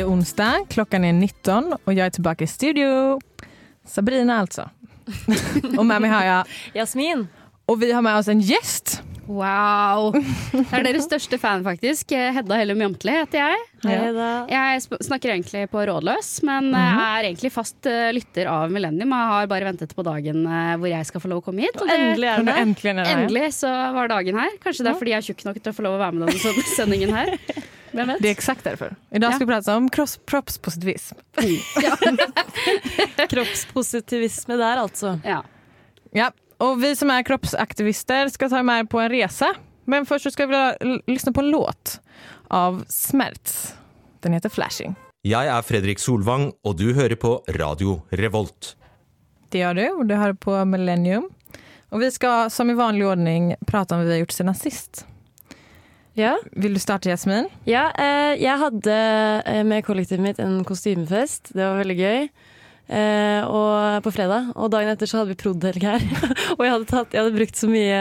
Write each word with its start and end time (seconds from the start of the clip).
Det 0.00 0.04
är 0.04 0.08
onsdag, 0.08 0.64
klockan 0.68 1.04
är 1.04 1.12
19 1.12 1.74
och 1.84 1.94
jag 1.94 2.06
är 2.06 2.10
tillbaka 2.10 2.44
i 2.44 2.46
studio. 2.46 3.20
Sabrina 3.86 4.38
alltså. 4.38 4.70
och 5.78 5.86
med 5.86 6.00
mig 6.00 6.10
har 6.10 6.24
jag... 6.24 6.46
Jasmin. 6.74 7.28
Och 7.66 7.82
vi 7.82 7.92
har 7.92 8.02
med 8.02 8.16
oss 8.16 8.28
en 8.28 8.40
gäst. 8.40 9.02
Wow! 9.30 10.10
Det 10.52 10.74
er 10.74 10.82
deres 10.88 11.04
største 11.06 11.38
fan, 11.38 11.62
faktisk. 11.62 12.10
Hedda 12.34 12.56
Hellum 12.58 12.80
Jamtli 12.82 13.12
heter 13.14 13.38
jeg. 13.44 13.60
Hei. 13.84 13.98
Jeg 14.50 14.80
snakker 15.06 15.30
egentlig 15.36 15.62
på 15.70 15.84
rådløs, 15.86 16.30
men 16.48 16.72
Mhm. 16.72 16.74
eh, 16.80 17.02
er 17.20 17.28
egentlig 17.28 17.52
fast 17.54 17.86
eh, 17.86 18.10
lytter 18.16 18.50
av 18.50 18.72
Millennium. 18.74 19.14
Jeg 19.14 19.30
har 19.30 19.46
bare 19.52 19.68
ventet 19.70 19.94
på 19.94 20.02
dagen 20.04 20.42
eh, 20.50 20.74
hvor 20.82 20.90
jeg 20.90 21.06
skal 21.06 21.22
få 21.22 21.30
lov 21.30 21.42
å 21.42 21.46
komme 21.46 21.62
hit. 21.62 21.78
og 21.80 21.86
det- 21.86 21.98
Endelig 22.00 22.26
er 22.28 22.38
Och 22.40 22.44
nu 22.44 22.50
den 22.50 22.54
her. 22.56 22.62
äntligen 22.66 22.98
är 22.98 23.04
det. 23.04 23.10
Endelig 23.14 23.52
så 23.54 23.70
var 23.94 24.08
dagen 24.08 24.34
her. 24.38 24.50
Kanskje 24.64 24.82
det 24.84 24.90
er 24.90 24.98
fordi 24.98 25.10
jeg 25.14 25.18
er 25.22 25.28
tjukk 25.32 25.44
nok 25.44 25.62
til 25.62 25.72
å 25.72 25.76
få 25.78 25.82
lov 25.86 25.94
å 25.94 26.02
være 26.02 26.12
med 26.14 26.28
denne 26.28 26.64
sendingen 26.76 27.14
her. 27.14 27.38
Hvem 27.94 28.06
vet? 28.06 28.20
Det 28.22 28.28
er 28.30 28.34
exakt 28.34 28.66
I 28.66 29.18
dag 29.18 29.32
skal 29.34 29.46
vi 29.46 29.52
prate 29.52 29.68
om 29.76 29.88
kroppspositivisme. 29.90 31.18
Ja. 31.82 31.94
Kroppspositivisme 33.30 34.56
der, 34.58 34.76
altså. 34.82 35.20
Ja. 35.24 35.42
Ja, 36.14 36.30
och 36.60 36.82
vi 36.82 36.96
som 36.96 37.10
är 37.10 37.22
kroppsaktivister 37.22 38.28
ska 38.28 38.48
ta 38.48 38.62
med 38.62 38.80
er 38.80 38.84
på 38.84 39.00
en 39.00 39.08
resa. 39.08 39.54
Men 39.84 40.06
först 40.06 40.22
så 40.22 40.30
ska 40.30 40.46
vi 40.46 40.56
lytte 40.80 41.10
lyssna 41.10 41.32
på 41.32 41.40
en 41.40 41.50
låt 41.50 42.00
av 42.48 42.84
Smerts. 42.88 43.74
Den 44.20 44.32
heter 44.32 44.48
Flashing. 44.48 44.94
Jeg 45.22 45.48
er 45.48 45.62
Fredrik 45.62 45.98
Solvang, 46.00 46.50
og 46.64 46.76
du 46.76 46.92
hører 46.96 47.16
på 47.16 47.38
Radio 47.56 48.00
Revolt. 48.10 48.74
Det 49.52 49.60
gjør 49.60 49.74
du 49.74 49.86
og 49.88 50.04
du 50.08 50.14
hører 50.14 50.36
på 50.36 50.54
Millennium. 50.64 51.30
Og 51.90 52.00
vi 52.04 52.10
skal 52.12 52.50
som 52.52 52.70
i 52.70 52.76
vanlig 52.76 53.08
ordning 53.08 53.54
prate 53.66 53.96
om 53.96 54.00
hva 54.00 54.08
vi 54.08 54.14
har 54.18 54.22
gjort 54.22 54.36
siden 54.36 54.56
sist. 54.56 55.04
Ja. 56.16 56.36
Vil 56.52 56.76
du 56.76 56.80
starte, 56.80 57.08
Jasmin? 57.08 57.48
ja 57.64 57.88
eh, 57.96 58.36
jeg 58.36 58.60
hadde 58.60 58.96
eh, 59.46 59.64
med 59.64 59.84
kollektivet 59.86 60.24
mitt 60.24 60.40
en 60.44 60.60
kostymefest. 60.64 61.54
Det 61.54 61.64
var 61.64 61.80
veldig 61.80 61.98
gøy. 62.00 62.28
Eh, 62.90 63.44
og 63.46 64.02
på 64.02 64.10
fredag. 64.10 64.48
Og 64.58 64.70
dagen 64.72 64.90
etter 64.90 65.06
så 65.06 65.20
hadde 65.20 65.30
vi 65.30 65.38
prod.helg 65.38 65.84
her. 65.86 66.02
og 66.56 66.62
jeg 66.64 66.72
hadde, 66.72 66.88
tatt, 66.90 67.12
jeg 67.14 67.22
hadde 67.22 67.36
brukt 67.36 67.60
så 67.60 67.68
mye 67.70 68.00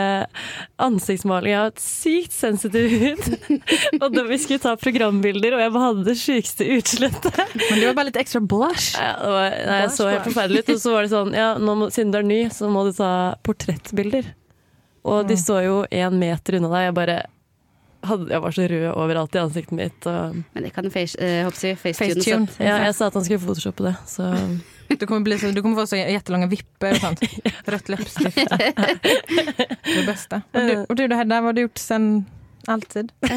ansiktsmaling. 0.81 1.53
Jeg 1.53 1.59
har 1.61 1.73
et 1.73 1.83
sykt 1.83 2.33
sensitiv 2.33 2.95
hud. 3.03 3.27
og 4.01 4.07
da 4.15 4.25
vi 4.25 4.39
skulle 4.41 4.63
ta 4.63 4.73
programbilder, 4.81 5.57
og 5.57 5.61
jeg 5.61 5.75
hadde 5.75 6.05
det 6.07 6.17
sjukeste 6.17 6.69
utslettet. 6.79 7.41
Men 7.67 7.75
det 7.77 7.85
var 7.91 7.99
bare 7.99 8.09
litt 8.09 8.21
ekstra 8.23 8.41
blush. 8.41 8.95
Ja, 8.97 9.13
det 9.21 9.33
var, 9.35 9.57
nei, 9.69 9.81
jeg 9.83 9.91
så 9.99 10.07
helt 10.09 10.29
forferdelig 10.31 10.63
ut. 10.63 10.71
Og 10.73 10.81
så 10.81 10.95
var 10.95 11.05
det 11.05 11.13
sånn, 11.13 11.37
ja, 11.37 11.51
må, 11.61 11.91
siden 11.93 12.15
du 12.15 12.21
er 12.21 12.29
ny, 12.31 12.39
så 12.55 12.71
må 12.73 12.87
du 12.89 12.93
ta 12.97 13.11
portrettbilder. 13.45 14.33
Og 15.09 15.29
de 15.29 15.37
står 15.39 15.61
jo 15.67 15.75
én 15.93 16.17
meter 16.17 16.57
unna 16.57 16.73
deg. 16.73 16.87
Jeg 16.89 16.97
bare 16.97 17.19
hadde, 18.09 18.27
jeg 18.33 18.41
var 18.41 18.57
så 18.57 18.65
rød 18.73 18.89
overalt 18.95 19.37
i 19.37 19.43
ansiktet 19.43 19.77
mitt. 19.77 20.09
Og, 20.09 20.41
Men 20.55 20.65
det 20.65 20.73
kan 20.73 20.89
face, 20.89 21.13
uh, 21.21 21.45
hoppsi, 21.45 21.75
facetune 21.77 22.17
Facetune. 22.17 22.51
ja, 22.57 22.81
jeg 22.87 22.97
sa 22.97 23.13
at 23.13 23.21
han 23.21 23.29
skulle 23.29 23.45
photoshoppe 23.45 23.85
det, 23.85 23.95
så 24.09 24.33
Du 24.99 25.05
kommer, 25.05 25.21
bli 25.21 25.39
så, 25.39 25.47
du 25.51 25.61
kommer 25.61 25.75
få 25.75 25.87
så 25.87 25.95
jättelånga 25.95 26.47
vipper 26.47 26.91
och 26.91 26.97
sånt. 26.97 27.19
Rött 27.65 27.89
läppstift. 27.89 28.37
Det 29.95 30.05
bästa. 30.05 30.41
Och 30.51 30.59
du, 30.61 30.85
och 30.89 30.95
du 30.95 31.07
då 31.07 31.15
Hedda, 31.15 31.35
vad 31.35 31.43
har 31.43 31.53
du 31.53 31.61
gjort 31.61 31.77
sen 31.77 32.25
alltid? 32.67 33.11
Eh, 33.21 33.29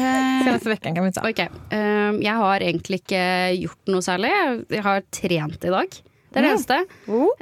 Senaste 0.45 0.69
veckan 0.69 0.95
kan 0.95 1.05
vi 1.05 1.11
ta. 1.11 1.29
Okay. 1.29 1.47
Um, 1.71 2.21
Jeg 2.21 2.33
har 2.33 2.59
egentlig 2.61 2.99
ikke 3.03 3.21
gjort 3.61 3.87
noe 3.93 4.01
særlig. 4.05 4.31
Jeg 4.69 4.83
har 4.85 5.01
trent 5.11 5.63
i 5.65 5.69
dag. 5.73 5.87
Det 6.33 6.39
er 6.39 6.41
det 6.41 6.49
Mm. 6.49 6.57
eneste. 6.57 6.77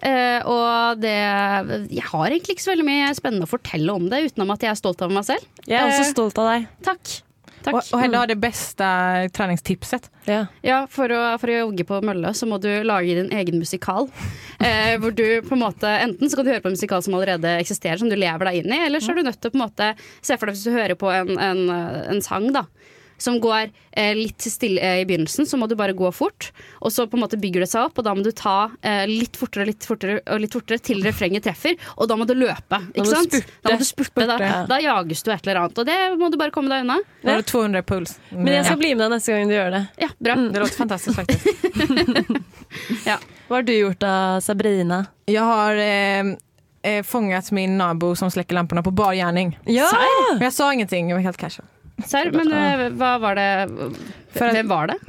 Eh, 0.03 0.45
og 0.45 1.00
det 1.01 1.16
Jeg 1.95 2.03
har 2.11 2.25
egentlig 2.27 2.55
ikke 2.57 2.63
så 2.67 2.71
veldig 2.75 2.85
mye 2.85 3.13
spennende 3.16 3.47
å 3.47 3.50
fortelle 3.50 3.94
om 3.95 4.09
det, 4.09 4.23
utenom 4.31 4.51
at 4.51 4.61
jeg 4.61 4.71
er 4.71 4.75
stolt 4.79 5.01
av 5.01 5.11
meg 5.11 5.23
selv. 5.25 5.45
jeg 5.67 5.79
er 5.79 5.88
også 5.88 6.11
stolt 6.11 6.38
av 6.38 6.50
deg. 6.51 6.67
Takk. 6.83 7.21
Takk. 7.66 7.77
Og, 7.77 7.89
og 7.94 8.01
heller 8.01 8.23
ha 8.23 8.29
det 8.29 8.38
beste 8.41 8.88
treningstipset. 9.35 10.09
Ja. 10.29 10.45
Ja, 10.66 10.79
for 10.89 11.11
å, 11.13 11.22
for 11.41 11.51
å 11.51 11.59
jogge 11.63 11.85
på 11.88 11.99
mølle 12.05 12.33
så 12.38 12.47
må 12.49 12.59
du 12.61 12.69
lage 12.88 13.17
din 13.19 13.31
egen 13.41 13.61
musikal. 13.61 14.09
Eh, 14.61 14.91
hvor 15.01 15.09
du 15.09 15.41
på 15.41 15.55
en 15.55 15.61
måte 15.63 15.89
Enten 15.89 16.29
så 16.29 16.38
kan 16.38 16.45
du 16.45 16.51
høre 16.51 16.61
på 16.61 16.69
en 16.69 16.75
musikal 16.75 17.01
som 17.01 17.16
allerede 17.17 17.55
eksisterer, 17.63 17.97
som 17.97 18.11
du 18.11 18.13
lever 18.13 18.45
deg 18.45 18.59
inn 18.59 18.75
i, 18.75 18.77
eller 18.85 19.01
så 19.01 19.09
er 19.09 19.17
du 19.17 19.23
nødt 19.25 19.39
til 19.41 19.50
å 19.50 19.53
på 19.55 19.57
en 19.57 19.63
måte 19.63 19.88
Se 20.21 20.38
for 20.38 20.45
deg 20.45 20.53
hvis 20.53 20.67
du 20.67 20.75
hører 20.75 20.94
på 21.01 21.09
en, 21.09 21.31
en, 21.33 21.63
en 22.13 22.21
sang, 22.21 22.45
da. 22.53 22.67
Som 23.21 23.37
går 23.43 23.69
eh, 23.93 24.15
litt 24.17 24.41
stille 24.49 24.81
eh, 24.81 25.01
i 25.03 25.05
begynnelsen, 25.05 25.45
så 25.45 25.59
må 25.61 25.67
du 25.69 25.75
bare 25.77 25.93
gå 25.97 26.09
fort. 26.15 26.49
Og 26.81 26.89
så 26.93 27.05
på 27.09 27.19
en 27.19 27.23
måte 27.23 27.37
bygger 27.41 27.65
det 27.65 27.69
seg 27.71 27.85
opp, 27.89 27.99
og 28.01 28.07
da 28.07 28.15
må 28.17 28.25
du 28.25 28.31
ta 28.35 28.55
eh, 28.81 29.03
litt 29.09 29.37
fortere 29.37 29.67
litt 29.69 29.85
fortere 29.85 30.19
og 30.25 30.41
litt 30.41 30.55
fortere 30.57 30.81
til 30.81 31.03
refrenget 31.05 31.45
treffer. 31.45 31.77
Og 32.01 32.09
da 32.09 32.17
må 32.17 32.25
du 32.29 32.33
løpe. 32.37 32.81
Ikke 32.95 33.05
da 33.05 33.11
sant? 33.13 33.35
spurte. 33.37 33.57
Da 33.61 33.75
må 33.75 33.79
du 33.83 33.87
spurte. 33.87 34.25
Da, 34.25 34.37
Spurte. 34.41 34.65
da 34.71 34.79
jages 34.81 35.21
du 35.27 35.31
et 35.35 35.45
eller 35.47 35.61
annet. 35.63 35.81
Og 35.83 35.89
det 35.91 35.97
må 36.17 36.31
du 36.33 36.37
bare 36.41 36.53
komme 36.55 36.73
deg 36.73 36.85
unna. 36.87 36.97
Da 37.21 37.35
har 37.35 37.43
du 37.45 37.49
200 37.53 37.85
puls. 37.87 38.15
Men 38.33 38.55
jeg 38.57 38.65
skal 38.69 38.79
bli 38.81 38.93
med 38.95 39.05
deg 39.05 39.13
neste 39.15 39.35
gang 39.38 39.51
du 39.51 39.55
gjør 39.57 39.73
det. 39.77 39.83
Ja, 40.01 40.09
bra. 40.17 40.38
Det 40.41 40.63
låter 40.65 40.79
fantastisk, 40.81 41.21
faktisk. 41.21 42.31
ja. 43.09 43.17
Hva 43.47 43.59
har 43.59 43.67
du 43.67 43.73
gjort 43.75 43.99
da, 44.01 44.13
Sabrina? 44.43 45.03
Jeg 45.29 45.43
har 45.43 45.75
eh, 45.83 47.01
fanget 47.07 47.51
min 47.55 47.77
nabo 47.77 48.13
som 48.15 48.31
slekker 48.31 48.55
lampene 48.57 48.83
på 48.85 48.93
bar 48.95 49.13
gjerning. 49.17 49.53
Ja! 49.69 49.89
Men 50.33 50.47
jeg 50.47 50.55
sa 50.55 50.71
ingenting, 50.73 51.11
Jeg 51.11 51.19
var 51.19 51.25
helt 51.29 51.41
casual. 51.41 51.67
Serr, 52.07 52.31
men 52.35 52.51
uh, 52.51 52.85
hva 52.97 53.16
var 53.22 53.38
det 53.39 53.50
Hvem 54.35 54.69
var 54.72 54.91
det? 54.94 55.00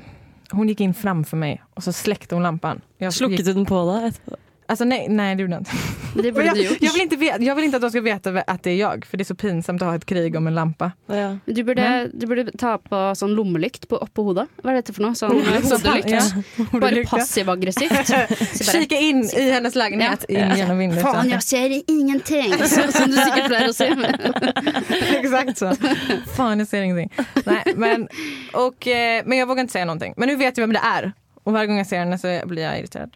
Hun 0.52 0.68
gikk 0.68 0.82
inn 0.84 0.94
fremfor 0.96 1.40
meg, 1.40 1.62
og 1.76 1.84
så 1.86 1.94
slekte 1.96 2.36
hun 2.36 2.44
lampen. 2.44 2.82
Jag 3.00 3.14
Slukket 3.16 3.46
du 3.48 3.54
den 3.56 3.68
på 3.68 3.78
da? 3.88 4.02
etterpå? 4.10 4.36
Alltså 4.72 4.84
nej, 4.84 5.06
nej 5.08 5.34
det 5.36 5.42
gjorde 5.42 5.54
jag 5.54 5.60
inte. 5.60 5.70
Det 6.14 6.22
Men 6.22 6.34
burde 6.34 6.46
jag, 6.46 6.56
du 6.56 6.62
gjort. 6.62 6.76
jag, 6.80 6.92
vill 6.92 7.02
inte 7.02 7.16
veta, 7.16 7.42
jag 7.42 7.54
vill 7.54 7.64
inte 7.64 7.76
att 7.76 7.82
de 7.82 7.90
ska 7.90 8.00
veta 8.00 8.30
att 8.46 8.62
det 8.62 8.70
är 8.70 8.76
jag, 8.76 9.06
för 9.06 9.16
det 9.16 9.22
är 9.22 9.24
så 9.24 9.34
pinsamt 9.34 9.82
att 9.82 9.88
ha 9.88 9.94
ett 9.94 10.04
krig 10.06 10.36
om 10.36 10.46
en 10.46 10.54
lampa. 10.54 10.92
Ja. 11.06 11.36
Du 11.44 11.62
burde, 11.64 12.10
du 12.14 12.26
burde 12.26 12.52
ta 12.58 12.78
på 12.78 13.14
sånn 13.14 13.34
lommelykt 13.34 13.88
på, 13.88 13.96
oppå 13.96 14.22
hodet. 14.22 14.48
Hva 14.62 14.72
er 14.72 14.80
dette 14.80 14.92
for 14.92 15.02
noe? 15.06 15.14
Sånn 15.16 15.32
hodelykt. 15.36 16.10
ja, 16.10 16.64
Bare 16.80 17.04
passiv-aggressivt. 17.08 18.06
Så 18.06 18.14
bare, 18.16 18.82
Kika 18.82 18.96
in 18.98 19.22
i 19.24 19.50
hennes 19.50 19.74
lägenhet, 19.74 20.24
in 20.28 20.56
genom 20.56 20.78
vinduet. 20.78 21.02
Faen, 21.02 21.30
jeg 21.32 21.42
ser 21.42 21.76
ingenting! 21.86 22.52
Så, 22.74 22.92
som 22.92 23.10
du 23.10 23.16
sikkert 23.16 23.48
pleier 23.48 23.68
å 23.68 23.72
si. 23.72 23.88
Exakt 25.16 25.58
så. 25.58 25.72
Fan, 26.36 26.58
jag 26.58 26.68
ser 26.68 26.82
ingenting. 26.82 27.12
Nej, 27.44 27.62
men, 27.76 28.08
och, 28.52 28.86
eh, 28.86 29.22
men 29.26 29.38
jag 29.38 29.46
vågar 29.46 29.60
inte 29.60 29.72
säga 29.72 29.84
någonting. 29.84 30.14
Men 30.16 30.28
nu 30.28 30.36
vet 30.36 30.56
jag 30.58 30.62
vem 30.62 30.72
det 30.72 30.80
är. 30.84 31.12
Och 31.44 31.52
varje 31.52 31.66
gång 31.66 31.78
jag 31.78 31.86
ser 31.86 31.98
henne 31.98 32.18
så 32.18 32.40
blir 32.46 32.62
jag 32.62 32.78
irriterad. 32.78 33.10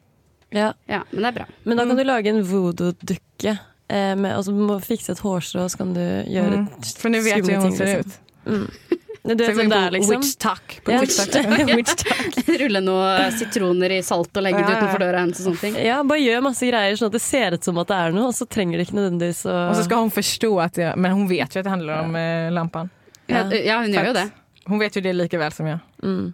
Ja. 0.51 0.73
Ja, 0.89 1.03
men 1.11 1.23
det 1.23 1.29
er 1.29 1.33
bra. 1.41 1.47
Men 1.65 1.77
da 1.77 1.85
Mm. 1.85 1.89
kan 1.89 1.97
du 1.97 2.05
lage 2.05 2.27
en 2.29 2.43
voodoo-dukke. 2.45 3.59
Eh, 3.89 4.15
med- 4.17 4.37
altså, 4.37 4.51
du 4.53 4.61
må 4.67 4.81
fikse 4.83 5.11
et 5.13 5.19
hårstrå, 5.21 5.69
så 5.71 5.77
kan 5.79 5.93
du 5.95 6.01
gjøre 6.01 6.67
Mm. 6.67 6.69
För 6.83 7.11
ting 7.13 7.23
vet 7.25 7.45
skumle 7.45 7.57
hon 7.57 7.63
ting, 7.71 7.77
ser 7.77 7.87
liksom. 7.87 8.01
ut. 8.01 8.19
Mm. 8.47 8.71
Du 9.27 9.35
vet 9.35 9.47
Så 9.49 9.53
hvem 9.59 9.69
det 9.71 9.77
er, 9.79 9.91
liksom? 9.91 10.21
Witch 10.21 10.37
talk. 10.39 10.81
På 10.85 10.93
Ja. 10.93 11.01
witch 11.01 11.17
talk. 11.17 11.47
witch 11.77 11.95
talk. 11.97 12.49
Rulle 12.61 12.81
noen 12.81 13.33
sitroner 13.33 13.91
i 13.91 14.01
salt 14.03 14.31
og 14.37 14.43
legge 14.43 14.59
det 14.59 14.63
Ja, 14.63 14.69
ja, 14.71 14.75
ja. 14.75 14.87
utenfor 14.87 14.99
døra 15.03 15.19
hennes 15.19 15.41
og 15.41 15.47
sånne 15.53 15.61
ting. 15.61 15.75
Ja, 15.85 16.03
bare 16.05 16.19
gjør 16.21 16.43
masse 16.43 16.61
greier 16.71 16.95
sånn 16.97 17.07
at 17.07 17.13
det 17.13 17.23
ser 17.23 17.53
ut 17.55 17.65
som 17.65 17.79
at 17.79 17.89
det 17.89 17.97
er 17.97 18.13
noe, 18.13 18.29
og 18.29 18.35
så 18.35 18.47
trenger 18.47 18.79
det 18.79 18.87
ikke 18.87 18.95
nødvendigvis 19.01 19.43
å 19.51 19.71
Og 19.71 19.75
så 19.77 19.85
skal 19.85 19.99
hun 19.99 20.11
forstå 20.11 20.65
at 20.65 20.73
det, 20.75 20.97
men 20.97 21.11
hun 21.13 21.29
vet 21.29 21.51
jo 21.55 21.59
at 21.59 21.65
det 21.65 21.71
handler 21.75 22.05
om 22.05 22.15
ja. 22.15 22.51
lampen. 22.51 22.91
Ja, 23.29 23.43
ja 23.51 23.81
hun 23.83 23.93
gjør 23.93 24.07
jo 24.07 24.13
det. 24.13 24.31
Hun 24.69 24.79
vet 24.79 24.95
jo 24.95 25.01
det 25.03 25.15
likevel 25.17 25.53
som 25.53 25.67
jeg. 25.67 25.81
mm. 26.03 26.33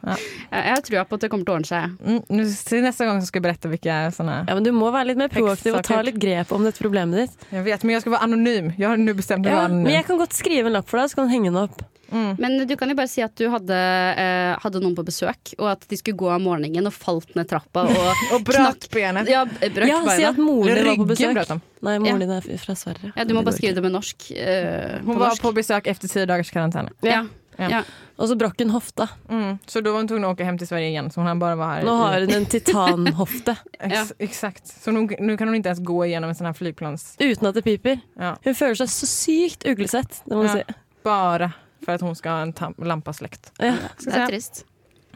Jeg, 0.00 0.18
jeg 0.50 0.72
har 0.74 0.82
trua 0.86 1.04
på 1.04 1.14
at 1.18 1.20
det 1.26 1.30
kommer 1.32 1.44
til 1.44 1.52
å 1.52 1.58
ordne 1.58 1.68
seg. 1.70 1.94
Mm, 2.00 2.20
neste 2.40 2.78
gang 2.80 2.86
nästa 2.88 3.04
skal 3.04 3.20
så 3.20 3.42
berette 3.44 3.68
hvilke 3.68 3.70
berätta 3.70 3.72
vilka 3.74 3.98
såna... 4.16 4.38
Ja, 4.48 4.54
men 4.56 4.64
du 4.64 4.72
må 4.72 4.90
være 4.94 5.10
litt 5.12 5.20
mer 5.20 5.28
proaktiv 5.32 5.76
og 5.76 5.84
ta 5.84 6.00
litt 6.06 6.18
grep 6.20 6.52
om 6.56 6.64
dette 6.64 6.80
problemet 6.80 7.26
ditt. 7.26 7.46
Jeg 7.52 7.64
vet, 7.68 7.84
men 7.84 7.96
jeg 7.98 8.04
skal 8.06 8.16
være 8.16 8.24
anonym. 8.30 8.72
Jeg 8.78 8.88
har 8.88 8.96
nu 9.00 9.12
bestämt 9.14 9.44
mig 9.44 9.52
Ja, 9.52 9.60
være 9.62 9.70
anonym. 9.70 9.84
men 9.90 9.98
jeg 9.98 10.06
kan 10.08 10.20
godt 10.20 10.36
skrive 10.36 10.70
en 10.72 10.78
lapp 10.78 10.88
for 10.88 11.00
deg, 11.02 11.10
så 11.12 11.20
kan 11.20 11.28
du 11.28 11.34
henge 11.36 11.50
den 11.52 11.60
opp. 11.66 11.82
Mm. 12.10 12.32
Men 12.42 12.56
du 12.66 12.72
kan 12.74 12.90
jo 12.90 12.96
bare 12.98 13.06
si 13.06 13.22
at 13.22 13.36
du 13.38 13.44
hadde, 13.52 13.76
eh, 14.18 14.56
hadde 14.64 14.80
noen 14.82 14.96
på 14.98 15.04
besøk, 15.06 15.52
og 15.60 15.68
at 15.76 15.84
de 15.86 15.98
skulle 16.00 16.18
gå 16.18 16.26
av 16.34 16.40
morgenen 16.42 16.88
og 16.90 16.94
falt 16.96 17.36
ned 17.38 17.46
trappa 17.52 17.84
og 17.86 18.08
og 18.34 18.42
brakk 18.48 18.88
benet. 18.90 19.30
ja, 19.30 19.44
brøk 19.46 19.86
Ja, 19.86 20.00
si 20.16 20.24
at 20.26 20.40
moren 20.40 20.74
din 20.74 20.88
var 20.90 20.98
på 20.98 21.06
besøk. 21.12 21.60
Nei, 21.86 21.98
moren 22.02 22.24
Ja. 22.26 22.40
er 22.40 22.58
fra 22.64 22.74
Sverige. 22.74 23.12
Ja, 23.14 23.24
du 23.24 23.34
må 23.36 23.44
bare 23.46 23.54
skrive 23.54 23.78
det 23.78 23.84
med 23.86 23.94
norsk. 23.94 24.26
eh, 24.34 24.98
Hun 25.04 25.14
på 25.14 25.18
var 25.20 25.28
norsk. 25.36 25.42
på 25.46 25.54
besøk 25.60 25.86
efter 25.86 26.08
tio 26.10 26.26
dagars 26.26 26.50
karantän. 26.50 26.90
Ja. 27.06 27.22
Ja. 27.60 27.68
Ja. 27.70 27.80
Og 28.20 28.28
så 28.28 28.36
brakk 28.40 28.58
hun 28.60 28.70
hofta. 28.74 29.06
Mm. 29.30 29.58
Så 29.68 29.80
da 29.84 29.92
var 29.94 30.02
hun 30.02 30.08
tvungen 30.10 30.26
å 30.28 30.32
åke 30.34 30.44
hjem 30.44 30.58
til 30.60 30.68
Sverige 30.68 30.90
igjen. 30.92 31.08
Så 31.12 31.22
hun 31.24 31.38
bare 31.40 31.56
var 31.60 31.74
her. 31.78 31.86
Nå 31.88 31.94
har 32.00 32.20
hun 32.24 32.34
en 32.36 32.46
titanhofte 32.52 33.54
Ex- 33.80 34.12
Exakt. 34.18 34.66
Så 34.68 34.92
nu, 34.92 35.06
nu 35.20 35.36
kan 35.40 35.48
hun 35.48 35.56
ikke 35.60 35.72
ens 35.74 35.82
gå 35.84 35.98
gjennom 36.10 36.32
en 36.32 36.36
sånn 36.38 36.48
her 36.50 36.56
flygplans... 36.58 37.14
uten 37.20 37.48
at 37.50 37.56
det 37.56 37.64
piper. 37.64 38.00
Ja. 38.20 38.34
Hun 38.44 38.56
føler 38.58 38.80
seg 38.82 38.92
så 38.92 39.08
sykt 39.08 39.64
uglesett, 39.68 40.22
det 40.26 40.36
må 40.36 40.44
Ja. 40.48 40.56
du 40.56 40.60
si. 40.60 40.78
Bare 41.04 41.52
for 41.84 41.94
at 41.96 42.02
hun 42.04 42.14
skal 42.18 42.36
ha 42.36 42.42
en 42.48 42.74
lampaslekt. 42.84 43.52
Ja. 43.58 43.76
Det 44.04 44.12
er 44.12 44.26
trist. 44.28 44.64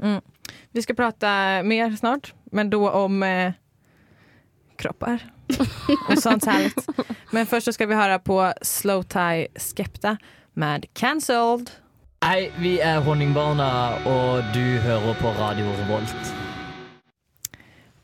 Mm. 0.01 0.21
Vi 0.73 0.83
skal 0.83 0.97
prate 0.97 1.29
mer 1.69 1.93
snart, 2.01 2.33
men 2.53 2.71
da 2.73 2.79
om 3.05 3.21
eh, 3.23 3.53
kropper. 4.81 5.23
Og 6.09 6.17
sånt 6.23 6.47
herlig. 6.49 6.73
Men 7.37 7.47
først 7.47 7.69
så 7.69 7.75
ska 7.77 7.87
vi 7.91 7.99
høre 7.99 8.17
på 8.25 8.39
Slow 8.65 9.03
Tie 9.13 9.49
Skepta 9.61 10.17
med 10.59 10.87
Cancelled. 10.97 11.71
Hei, 12.25 12.51
vi 12.57 12.79
er 12.81 13.03
Honningbarna, 13.05 13.67
og 14.09 14.47
du 14.55 14.63
hører 14.81 15.17
på 15.21 15.33
Radio 15.37 15.67
Revolt. 15.83 16.31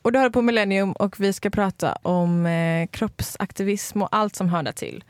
Og 0.04 0.12
du 0.12 0.18
hører 0.18 0.34
på 0.34 0.42
Millennium 0.44 0.92
og 1.00 1.16
vi 1.16 1.30
skal 1.32 1.54
prate 1.54 1.94
om 2.04 2.44
eh, 2.44 2.84
kroppsaktivism 2.92 4.04
og 4.04 4.12
alt 4.12 4.36
som 4.36 4.52
hører 4.52 4.76
til. 4.76 5.00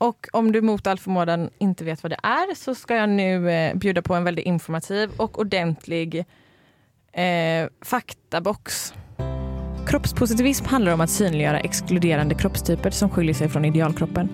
Og 0.00 0.06
Och 0.08 0.28
om 0.32 0.52
du 0.52 0.60
mot 0.60 0.86
all 0.86 0.98
förmodan 0.98 1.50
ikke 1.60 1.84
vet 1.84 2.00
hva 2.00 2.08
det 2.08 2.20
er, 2.22 2.54
så 2.54 2.74
skal 2.74 2.96
jeg 2.96 3.08
nå 3.08 3.48
eh, 3.48 3.74
bjuda 3.74 4.02
på 4.02 4.14
en 4.14 4.24
veldig 4.24 4.42
informativ 4.46 5.16
og 5.18 5.38
ordentlig 5.38 6.26
Eh, 7.12 7.68
faktabox. 7.84 8.92
Kroppspositivism 9.88 10.68
handler 10.68 10.94
om 10.94 11.00
å 11.02 11.08
synliggjøre 11.08 11.64
ekskluderende 11.64 12.36
kroppstyper 12.38 12.94
som 12.94 13.10
skiller 13.10 13.34
seg 13.34 13.50
fra 13.50 13.64
idealkroppen. 13.64 14.28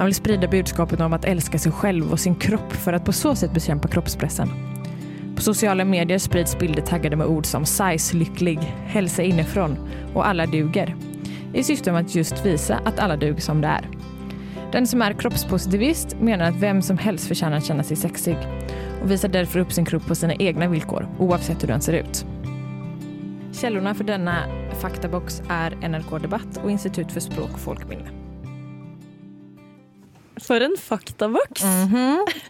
Man 0.00 0.06
vill 0.06 0.14
sprida 0.14 0.48
budskapet 0.48 1.00
om 1.00 1.12
att 1.12 1.24
älska 1.24 1.58
sig 1.58 1.72
själv 1.72 2.12
och 2.12 2.20
sin 2.20 2.34
kropp 2.34 2.72
för 2.72 2.92
att 2.92 3.04
på 3.04 3.12
så 3.12 3.34
sätt 3.34 3.54
bekämpa 3.54 3.88
kroppspressen. 3.88 4.48
På 5.36 5.42
sociala 5.42 5.84
medier 5.84 6.18
sprids 6.18 6.58
bilder 6.58 6.82
taggade 6.82 7.16
med 7.16 7.26
ord 7.26 7.46
som 7.46 7.64
size-lycklig, 7.64 8.58
hälsa 8.86 9.22
inifrån 9.22 9.76
och 10.14 10.26
alla 10.26 10.46
duger. 10.46 10.96
I 11.54 11.62
syfte 11.62 11.92
att 11.92 12.14
just 12.14 12.46
visa 12.46 12.80
att 12.84 12.98
alla 12.98 13.16
duger 13.16 13.40
som 13.40 13.60
det 13.60 13.68
är. 13.68 13.88
Den 14.72 14.86
som 14.86 15.02
är 15.02 15.12
kroppspositivist 15.12 16.16
menar 16.20 16.44
att 16.44 16.56
vem 16.56 16.82
som 16.82 16.98
helst 16.98 17.28
förtjänar 17.28 17.56
att 17.56 17.64
känna 17.64 17.82
sig 17.82 17.96
sexig 17.96 18.36
och 19.02 19.10
visar 19.10 19.28
därför 19.28 19.60
upp 19.60 19.72
sin 19.72 19.84
kropp 19.84 20.06
på 20.06 20.14
sina 20.14 20.34
egna 20.34 20.68
villkor 20.68 21.08
oavsett 21.18 21.62
hur 21.62 21.68
den 21.68 21.80
ser 21.80 21.92
ut. 21.92 22.26
Källorna 23.52 23.94
för 23.94 24.04
denna 24.04 24.36
faktabox 24.80 25.42
är 25.48 25.88
NRK 25.88 26.22
Debatt 26.22 26.60
och 26.64 26.70
Institut 26.70 27.12
för 27.12 27.20
språk 27.20 27.50
och 27.52 27.60
folkminne. 27.60 28.19
For 30.44 30.64
en 30.64 30.76
faktaboks! 30.80 31.64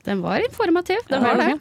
Den 0.07 0.23
var 0.23 0.45
informativ. 0.45 1.01
Den 1.09 1.25
var 1.25 1.41
det. 1.41 1.55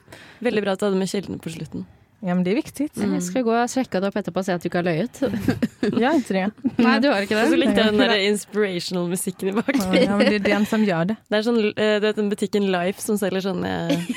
Veldig 0.45 0.65
bra 0.65 0.75
at 0.75 0.81
du 0.81 0.89
hadde 0.89 0.99
med 0.99 1.09
kildene 1.11 1.41
på 1.41 1.51
slutten. 1.53 1.87
Ja, 2.19 2.33
men 2.35 2.41
det 2.43 2.51
er 2.51 2.57
viktig. 2.59 2.89
Mm. 2.99 3.13
Jeg 3.15 3.23
skal 3.23 3.43
gå 3.47 3.51
og 3.55 3.69
sjekke 3.71 3.99
det 4.03 4.09
opp 4.09 4.17
etterpå 4.19 4.41
og 4.41 4.45
se 4.47 4.55
at 4.57 4.63
du 4.63 4.67
ikke 4.67 4.81
har 4.81 4.87
løyet. 4.89 5.19
ja, 5.87 6.09
jeg 6.09 6.19
inte 6.19 6.35
det. 6.35 6.41
Nei, 6.83 6.95
du 6.99 7.07
har 7.07 7.23
ikke 7.23 7.37
Og 7.39 7.53
så 7.53 7.59
likte 7.59 7.79
jeg 7.79 7.93
den 7.93 8.01
der 8.01 8.23
inspirational 8.25 9.07
musikken 9.07 9.51
i 9.51 9.53
bak. 9.55 9.69
Ja, 9.95 10.17
men 10.19 10.25
det 10.25 10.41
er 10.41 10.43
den 10.49 10.67
som 10.67 10.83
gjør 10.83 11.13
det. 11.13 11.15
Det 11.31 11.39
er 11.39 11.45
sånn, 11.47 11.61
eh, 11.69 11.93
du 12.01 12.07
vet 12.09 12.19
den 12.19 12.31
butikken 12.33 12.67
Life 12.73 12.99
som 13.05 13.19
selger 13.21 13.45
sånne 13.45 13.71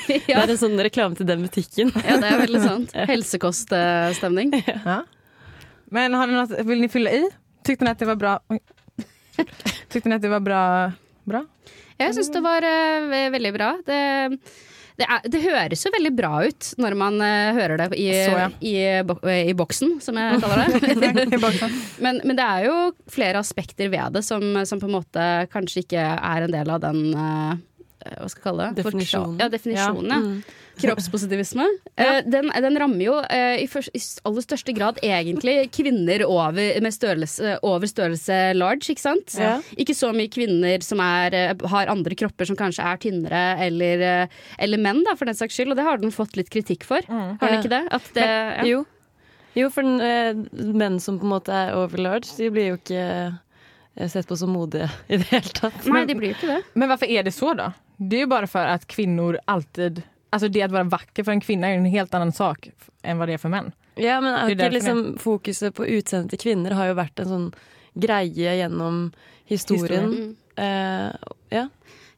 Det 0.09 0.35
er 0.35 0.51
en 0.51 0.59
sånn 0.59 0.75
reklame 0.83 1.15
til 1.19 1.29
den 1.29 1.45
butikken. 1.47 1.93
ja, 2.03 2.17
det 2.19 2.31
er 2.33 2.43
veldig 2.43 2.63
sant. 2.65 2.95
Helsekoststemning. 3.07 4.51
Ja. 4.83 4.99
Men 5.93 6.17
har 6.17 6.27
ni 6.27 6.35
noe 6.35 6.67
Vil 6.67 6.83
dere 6.83 6.91
fylle 6.91 7.15
i? 7.21 7.23
Tykte 7.63 7.85
dere 7.85 7.95
at 7.95 8.03
det 8.03 8.09
var 8.09 8.19
bra? 8.19 8.35
Tykte 8.51 9.71
Tyckte 9.93 10.09
at 10.09 10.15
att 10.17 10.21
det 10.21 10.33
var 10.33 10.43
bra? 10.43 10.63
bra? 11.23 11.45
Jeg 12.01 12.15
syns 12.17 12.31
det 12.33 12.43
var 12.43 12.65
uh, 12.65 13.33
veldig 13.33 13.51
bra. 13.55 13.69
Det, 13.85 13.99
det, 14.99 15.07
er, 15.07 15.25
det 15.29 15.41
høres 15.43 15.83
jo 15.85 15.91
veldig 15.93 16.13
bra 16.17 16.31
ut 16.47 16.69
når 16.81 16.97
man 16.99 17.19
uh, 17.21 17.53
hører 17.57 17.83
det 17.83 17.89
i, 17.97 18.07
Så, 18.11 18.37
ja. 18.39 18.47
i, 18.59 18.75
bo, 19.07 19.17
i 19.29 19.53
boksen, 19.57 19.97
som 20.03 20.19
jeg 20.19 20.41
kaller 20.43 20.65
det. 20.65 21.41
Men, 22.03 22.19
men 22.25 22.35
det 22.35 22.43
er 22.43 22.65
jo 22.67 22.77
flere 23.11 23.39
aspekter 23.39 23.91
ved 23.93 24.17
det 24.17 24.23
som, 24.25 24.43
som 24.67 24.81
på 24.81 24.89
en 24.89 24.97
måte 24.97 25.27
kanskje 25.53 25.85
ikke 25.85 26.03
er 26.03 26.45
en 26.45 26.51
del 26.51 26.71
av 26.73 26.81
den 26.83 27.13
eh, 27.15 27.53
hva 28.03 28.27
skal 28.29 28.39
jeg 28.39 28.45
kalle 28.47 28.67
det? 28.67 28.83
Definisjonen. 28.83 29.39
Ja, 29.41 29.49
definisjonen, 29.53 30.11
ja. 30.11 30.19
Mm. 30.23 30.59
Kroppspositivisme. 30.81 31.65
ja. 32.01 32.21
den, 32.25 32.49
den 32.49 32.77
rammer 32.81 33.03
jo 33.03 33.17
eh, 33.29 33.59
i, 33.61 33.67
først, 33.69 33.91
i 33.93 34.01
aller 34.25 34.45
største 34.45 34.73
grad 34.73 34.97
egentlig 35.05 35.67
kvinner 35.75 36.23
over, 36.25 36.79
med 36.81 36.95
størrelse, 36.95 37.57
over 37.61 37.89
størrelse 37.89 38.39
large, 38.57 38.89
ikke 38.89 39.03
sant? 39.03 39.35
Ja. 39.37 39.59
Ikke 39.77 39.95
så 39.97 40.09
mye 40.15 40.31
kvinner 40.33 40.81
som 40.85 41.01
er, 41.03 41.37
eh, 41.37 41.67
har 41.69 41.91
andre 41.93 42.17
kropper 42.17 42.49
som 42.49 42.57
kanskje 42.59 42.87
er 42.89 43.03
tynnere, 43.05 43.43
eller, 43.67 44.07
eh, 44.07 44.41
eller 44.65 44.81
menn, 44.81 45.03
da, 45.05 45.15
for 45.19 45.29
den 45.29 45.37
saks 45.37 45.59
skyld. 45.59 45.73
Og 45.73 45.79
det 45.79 45.87
har 45.87 46.01
den 46.01 46.15
fått 46.15 46.37
litt 46.39 46.51
kritikk 46.53 46.87
for. 46.89 47.05
Har 47.09 47.37
den 47.39 47.61
ikke 47.61 47.73
det? 47.73 47.85
Det 48.17 48.25
ja. 48.25 48.65
Jo. 48.67 48.83
jo, 49.57 49.69
for 49.73 49.85
den, 49.85 50.01
eh, 50.01 50.73
menn 50.73 50.99
som 51.03 51.21
på 51.21 51.29
en 51.29 51.35
måte 51.35 51.53
er 51.53 51.77
overlarge, 51.77 52.33
de 52.39 52.49
blir 52.53 52.73
jo 52.73 52.81
ikke 52.81 53.03
eh, 53.03 53.41
sett 54.09 54.27
på 54.27 54.37
som 54.37 54.49
modige 54.53 54.89
i 55.07 55.19
det 55.21 55.27
hele 55.29 55.53
tatt. 55.53 55.85
Nei, 55.85 56.05
de 56.09 56.15
blir 56.17 56.31
jo 56.31 56.37
ikke 56.37 56.49
det. 56.49 56.61
Men 56.73 56.89
hvorfor 56.91 57.11
er 57.13 57.27
det 57.27 57.33
så 57.35 57.53
da? 57.57 57.71
Det 57.97 58.17
er 58.19 58.25
jo 58.25 58.31
bare 58.33 58.49
for 58.49 58.73
at 58.73 58.87
kvinnor 58.89 59.37
alltid... 59.45 60.01
Alltså 60.33 60.49
det 60.49 60.63
å 60.65 60.71
være 60.73 60.89
vakker 60.89 61.25
for 61.27 61.35
en 61.35 61.43
kvinne 61.43 61.69
er 61.69 61.75
jo 61.75 61.83
en 61.83 61.91
helt 61.93 62.15
annen 62.17 62.33
sak 62.33 62.71
enn 63.05 63.19
hva 63.19 63.27
det 63.29 63.37
er 63.37 63.41
for 63.43 63.53
menn. 63.53 63.69
Ja, 64.01 64.17
men 64.23 64.33
er 64.33 64.49
Det 64.49 64.57
ikke 64.57 64.73
liksom 64.79 65.01
Fokuset 65.21 65.75
på 65.77 65.85
utseendet 65.85 66.33
til 66.33 66.41
kvinner 66.47 66.73
har 66.73 66.89
jo 66.89 66.97
vært 66.97 67.21
en 67.21 67.29
sånn 67.29 67.47
greie 67.93 68.55
gjennom 68.57 69.03
historien. 69.45 70.09
Mm. 70.09 70.31
Uh, 70.57 71.35
ja. 71.53 71.67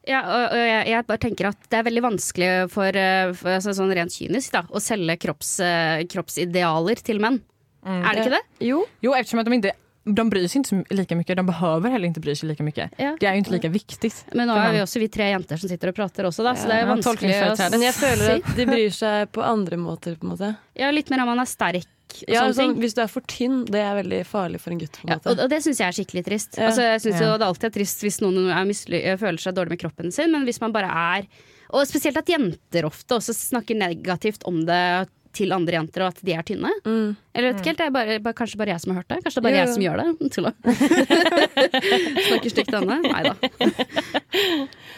Ja, 0.06 0.20
og, 0.22 0.54
jeg, 0.54 0.82
jeg 0.92 1.06
bare 1.08 1.20
tenker 1.20 1.48
at 1.50 1.68
det 1.68 1.80
er 1.80 1.86
veldig 1.88 2.04
vanskelig 2.04 2.50
for, 2.70 2.94
eh, 2.94 3.32
for 3.34 3.56
altså, 3.56 3.72
sånn 3.74 3.90
rent 3.98 4.14
kynisk 4.14 4.54
da, 4.54 4.62
å 4.70 4.78
selge 4.78 5.16
kropps, 5.24 5.56
eh, 5.66 6.04
kroppsidealer 6.06 7.02
til 7.02 7.18
menn. 7.24 7.40
Er 7.82 8.14
det 8.14 8.22
ikke 8.22 8.36
det? 8.36 8.44
Jo. 8.68 8.84
Jo, 9.02 9.16
eftersom 9.18 9.42
at 9.42 9.50
de 9.50 9.58
inte... 9.58 9.72
De 10.06 10.30
bryr 10.30 10.46
sig 10.48 10.58
inte 10.58 10.74
like 10.76 10.94
lika 10.94 11.16
mycket. 11.16 11.36
De 11.36 11.46
behöver 11.46 11.90
heller 11.90 12.06
inte 12.06 12.20
bry 12.20 12.34
sig 12.36 12.48
lika 12.48 12.62
mycket. 12.62 12.90
Ja. 12.96 13.16
Det 13.20 13.26
er 13.26 13.34
jo 13.34 13.42
ikke 13.42 13.52
like 13.56 13.68
viktig. 13.74 14.12
Men 14.38 14.46
nå 14.48 14.54
er 14.54 14.72
vi 14.76 14.82
også 14.84 15.00
vi 15.02 15.08
tre 15.10 15.30
jenter 15.32 15.58
som 15.58 15.68
sitter 15.72 15.90
og 15.90 15.96
prater 15.98 16.28
også, 16.28 16.44
da, 16.46 16.52
så 16.54 16.70
det 16.70 16.76
er 16.78 16.86
vanskelig 16.86 17.34
å 17.42 17.56
si. 17.58 17.66
Men 17.74 17.82
jeg 17.88 17.96
føler 17.98 18.36
at 18.36 18.52
de 18.56 18.66
bryr 18.70 18.94
seg 18.94 19.32
på 19.34 19.42
andre 19.42 19.76
måter, 19.80 20.14
på 20.14 20.28
en 20.28 20.34
måte. 20.36 20.52
Ja, 20.78 20.90
litt 20.94 21.10
mer 21.10 21.24
om 21.24 21.32
man 21.32 21.40
er 21.42 21.48
sterk 21.50 21.88
Ja, 22.28 22.44
sånn, 22.54 22.76
hvis 22.78 22.94
du 22.94 23.00
er 23.02 23.10
for 23.10 23.24
tynn, 23.26 23.64
det 23.66 23.80
er 23.82 23.96
veldig 23.98 24.20
farlig 24.28 24.60
for 24.62 24.70
en 24.70 24.78
gutt. 24.78 24.92
på 25.00 25.08
en 25.08 25.14
Ja, 25.14 25.18
måte. 25.18 25.32
og, 25.32 25.42
og 25.42 25.50
det 25.50 25.58
syns 25.64 25.80
jeg 25.82 25.88
er 25.88 25.96
skikkelig 25.98 26.24
trist. 26.28 26.54
Ja. 26.60 26.68
Altså, 26.70 26.84
jeg 26.86 27.02
synes 27.02 27.20
Ja. 27.20 27.26
jo 27.32 27.38
Det 27.42 27.46
alltid 27.48 27.64
er 27.70 27.74
trist 27.80 28.04
hvis 28.06 28.20
noen 28.22 28.38
er 28.46 29.00
eh, 29.02 29.16
føler 29.18 29.42
seg 29.42 29.56
dårlig 29.56 29.74
med 29.74 29.80
kroppen 29.82 30.12
sin, 30.14 30.30
men 30.30 30.44
hvis 30.46 30.60
man 30.60 30.72
bare 30.76 30.86
er 30.92 31.26
Og 31.74 31.82
spesielt 31.88 32.16
at 32.16 32.28
jenter 32.30 32.86
ofte 32.86 33.16
også 33.18 33.34
snakker 33.34 33.74
negativt 33.74 34.44
om 34.46 34.62
det 34.68 35.08
til 35.36 35.52
andre 35.54 35.76
jenter, 35.76 36.04
og 36.06 36.14
at 36.14 36.22
de 36.24 36.32
er 36.34 36.44
tynne. 36.48 36.70
Mm. 36.86 37.10
Eller 37.36 37.52
vet 37.52 37.60
ikke 37.60 37.70
helt, 37.72 37.80
det 37.82 37.86
er 37.86 37.94
bare, 37.96 38.16
bare, 38.24 38.36
kanskje 38.38 38.60
bare 38.60 38.72
jeg 38.74 38.82
som 38.82 38.92
har 38.94 39.02
hørt 39.02 39.12
det? 39.12 39.18
Kanskje 39.26 39.36
det 39.36 39.42
er 39.42 39.46
bare 39.46 39.56
Jo, 39.56 39.60
jeg 39.60 39.74
som 39.74 39.84
gjør 39.84 39.96
det? 40.00 40.30
Tulla. 40.36 40.52
Snakker 42.28 42.54
stygt 42.54 42.72
til 42.72 42.78
henne? 42.80 42.98
Nei 43.04 43.22
da. 43.26 43.34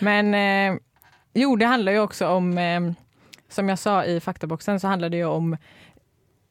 Men 0.06 0.32
eh, 0.38 0.78
jo, 1.42 1.52
det 1.60 1.68
handler 1.70 1.98
jo 1.98 2.06
også 2.06 2.30
om, 2.38 2.52
eh, 2.58 2.88
som 3.52 3.68
jeg 3.74 3.82
sa 3.82 3.98
i 4.06 4.18
faktaboksen, 4.22 4.80
så 4.82 4.92
handler 4.94 5.12
det 5.12 5.24
jo 5.24 5.32
om 5.34 5.52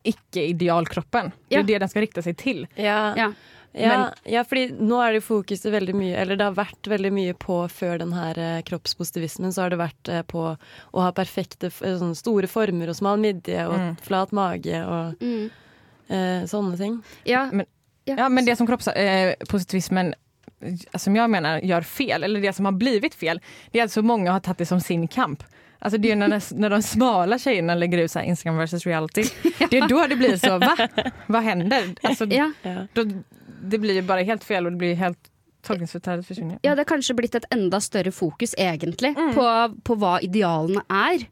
ikke-idealkroppen. 0.07 1.31
Det 1.50 1.56
Ja. 1.56 1.63
det 1.63 1.80
den 1.80 1.89
skal 1.89 2.01
rikta 2.06 2.22
seg 2.24 2.38
til. 2.39 2.68
Ja. 2.75 3.13
Ja. 3.18 3.31
Ja, 3.74 4.12
ja, 4.25 4.44
fordi 4.44 4.72
nå 4.80 4.98
er 5.06 5.14
det 5.14 5.24
fokuset 5.24 5.72
veldig 5.72 5.94
mye 5.96 6.16
Eller 6.18 6.36
det 6.40 6.46
har 6.48 6.54
vært 6.58 6.88
veldig 6.90 7.12
mye 7.14 7.34
på 7.38 7.58
før 7.69 8.00
den 8.00 8.14
her 8.14 8.38
eh, 8.40 8.62
kroppspositivismen, 8.66 9.54
så 9.54 9.62
har 9.62 9.69
det 9.69 9.78
vært 9.78 10.10
eh, 10.10 10.22
på 10.24 10.58
å 10.94 11.02
ha 11.04 11.12
perfekte, 11.12 11.68
eh, 11.68 11.98
sånne 12.00 12.15
store 12.18 12.48
former 12.48 12.89
og 12.89 12.96
smal 12.96 13.20
midje 13.22 13.68
og 13.68 13.75
Mm. 13.77 13.98
flat 14.01 14.32
mage 14.32 14.82
og 14.88 15.22
Mm. 15.22 15.50
eh, 16.10 16.44
sånne 16.50 16.77
ting. 16.77 17.03
Ja. 17.25 17.50
Men- 17.51 17.65
ja. 18.06 18.15
Ja, 18.18 18.30
men 18.30 18.46
det 18.46 18.56
som 18.58 18.68
kroppspositivismen 18.68 20.13
eh, 20.62 20.74
som 20.98 21.15
jag 21.15 21.30
menar 21.30 21.60
gör 21.60 21.82
fel, 21.82 22.24
eller 22.24 22.41
det 22.41 22.53
som 22.53 22.65
har 22.65 22.72
blivit 22.72 23.13
fel, 23.15 23.39
det 23.72 23.80
är 23.80 23.84
att 23.86 23.91
så 23.91 24.01
många 24.01 24.32
har 24.32 24.39
tagit 24.39 24.58
det 24.58 24.65
som 24.65 24.82
sin 24.82 25.08
kamp. 25.08 25.44
Alltså 25.79 25.98
det 25.98 26.12
är 26.12 26.15
när, 26.15 26.53
när 26.60 26.69
de 26.69 26.81
smala 26.81 27.39
tjejerna 27.39 27.75
lägger 27.75 27.98
ut 27.98 28.12
så 28.12 28.19
Instagram 28.19 28.57
versus 28.57 28.86
reality. 28.86 29.24
Det 29.69 29.77
är 29.77 29.88
då 29.88 30.07
det 30.07 30.15
blir 30.15 30.38
så, 30.38 30.57
va? 30.57 30.77
Vad 31.25 31.43
händer? 31.43 31.84
Alltså, 32.03 32.25
Ja. 32.25 32.51
Ja. 32.62 32.88
då, 32.93 33.03
det 33.62 33.77
blir 33.77 34.01
bara 34.01 34.22
helt 34.22 34.43
fel 34.43 34.65
och 34.65 34.72
det 34.72 34.77
blir 34.77 34.96
helt 34.96 35.19
tolkningsföreträdet 35.62 36.27
försvinner. 36.27 36.60
ja, 36.62 36.72
det 36.75 36.79
har 36.79 36.84
kanskje 36.86 37.13
blitt 37.13 37.36
et 37.36 37.46
enda 37.50 37.81
større 37.81 38.12
fokus, 38.12 38.55
egentlig, 38.57 39.17
Mm. 39.17 39.34
på, 39.36 39.75
på 39.84 39.96
hva 39.96 40.19
idealene 40.22 40.81
er. 40.89 41.25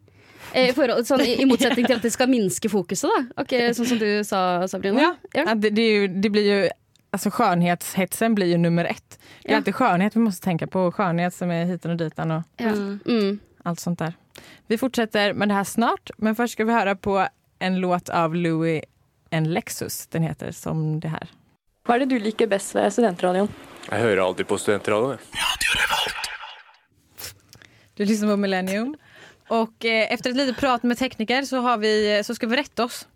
Eh, 0.53 0.69
i 0.69 0.73
forhold- 0.73 1.07
sånn, 1.07 1.21
i, 1.21 1.41
I 1.41 1.45
motsetning 1.45 1.85
til 1.85 1.95
at 1.95 2.01
det 2.01 2.11
skal 2.13 2.29
minske 2.29 2.69
fokuset, 2.69 3.09
da. 3.09 3.41
Okay, 3.43 3.73
sånn 3.73 3.85
som 3.85 3.97
du 3.99 4.23
sa, 4.23 4.67
Sabrina. 4.67 5.01
Ja, 5.01 5.15
Ja. 5.33 5.43
ja. 5.47 5.55
Det, 5.55 5.69
det, 5.69 6.07
det 6.07 6.29
blir 6.29 6.45
jo 6.63 6.69
alltså 7.11 7.29
skönhetshetsen 7.29 8.35
blir 8.35 8.47
ju 8.47 8.57
nummer 8.57 8.85
ett. 8.85 9.19
Det 9.43 9.49
är 9.49 9.51
Ja. 9.51 9.57
alltid 9.57 9.75
skönhet 9.75 10.15
vi 10.15 10.19
måste 10.19 10.43
tänka 10.43 10.67
på, 10.67 10.91
skönhet 10.91 11.33
som 11.33 11.51
är 11.51 11.65
hiten 11.65 11.91
och 11.91 11.97
ditan 11.97 12.31
och 12.31 12.43
Ja. 12.57 12.65
Mm. 12.65 12.99
Mm. 13.07 13.39
allt 13.63 13.79
sånt 13.79 13.99
där. 13.99 14.13
Vi 14.67 14.77
fortsätter 14.77 15.33
med 15.33 15.47
det 15.47 15.53
här 15.53 15.63
snart, 15.63 16.09
men 16.17 16.35
först 16.35 16.53
ska 16.53 16.65
vi 16.65 16.73
höra 16.73 16.95
på 16.95 17.27
en 17.59 17.79
låt 17.79 18.09
av 18.09 18.35
Louis 18.35 18.83
en 19.29 19.53
Lexus. 19.53 20.07
Den 20.07 20.23
heter 20.23 20.51
Som 20.51 20.99
det 20.99 21.07
her. 21.07 21.27
Hva 21.85 21.95
er 21.95 21.99
det 21.99 22.05
du 22.15 22.19
liker 22.19 22.47
best 22.49 22.75
ved 22.75 22.93
studentradioen? 22.93 23.49
Jeg 23.91 23.99
hører 24.01 24.21
alltid 24.25 24.47
på 24.47 24.57
studentradioen. 24.57 25.17
Du 27.93 28.05
lyssnar 28.05 28.29
på 28.29 28.37
Millennium. 28.37 28.95
Och 29.47 29.85
eh, 29.85 30.13
efter 30.13 30.29
et 30.29 30.35
lite 30.35 30.53
prat 30.53 30.83
med 30.83 30.97
tekniker 30.97 31.41
så, 31.43 31.57
har 31.61 31.77
vi, 31.77 32.21
så 32.25 32.35
skal 32.35 32.49
vi 32.49 32.57
rette 32.57 32.83
oss. 32.83 33.07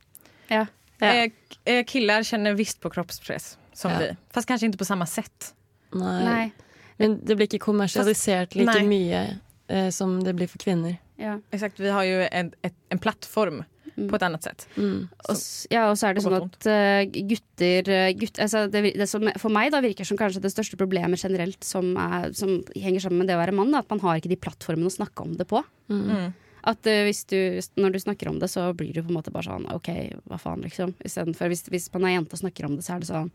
Ja. 0.47 0.65
Ja. 0.99 1.07
Eh, 1.13 1.31
eh, 1.65 1.85
killar 1.85 2.23
känner 2.23 2.53
visst 2.53 2.79
på 2.79 2.89
kroppspress 2.89 3.57
som 3.73 3.91
Ja. 3.91 3.97
vi. 3.99 4.15
Fast 4.33 4.47
kanskje 4.47 4.67
ikke 4.69 4.77
på 4.77 4.85
samme 4.85 5.05
sett. 5.05 5.53
Nei. 5.93 6.23
Nei. 6.25 6.51
Men 6.97 7.19
det 7.25 7.35
blir 7.35 7.47
ikke 7.47 7.63
kommersialisert 7.63 8.55
like 8.55 8.71
Nei. 8.71 8.85
mye 8.87 9.39
eh, 9.67 9.89
som 9.89 10.19
det 10.23 10.33
blir 10.35 10.47
for 10.47 10.57
kvinner. 10.61 10.97
Ja. 11.19 11.39
Exakt, 11.51 11.79
vi 11.79 11.91
har 11.91 12.07
ju 12.07 12.23
en, 12.31 12.53
ett, 12.63 12.75
en 12.89 13.01
plattform 13.01 13.63
på 13.99 14.15
et 14.15 14.23
annet 14.23 14.45
sett. 14.45 14.65
Mm. 14.77 15.07
Og, 15.27 15.39
ja, 15.73 15.85
og 15.89 15.97
så 15.99 16.09
er 16.09 16.15
det 16.15 16.23
sånn 16.23 16.37
at 16.37 16.67
uh, 16.69 17.01
gutter, 17.31 17.89
eh, 17.91 18.11
gutt, 18.15 18.39
altså 18.39 18.65
det, 18.71 18.83
det 18.95 19.07
som 19.11 19.25
For 19.41 19.51
meg 19.53 19.73
da 19.73 19.81
virker 19.83 20.07
som 20.07 20.19
kanskje 20.19 20.43
det 20.45 20.53
største 20.53 20.79
problemet 20.79 21.19
generelt 21.19 21.65
som, 21.67 21.91
er, 21.99 22.29
som 22.37 22.59
henger 22.75 23.03
sammen 23.03 23.23
med 23.23 23.31
det 23.31 23.35
å 23.35 23.41
være 23.41 23.55
mann, 23.57 23.73
da, 23.75 23.83
at 23.83 23.91
man 23.91 24.03
har 24.05 24.21
ikke 24.21 24.31
de 24.31 24.39
plattformene 24.39 24.91
å 24.91 24.95
snakke 24.95 25.25
om 25.25 25.35
det 25.39 25.49
på. 25.49 25.63
Mm. 25.91 26.31
At 26.67 26.87
uh, 26.89 27.01
hvis 27.07 27.23
du, 27.29 27.37
Når 27.79 27.93
du 27.95 27.99
snakker 27.99 28.29
om 28.31 28.39
det, 28.41 28.49
så 28.51 28.65
blir 28.73 28.93
du 28.93 29.01
på 29.03 29.11
en 29.11 29.17
måte 29.19 29.31
bare 29.31 29.47
sånn 29.47 29.67
OK, 29.71 29.89
hva 30.29 30.39
faen, 30.41 30.63
liksom. 30.65 30.93
Istedenfor 31.05 31.51
hvis, 31.51 31.65
hvis 31.71 31.87
man 31.95 32.07
er 32.09 32.15
jente 32.17 32.35
og 32.35 32.43
snakker 32.43 32.67
om 32.67 32.75
det, 32.77 32.85
så 32.87 32.95
er 32.95 33.03
det 33.03 33.09
sånn 33.09 33.31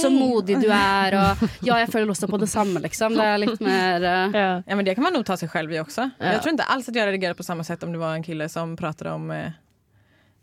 Så 0.00 0.12
modig 0.14 0.58
du 0.62 0.68
er, 0.72 1.18
og 1.18 1.44
ja, 1.68 1.80
jeg 1.82 1.90
føler 1.92 2.14
også 2.14 2.30
på 2.30 2.40
det 2.42 2.50
samme, 2.52 2.82
liksom. 2.84 3.18
Det 3.18 3.28
er 3.28 3.42
litt 3.42 3.64
mer 3.64 4.06
uh... 4.06 4.38
Ja. 4.42 4.50
Ja 4.66 4.76
men 4.78 4.86
det 4.86 4.96
kan 4.96 5.04
man 5.04 5.16
nok 5.16 5.26
ta 5.28 5.36
seg 5.40 5.50
selv 5.52 5.72
i 5.74 5.80
også. 5.82 6.08
Ja. 6.16 6.36
Jeg 6.36 6.44
tror 6.44 6.54
ikke 6.54 6.68
alls 6.74 6.88
at 6.88 6.96
jeg 6.98 7.08
reagerar 7.08 7.38
på 7.38 7.46
samme 7.46 7.64
sett 7.66 7.82
om 7.84 7.92
det 7.94 8.00
var 8.00 8.16
en 8.16 8.24
kille 8.24 8.48
som 8.52 8.76
pratet 8.78 9.08
om 9.12 9.30
eh, 9.34 9.58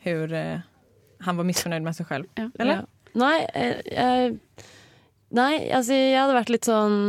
hur, 0.06 0.34
eh, 0.34 0.62
han 1.26 1.40
var 1.40 1.48
misfornøyd 1.48 1.86
med 1.86 1.98
seg 1.98 2.10
selv. 2.10 2.30
Ja. 2.40 2.50
Eller? 2.60 2.84
Ja. 2.84 3.14
Nei, 3.20 3.36
eh, 3.58 3.80
jeg, 3.90 4.36
nei, 5.36 5.54
altså 5.74 5.98
jeg 5.98 6.20
hadde 6.20 6.38
vært 6.38 6.52
litt 6.54 6.68
sånn 6.70 7.00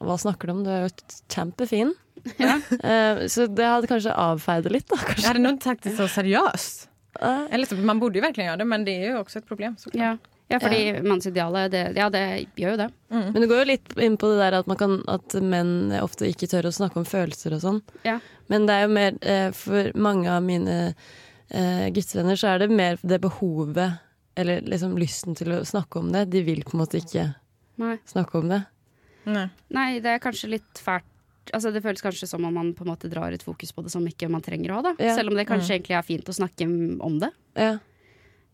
Hva 0.00 0.16
snakker 0.20 0.48
du 0.48 0.54
om? 0.54 0.62
Du 0.64 0.70
er 0.72 0.86
jo 0.86 1.18
kjempefin. 1.32 1.92
Ja. 2.38 2.58
Eh, 2.90 3.26
så 3.28 3.46
det 3.48 3.64
hadde 3.66 3.88
kanskje 3.90 4.14
avfeid 4.16 4.64
det 4.66 4.72
litt, 4.72 4.88
da. 4.90 4.96
Jeg 5.00 5.06
Kanskje. 5.14 5.26
hadde 5.28 5.42
nog 5.44 5.52
inte 5.56 5.74
det 5.84 5.92
så 5.98 6.06
seriøst. 6.08 6.86
Eller, 7.20 7.66
så- 7.66 7.76
man 7.84 8.00
burde 8.00 8.16
jo 8.20 8.22
virkelig 8.24 8.46
gjøre 8.46 8.58
det, 8.62 8.66
men 8.66 8.84
det 8.84 8.94
er 8.98 9.08
jo 9.12 9.22
også 9.24 9.36
et 9.42 9.46
problem. 9.48 9.76
såklart. 9.76 10.00
Ja. 10.00 10.16
ja, 10.50 10.58
fordi 10.62 11.02
mannsidealet, 11.04 11.70
det, 11.70 11.82
ja, 11.96 12.08
det 12.10 12.22
gjør 12.56 12.70
jo 12.70 12.76
det. 12.80 12.88
Men 13.10 13.34
det 13.42 13.48
går 13.50 13.58
jo 13.64 13.68
litt 13.72 13.92
inn 13.98 14.16
på 14.16 14.30
det 14.32 14.38
der 14.40 14.58
at, 14.60 14.66
man 14.70 14.76
kan, 14.80 14.94
at 15.08 15.34
menn 15.42 15.92
ofte 16.00 16.26
ikke 16.30 16.48
tør 16.50 16.70
å 16.70 16.72
snakke 16.74 16.96
om 17.02 17.04
følelser 17.08 17.54
og 17.58 17.60
sånn. 17.64 17.82
Ja. 18.06 18.18
Men 18.48 18.66
det 18.66 18.74
er 18.78 18.86
jo 18.86 18.94
mer 18.94 19.18
eh, 19.22 19.50
For 19.54 19.92
mange 19.94 20.30
av 20.32 20.42
mine 20.42 20.78
eh, 21.50 21.86
guttevenner 21.94 22.38
så 22.40 22.54
er 22.54 22.64
det 22.64 22.70
mer 22.72 22.98
det 23.02 23.20
behovet, 23.22 23.98
eller 24.40 24.62
liksom 24.62 24.96
lysten 24.98 25.36
til 25.36 25.52
å 25.58 25.64
snakke 25.66 25.98
om 26.00 26.10
det. 26.14 26.24
De 26.32 26.42
vil 26.46 26.62
på 26.64 26.74
en 26.78 26.82
måte 26.86 26.98
ikke 27.02 27.28
Nei. 27.82 27.96
snakke 28.08 28.38
om 28.40 28.48
det. 28.48 28.62
Nei. 29.30 29.48
Nei, 29.76 29.88
det 30.00 30.14
er 30.16 30.22
kanskje 30.22 30.48
litt 30.56 30.80
fælt. 30.80 31.04
Altså, 31.52 31.70
det 31.74 31.82
føles 31.82 32.02
kanskje 32.02 32.26
som 32.28 32.44
om 32.44 32.54
man 32.54 32.74
på 32.74 32.84
en 32.84 32.90
måte 32.92 33.08
drar 33.10 33.32
et 33.32 33.42
fokus 33.42 33.72
på 33.72 33.82
det 33.82 33.90
som 33.92 34.06
ikke 34.06 34.28
man 34.30 34.42
trenger 34.42 34.70
å 34.72 34.74
ha. 34.80 34.82
Da. 34.82 34.94
Ja. 34.98 35.14
Selv 35.16 35.30
om 35.32 35.36
det 35.38 35.46
kanskje 35.48 35.74
egentlig 35.78 35.96
er 35.98 36.02
fint 36.06 36.28
å 36.28 36.32
snakke 36.36 36.66
om 37.00 37.18
det. 37.22 37.30
Ja. 37.54 37.78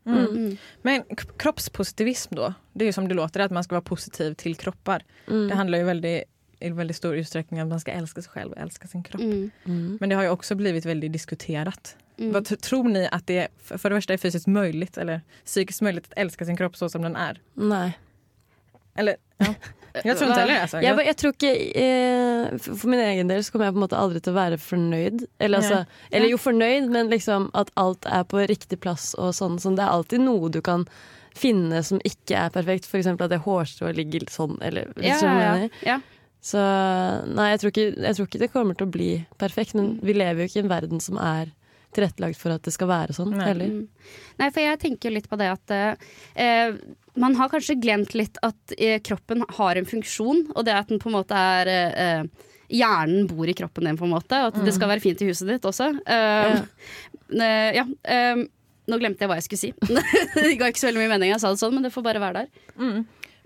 Mm. 0.06 0.56
Men 0.82 1.02
k- 1.02 1.32
kroppspositivism 1.38 2.34
då, 2.34 2.54
det 2.72 2.84
är 2.84 2.86
ju 2.86 2.92
som 2.92 3.08
det 3.08 3.14
låter, 3.14 3.40
att 3.40 3.50
man 3.50 3.64
ska 3.64 3.74
vara 3.74 3.82
positiv 3.82 4.34
till 4.34 4.56
kroppar. 4.56 5.04
Mm. 5.28 5.48
Det 5.48 5.54
handlar 5.54 5.78
ju 5.78 5.84
väldigt, 5.84 6.24
i 6.60 6.70
väldigt 6.70 6.96
stor 6.96 7.16
utsträckning 7.16 7.60
om 7.60 7.66
att 7.66 7.70
man 7.70 7.80
ska 7.80 7.90
älska 7.92 8.22
sig 8.22 8.30
själv 8.30 8.52
och 8.52 8.58
älska 8.58 8.88
sin 8.88 9.02
kropp. 9.02 9.20
Mm. 9.20 9.50
Mm. 9.64 9.98
Men 10.00 10.08
det 10.08 10.14
har 10.16 10.22
ju 10.22 10.28
också 10.28 10.54
blivit 10.54 10.84
väldigt 10.84 11.12
diskuterat. 11.12 11.96
Mm. 12.18 12.32
Vad 12.32 12.60
tror 12.60 12.88
ni 12.88 13.08
att 13.12 13.26
det 13.26 13.48
för 13.58 13.78
för 13.78 13.90
det 13.90 13.94
verste 13.94 14.12
är 14.12 14.18
fysiskt 14.18 14.46
möjligt 14.46 14.98
eller 14.98 15.20
psykiskt 15.44 15.82
möjligt 15.82 16.04
att 16.06 16.18
älska 16.18 16.44
sin 16.44 16.56
kropp 16.56 16.76
så 16.76 16.88
som 16.88 17.02
den 17.02 17.16
är? 17.16 17.40
Nei. 17.54 17.90
Eller, 18.94 19.16
ja. 19.38 19.54
Jag 20.04 20.18
tror 20.18 20.32
heller 20.32 20.60
alltså. 20.60 20.80
Jeg, 20.82 21.06
jeg 21.06 21.16
tror 21.16 21.34
ikke 21.34 21.52
eh, 21.82 22.56
For 22.66 22.90
min 22.92 23.00
egen 23.00 23.30
del 23.30 23.44
så 23.44 23.52
kommer 23.52 23.68
jeg 23.68 23.76
på 23.76 23.80
en 23.80 23.84
måte 23.86 24.00
aldri 24.00 24.22
til 24.22 24.34
å 24.34 24.38
være 24.38 24.58
fornøyd. 24.60 25.26
Eller, 25.38 25.62
altså, 25.62 26.00
eller 26.10 26.32
jo, 26.32 26.40
fornøyd, 26.40 26.88
men 26.92 27.12
liksom 27.12 27.50
at 27.56 27.70
alt 27.80 28.08
er 28.10 28.26
på 28.28 28.44
riktig 28.50 28.80
plass 28.82 29.12
og 29.18 29.34
sånn. 29.36 29.60
sånn. 29.62 29.78
Det 29.78 29.86
er 29.86 29.94
alltid 29.94 30.24
noe 30.26 30.50
du 30.52 30.60
kan 30.64 30.86
finne 31.36 31.82
som 31.84 32.00
ikke 32.04 32.46
er 32.46 32.52
perfekt. 32.54 32.88
F.eks. 32.88 33.08
at 33.12 33.30
det 33.32 33.42
hårstrået 33.44 33.98
ligger 33.98 34.26
sånn, 34.32 34.58
eller 34.64 34.92
hvis 34.96 35.24
Ja, 35.24 35.68
ja. 35.86 36.00
Så 36.46 36.60
nei, 37.26 37.48
jeg 37.54 37.60
tror, 37.62 37.72
ikke, 37.72 37.86
jeg 38.04 38.16
tror 38.16 38.28
ikke 38.28 38.40
det 38.44 38.52
kommer 38.52 38.76
til 38.78 38.86
å 38.86 38.94
bli 38.94 39.10
perfekt. 39.40 39.74
Men 39.78 39.96
vi 40.04 40.14
lever 40.14 40.44
jo 40.44 40.50
ikke 40.50 40.60
i 40.60 40.64
en 40.66 40.70
verden 40.70 41.02
som 41.02 41.18
er 41.18 41.50
tilrettelagt 41.96 42.38
for 42.40 42.54
at 42.54 42.64
det 42.66 42.74
skal 42.74 42.90
være 42.90 43.16
sånn 43.16 43.32
Nei. 43.34 43.46
heller. 43.48 43.72
Mm. 43.72 44.16
Nei, 44.42 44.48
for 44.50 44.62
jeg 44.64 44.80
tenker 44.82 45.14
litt 45.14 45.28
på 45.30 45.38
det 45.40 45.48
at 45.52 45.76
eh, 45.76 46.76
man 47.16 47.36
har 47.38 47.52
kanskje 47.52 47.78
glemt 47.80 48.16
litt 48.18 48.40
at 48.46 48.76
eh, 48.76 48.98
kroppen 49.04 49.44
har 49.58 49.80
en 49.80 49.88
funksjon, 49.88 50.44
og 50.54 50.66
det 50.68 50.76
at 50.76 50.92
den 50.92 51.00
på 51.02 51.10
en 51.10 51.18
måte 51.18 51.46
er 51.56 51.72
eh, 51.72 52.52
Hjernen 52.66 53.28
bor 53.30 53.46
i 53.46 53.54
kroppen 53.54 53.86
din, 53.86 53.98
på 53.98 54.08
en 54.08 54.10
måte, 54.16 54.38
og 54.42 54.50
at 54.50 54.64
det 54.66 54.72
skal 54.74 54.90
være 54.90 55.02
fint 55.04 55.20
i 55.22 55.28
huset 55.28 55.46
ditt 55.46 55.66
også. 55.68 55.86
Eh, 56.02 56.56
eh, 57.38 57.76
ja. 57.76 57.84
eh, 58.02 58.40
nå 58.90 58.98
glemte 58.98 59.22
jeg 59.22 59.30
hva 59.30 59.36
jeg 59.38 59.46
skulle 59.46 59.60
si. 59.60 59.70
det 60.34 60.56
ga 60.58 60.72
ikke 60.72 60.82
så 60.82 60.88
veldig 60.90 61.04
mye 61.04 61.12
mening 61.14 61.30
jeg 61.30 61.44
sa 61.44 61.52
det 61.54 61.62
sånn, 61.62 61.76
men 61.76 61.86
det 61.86 61.92
får 61.94 62.08
bare 62.08 62.22
være 62.22 62.42
der. 62.42 62.66
mm. 62.74 62.98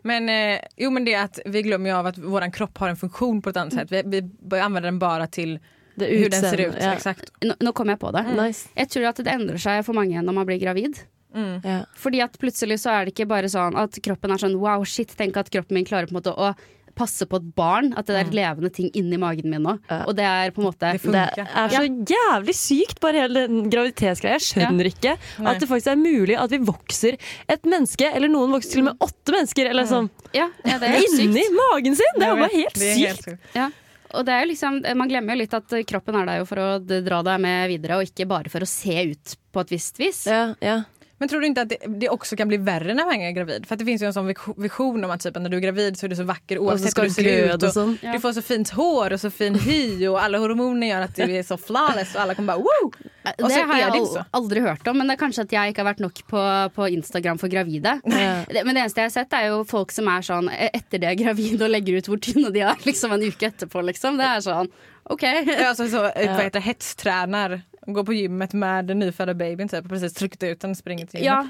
Men, 0.03 0.29
eh, 0.33 0.63
jo, 0.81 0.89
men 0.91 1.05
det 1.05 1.13
at 1.21 1.43
vi 1.45 1.61
glemmer 1.67 1.91
jo 1.91 1.99
av 1.99 2.07
at 2.09 2.19
vår 2.21 2.47
kropp 2.57 2.79
har 2.81 2.89
en 2.89 2.97
funksjon 2.97 3.43
på 3.45 3.53
et 3.53 3.59
annet 3.61 3.77
sett. 3.77 3.91
Vi, 3.93 4.23
vi 4.25 4.61
anvender 4.61 4.89
den 4.89 5.01
bare 5.03 5.27
bara 5.29 5.59
till 6.01 6.11
Det 6.11 6.19
hur 6.25 6.35
den 6.35 6.49
ser 6.49 6.65
ut. 6.67 6.81
ja. 6.81 6.93
Exakt. 6.97 7.31
Nå, 7.45 7.55
nå 7.61 7.73
kom 7.77 7.93
jeg 7.93 8.01
på 8.03 8.11
det. 8.17 8.25
Nice. 8.41 8.69
Jeg 8.77 8.91
tror 8.97 9.09
at 9.13 9.23
det 9.23 9.33
endrer 9.37 9.61
seg 9.63 9.85
for 9.87 9.97
mange 10.01 10.21
når 10.25 10.39
man 10.41 10.49
blir 10.49 10.61
gravid. 10.63 10.99
Mm. 11.31 11.61
Ja. 11.63 11.79
Fordi 11.95 12.25
at 12.25 12.35
plutselig 12.43 12.81
så 12.83 12.91
er 12.97 13.07
det 13.07 13.15
ikke 13.15 13.29
bare 13.31 13.47
sånn 13.53 13.77
at 13.79 13.95
kroppen 14.03 14.33
er 14.35 14.41
sånn 14.43 14.57
wow, 14.59 14.83
shit, 14.83 15.13
tenk 15.15 15.37
at 15.39 15.53
kroppen 15.55 15.79
min 15.79 15.87
klarer 15.87 16.11
på 16.11 16.17
en 16.17 16.23
måte 16.23 16.33
å 16.35 16.51
passe 16.99 17.25
på 17.31 17.39
et 17.39 17.45
barn. 17.57 17.93
At 17.97 18.09
det 18.11 18.17
er 18.19 18.33
levende 18.35 18.69
ting 18.75 18.89
inni 18.99 19.17
magen 19.17 19.47
min 19.49 19.63
nå. 19.63 19.77
Ja. 19.89 20.01
Og 20.11 20.17
det 20.19 20.25
er 20.27 20.51
på 20.53 20.61
en 20.61 20.67
måte 20.67 20.91
Det 20.91 21.13
Det 21.15 21.45
er 21.47 21.71
så 21.73 21.85
jævlig 22.11 22.55
sykt, 22.59 22.99
bare 23.01 23.23
hele 23.23 23.45
den 23.47 23.71
graviditetsgreia. 23.73 24.41
Jeg 24.41 24.47
skjønner 24.49 24.91
ikke 24.91 25.15
Nei. 25.39 25.53
at 25.53 25.63
det 25.63 25.69
faktisk 25.71 25.93
er 25.93 26.01
mulig 26.03 26.37
at 26.37 26.51
vi 26.51 26.59
vokser 26.67 27.17
et 27.49 27.63
menneske, 27.65 28.11
eller 28.11 28.29
noen 28.33 28.51
vokser 28.57 28.75
til 28.75 28.83
og 28.83 28.89
med 28.91 29.07
åtte 29.07 29.37
mennesker, 29.37 29.71
eller 29.71 29.87
sånn, 29.89 30.11
Ja, 30.35 30.49
ja 30.67 30.81
det 30.83 30.91
er 30.91 31.07
inni 31.07 31.47
sykt. 31.47 31.55
magen 31.63 31.97
sin! 32.03 32.19
Det 32.19 32.27
er 32.27 32.35
jo 32.35 32.43
bare 32.43 32.57
helt 32.59 32.83
sykt. 32.83 33.07
helt 33.07 33.31
sykt. 33.31 33.79
Og 34.17 34.27
det 34.27 34.35
er 34.35 34.49
liksom, 34.51 34.81
man 34.99 35.11
glemmer 35.11 35.37
jo 35.37 35.43
litt 35.43 35.55
at 35.57 35.75
kroppen 35.89 36.17
er 36.19 36.29
der 36.29 36.41
jo 36.41 36.49
for 36.49 36.63
å 36.63 36.71
dra 36.81 37.21
deg 37.27 37.43
med 37.43 37.69
videre, 37.71 38.01
og 38.01 38.09
ikke 38.09 38.29
bare 38.31 38.53
for 38.53 38.65
å 38.65 38.69
se 38.69 38.97
ut 39.13 39.37
på 39.55 39.63
et 39.65 39.75
visst 39.77 40.01
vis. 40.03 40.25
Ja, 40.31 40.55
ja. 40.65 40.81
Men 41.21 41.29
tror 41.29 41.41
du 41.41 41.47
inte 41.47 41.63
att 41.63 41.69
det, 41.69 41.77
det 41.87 42.09
också 42.09 42.37
kan 42.37 42.49
bli 42.49 42.57
värre 42.57 42.95
när 42.95 43.05
man 43.05 43.15
är 43.15 43.31
gravid? 43.31 43.67
För 43.67 43.75
att 43.75 43.79
det 43.79 43.85
finns 43.85 44.03
ju 44.03 44.07
en 44.07 44.13
sån 44.13 44.35
vision 44.57 45.05
om 45.05 45.11
att 45.11 45.21
typ, 45.21 45.35
när 45.35 45.51
du 45.51 45.57
är 45.57 45.61
gravid 45.61 45.99
så 45.99 46.07
är 46.07 46.11
du 46.11 46.17
så 46.17 46.25
vacker 46.25 46.59
oavsett 46.59 46.99
hur 46.99 47.03
du 47.03 47.11
ser 47.11 47.55
ut. 47.55 47.63
Och, 47.63 47.73
sånn. 47.73 47.99
Ja. 48.03 48.13
Du 48.13 48.21
får 48.21 48.33
så 48.33 48.43
fint 48.43 48.71
hår 48.71 49.13
og 49.13 49.21
så 49.21 49.31
fin 49.31 49.59
hy 49.61 50.07
og 50.09 50.17
alle 50.23 50.41
hormoner 50.41 50.89
gjør 50.89 51.05
at 51.05 51.19
du 51.21 51.25
er 51.27 51.45
så 51.45 51.59
flawless 51.61 52.15
og 52.17 52.23
alle 52.23 52.37
kommer 52.39 52.57
bare 52.57 52.65
wow! 52.65 52.89
Og 53.31 53.49
Det 53.49 53.59
har 53.69 53.79
jeg 53.79 53.93
det 53.93 54.23
aldri 54.33 54.63
hørt 54.65 54.89
om, 54.89 54.97
men 54.97 55.11
det 55.11 55.19
er 55.19 55.21
kanskje 55.21 55.45
at 55.45 55.53
jeg 55.53 55.73
ikke 55.73 55.83
har 55.85 55.91
vært 55.91 56.01
nok 56.01 56.23
på, 56.33 56.45
på 56.75 56.89
Instagram 56.97 57.41
for 57.43 57.53
gravide. 57.53 57.99
Ja. 58.09 58.31
Det, 58.49 58.65
men 58.65 58.73
det 58.73 58.87
eneste 58.87 59.05
jeg 59.05 59.11
har 59.11 59.17
sett, 59.19 59.37
er 59.37 59.51
jo 59.51 59.61
folk 59.69 59.93
som 59.93 60.09
er 60.09 60.25
sånn 60.25 60.49
eh, 60.49 60.71
etter 60.73 61.03
det 61.03 61.11
er 61.11 61.21
gravide 61.21 61.69
og 61.69 61.75
legger 61.75 62.01
ut 62.01 62.09
hvor 62.09 62.23
tynne 62.25 62.49
de 62.55 62.65
er 62.65 62.89
liksom 62.89 63.13
en 63.13 63.27
uke 63.29 63.53
etterpå, 63.53 63.85
liksom. 63.93 64.17
Det 64.17 64.31
er 64.31 64.41
sånn 64.49 64.73
OK. 65.11 65.23
Alltså 65.69 65.89
så, 65.89 65.97
ja. 65.97 66.33
vad 66.33 66.45
heter, 66.45 66.61
hetstränar, 66.61 67.61
går 67.93 68.05
på 68.05 68.15
gymmet 68.15 68.53
med 68.53 68.85
den 68.91 68.99
nyfödda 68.99 69.35
babyn 69.35 69.69
typ, 69.69 69.85
och 69.85 69.91
precis 69.91 70.15
tryckt 70.15 70.43
ut 70.43 70.61
den 70.61 70.71
och 70.71 70.77
springer 70.77 71.07
till 71.07 71.21
gymmet. 71.21 71.49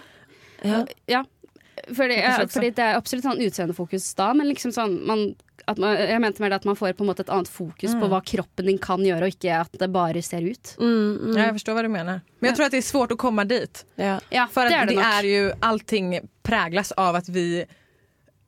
Ja. 0.62 0.70
Ja. 0.70 0.86
ja. 1.06 1.24
Fordi, 1.96 2.14
ja, 2.20 2.46
fordi 2.50 2.70
det 2.76 2.82
er 2.84 2.96
absolutt 2.98 3.24
sånn 3.24 3.40
utseendefokus 3.40 4.10
da, 4.18 4.34
men 4.36 4.50
liksom 4.50 4.72
sånn 4.74 4.98
man, 5.08 5.22
at 5.64 5.78
man, 5.80 5.94
Jeg 5.96 6.20
mente 6.20 6.42
mer 6.42 6.52
det 6.52 6.58
at 6.60 6.66
man 6.68 6.76
får 6.76 6.92
på 6.98 7.04
en 7.04 7.08
måte 7.08 7.24
et 7.24 7.32
annet 7.32 7.48
fokus 7.48 7.94
på 7.96 8.10
hva 8.10 8.20
kroppen 8.26 8.68
din 8.68 8.78
kan 8.82 9.00
gjøre, 9.04 9.28
og 9.28 9.36
ikke 9.36 9.62
at 9.62 9.78
det 9.80 9.88
bare 9.92 10.22
ser 10.22 10.44
ut. 10.44 10.74
Mm, 10.80 10.90
mm, 10.90 11.36
Ja, 11.38 11.46
jeg 11.46 11.56
forstår 11.60 11.78
hva 11.78 11.84
du 11.86 11.90
mener. 11.92 12.20
Men 12.40 12.50
jeg 12.50 12.58
tror 12.58 12.68
at 12.68 12.76
det 12.76 12.82
er 12.82 12.88
svårt 12.90 13.14
å 13.16 13.18
komme 13.20 13.46
dit. 13.48 13.84
ja. 13.96 14.18
For 14.30 14.60
För 14.60 14.68
det 14.68 14.76
er 14.76 14.86
det 14.86 14.96
det 14.96 15.08
er 15.08 15.28
jo 15.30 15.52
allting 15.60 16.20
preges 16.42 16.92
av 16.92 17.16
at 17.16 17.28
vi 17.28 17.64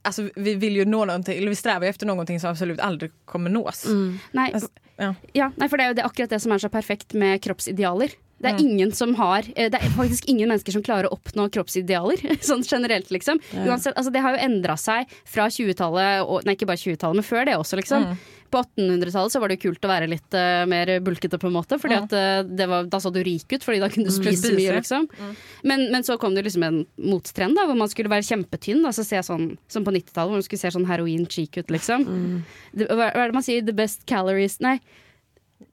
Alltså 0.05 0.29
vi 0.37 0.55
vill 0.55 0.77
ju 0.77 0.85
nå 0.85 1.05
någonting, 1.05 1.39
eller 1.39 1.49
vi 1.49 1.57
strävar 1.57 1.83
ju 1.87 1.91
efter 1.91 2.07
någonting 2.07 2.41
som 2.41 2.51
absolut 2.51 2.81
aldri 2.81 3.11
kommer 3.25 3.51
nås. 3.51 3.85
Mm. 3.87 4.19
Nei, 4.33 4.49
Altså, 4.53 4.69
ja. 4.99 5.15
ja, 5.33 5.51
nei, 5.57 5.69
for 5.69 5.77
det 5.79 5.85
er 5.85 5.89
jo 5.93 5.95
det, 6.01 6.05
akkurat 6.05 6.31
det 6.31 6.41
som 6.43 6.53
er 6.53 6.59
så 6.59 6.69
perfekt 6.69 7.15
med 7.15 7.41
kroppsidealer. 7.43 8.11
Det 8.43 8.49
er 8.51 8.57
Mm. 8.59 8.67
ingen 8.67 8.93
som 8.93 9.15
har 9.15 9.39
eh, 9.55 9.71
Det 9.71 9.79
er 9.79 9.91
faktisk 9.95 10.25
ingen 10.27 10.49
mennesker 10.51 10.73
som 10.75 10.83
klarer 10.83 11.07
å 11.07 11.15
oppnå 11.15 11.49
kroppsidealer. 11.55 12.19
Sånn 12.43 12.65
generelt, 12.67 13.11
liksom. 13.15 13.39
Uansett, 13.55 13.95
altså, 13.97 14.11
det 14.13 14.21
har 14.25 14.35
jo 14.35 14.43
endra 14.43 14.75
seg 14.77 15.07
fra 15.25 15.47
20-tallet, 15.47 16.45
nei 16.45 16.55
ikke 16.57 16.67
bare 16.67 16.77
20-tallet, 16.83 17.15
men 17.21 17.25
før 17.25 17.45
det 17.47 17.55
også, 17.57 17.79
liksom. 17.79 18.03
Mm. 18.11 18.17
På 18.53 18.61
1800-tallet 18.61 19.33
så 19.33 19.41
var 19.41 19.49
det 19.49 19.57
jo 19.57 19.71
kult 19.71 19.87
å 19.87 19.91
være 19.91 20.09
litt 20.11 20.37
uh, 20.37 20.63
mer 20.69 20.91
bulkete, 21.05 21.39
på 21.41 21.49
en 21.49 21.55
måte. 21.57 21.79
Fordi 21.81 21.97
Mm. 21.97 22.05
at 22.05 22.15
uh, 22.17 22.49
det 22.49 22.67
var, 22.69 22.87
Da 22.93 23.01
så 23.01 23.13
du 23.13 23.21
rik 23.25 23.49
ut, 23.49 23.65
fordi 23.65 23.81
da 23.81 23.89
kunne 23.93 24.11
du 24.11 24.15
spise 24.15 24.53
mm. 24.53 24.57
mye, 24.59 24.75
liksom. 24.79 25.07
Men, 25.69 25.87
men 25.93 26.05
så 26.05 26.19
kom 26.21 26.37
det 26.37 26.45
liksom 26.47 26.67
en 26.67 26.83
motstrend, 27.01 27.57
da, 27.57 27.65
hvor 27.69 27.79
man 27.79 27.91
skulle 27.93 28.13
være 28.13 28.27
kjempetynn. 28.29 28.85
Altså 28.89 29.05
se 29.09 29.21
sånn, 29.25 29.55
som 29.73 29.87
på 29.87 29.95
90-tallet, 29.95 30.33
hvor 30.35 30.41
man 30.41 30.47
skulle 30.47 30.63
se 30.63 30.73
sånn 30.77 30.89
heroin 30.89 31.25
cheek 31.27 31.57
ut, 31.63 31.73
liksom. 31.73 32.05
Det, 32.73 32.89
hva, 32.91 33.09
hva 33.09 33.25
er 33.25 33.33
det 33.33 33.39
man 33.41 33.47
sier? 33.47 33.65
The 33.65 33.77
best 33.77 34.05
calories 34.11 34.61
Nei. 34.61 34.79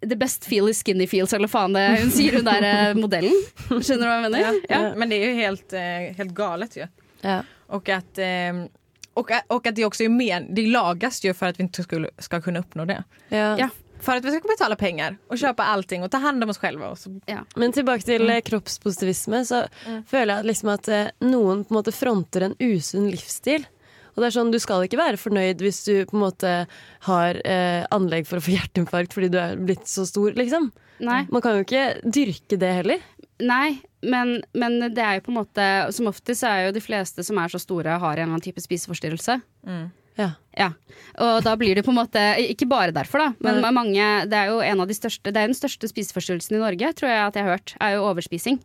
The 0.06 0.16
best 0.16 0.46
feel 0.46 0.70
is 0.70 0.80
skinny 0.84 1.08
feels, 1.10 1.34
eller 1.34 1.50
faen 1.50 1.74
det 1.76 1.86
hun 2.00 2.12
sier, 2.14 2.38
hun 2.38 2.46
der 2.46 2.64
eh, 2.64 2.92
modellen. 2.96 3.34
Skjønner 3.68 4.06
du 4.06 4.08
hva 4.08 4.18
jeg 4.20 4.26
mener? 4.28 4.60
Ja. 4.70 4.82
Men 4.96 5.12
det 5.12 5.18
er 5.18 5.32
jo 5.32 5.40
helt, 5.40 5.74
helt 6.20 6.36
galet 6.38 6.78
jo. 6.78 6.86
Ja. 7.26 7.42
Og 7.76 7.90
at 7.92 8.22
eh, 8.22 8.62
och, 9.20 9.32
och 9.48 9.68
att 9.68 9.76
det 9.76 9.86
också 9.86 10.04
är 10.04 10.10
men, 10.10 10.56
det 10.56 10.68
lagas 10.68 11.24
ju 11.26 11.34
för 11.34 11.46
att 11.46 11.60
vi 11.60 11.64
inte 11.64 11.84
skulle, 11.84 12.10
ska 12.18 12.42
kunna 12.42 12.60
uppnå 12.60 12.86
det. 12.86 13.04
Ja. 13.30 13.60
Ja. 13.60 13.70
För 14.00 14.16
att 14.16 14.26
vi 14.26 14.32
ska 14.32 14.48
betala 14.48 14.76
pengar 14.76 15.18
och 15.28 15.38
köpa 15.38 15.64
allting 15.64 16.04
och 16.04 16.12
ta 16.12 16.18
hand 16.18 16.44
om 16.44 16.50
oss 16.50 16.58
själva. 16.58 16.88
Och 16.88 16.98
så, 17.00 17.20
Men 17.56 17.72
tilbake 17.72 18.02
til 18.02 18.22
mm. 18.22 18.42
kroppspositivisme, 18.42 19.44
så 19.46 19.66
føler 20.08 20.34
jeg 20.34 20.40
at 20.40 20.48
liksom 20.48 20.72
at 20.72 20.88
eh, 20.88 21.12
noen 21.20 21.66
på 21.66 21.74
en 21.74 21.80
måte 21.82 21.92
fronter 21.92 22.48
en 22.48 22.56
usunn 22.60 23.10
livsstil. 23.12 23.68
Og 24.16 24.24
det 24.24 24.30
er 24.30 24.36
sånn, 24.38 24.52
Du 24.52 24.60
skal 24.60 24.86
ikke 24.88 25.00
være 25.00 25.20
fornøyd 25.20 25.62
hvis 25.64 25.84
du 25.84 25.94
på 26.08 26.16
en 26.16 26.24
måte 26.24 26.54
har 27.08 27.42
eh, 27.44 27.84
anlegg 27.92 28.28
for 28.28 28.40
å 28.40 28.44
få 28.44 28.56
hjerteinfarkt 28.56 29.16
fordi 29.16 29.34
du 29.36 29.40
er 29.42 29.60
blitt 29.60 29.88
så 29.88 30.08
stor, 30.08 30.32
liksom. 30.40 30.72
Nei, 31.04 31.26
Man 31.32 31.44
kan 31.44 31.56
jo 31.56 31.68
ikke 31.68 31.86
dyrke 32.04 32.60
det 32.60 32.72
heller. 32.82 33.04
Nei 33.40 33.80
men, 34.02 34.38
men 34.56 34.80
det 34.96 35.04
er 35.04 35.18
jo 35.18 35.26
på 35.26 35.32
en 35.34 35.40
måte 35.42 35.64
Som 35.96 36.08
oftest 36.08 36.44
så 36.44 36.52
er 36.52 36.68
jo 36.68 36.76
de 36.76 36.84
fleste 36.84 37.24
som 37.26 37.40
er 37.42 37.52
så 37.52 37.60
store, 37.60 37.98
har 38.00 38.14
en 38.14 38.22
eller 38.22 38.30
annen 38.30 38.44
type 38.46 38.62
spiseforstyrrelse. 38.64 39.40
Ja. 40.20 40.30
Ja, 40.60 40.70
og 41.24 41.46
da 41.46 41.54
blir 41.60 41.78
det 41.78 41.86
på 41.86 41.94
en 41.94 42.00
måte 42.00 42.22
Ikke 42.44 42.68
bare 42.68 42.92
derfor, 42.96 43.22
da, 43.22 43.28
men 43.40 43.62
Nei. 43.64 43.72
mange 43.72 44.08
Det 44.28 44.36
er 44.36 44.52
jo 44.52 44.58
en 44.64 44.84
av 44.84 44.90
de 44.90 44.98
største 44.98 45.32
Det 45.32 45.40
er 45.40 45.48
den 45.48 45.56
største 45.56 45.88
spiseforstyrrelsen 45.88 46.58
i 46.58 46.60
Norge, 46.64 46.92
tror 46.98 47.12
jeg 47.12 47.22
at 47.24 47.40
jeg 47.40 47.48
har 47.48 47.56
hørt, 47.56 47.76
er 47.80 47.96
jo 47.96 48.08
overspising. 48.10 48.60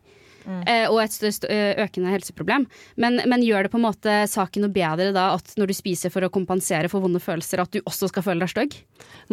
Eh, 0.45 0.85
og 0.91 0.99
et 1.03 1.11
stø- 1.15 1.31
stø- 1.33 1.49
økende 1.83 2.11
helseproblem. 2.13 2.65
Men, 3.01 3.21
men 3.25 3.41
gjør 3.45 3.63
det 3.67 3.71
på 3.73 3.79
en 3.79 3.85
måte 3.87 4.15
saken 4.29 4.61
noe 4.65 4.73
bedre 4.75 5.11
da 5.15 5.31
at 5.35 5.53
når 5.57 5.71
du 5.71 5.73
spiser 5.77 6.13
for 6.13 6.21
å 6.25 6.29
kompensere 6.29 6.89
for 6.91 7.01
vonde 7.01 7.19
følelser, 7.23 7.61
at 7.63 7.71
du 7.73 7.81
også 7.85 8.09
skal 8.11 8.23
føle 8.27 8.45
deg 8.45 8.53
stygg? 8.53 8.77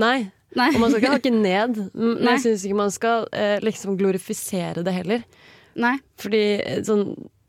Nei. 0.01 0.31
Nei. 0.57 0.71
Og 0.75 0.81
man 0.81 0.91
skal 0.93 1.03
ikke 1.03 1.15
hakke 1.19 1.35
ned. 1.51 1.79
Men 1.95 2.19
Nei. 2.25 2.33
jeg 2.37 2.45
syns 2.47 2.65
ikke 2.69 2.81
man 2.83 2.91
skal 2.95 3.29
eh, 3.33 3.59
liksom 3.65 3.97
glorifisere 4.01 4.83
det 4.85 4.93
heller. 4.97 5.23
Nei. 5.81 5.95
Fordi 6.21 6.43
eh, 6.61 6.83
sånn 6.85 7.07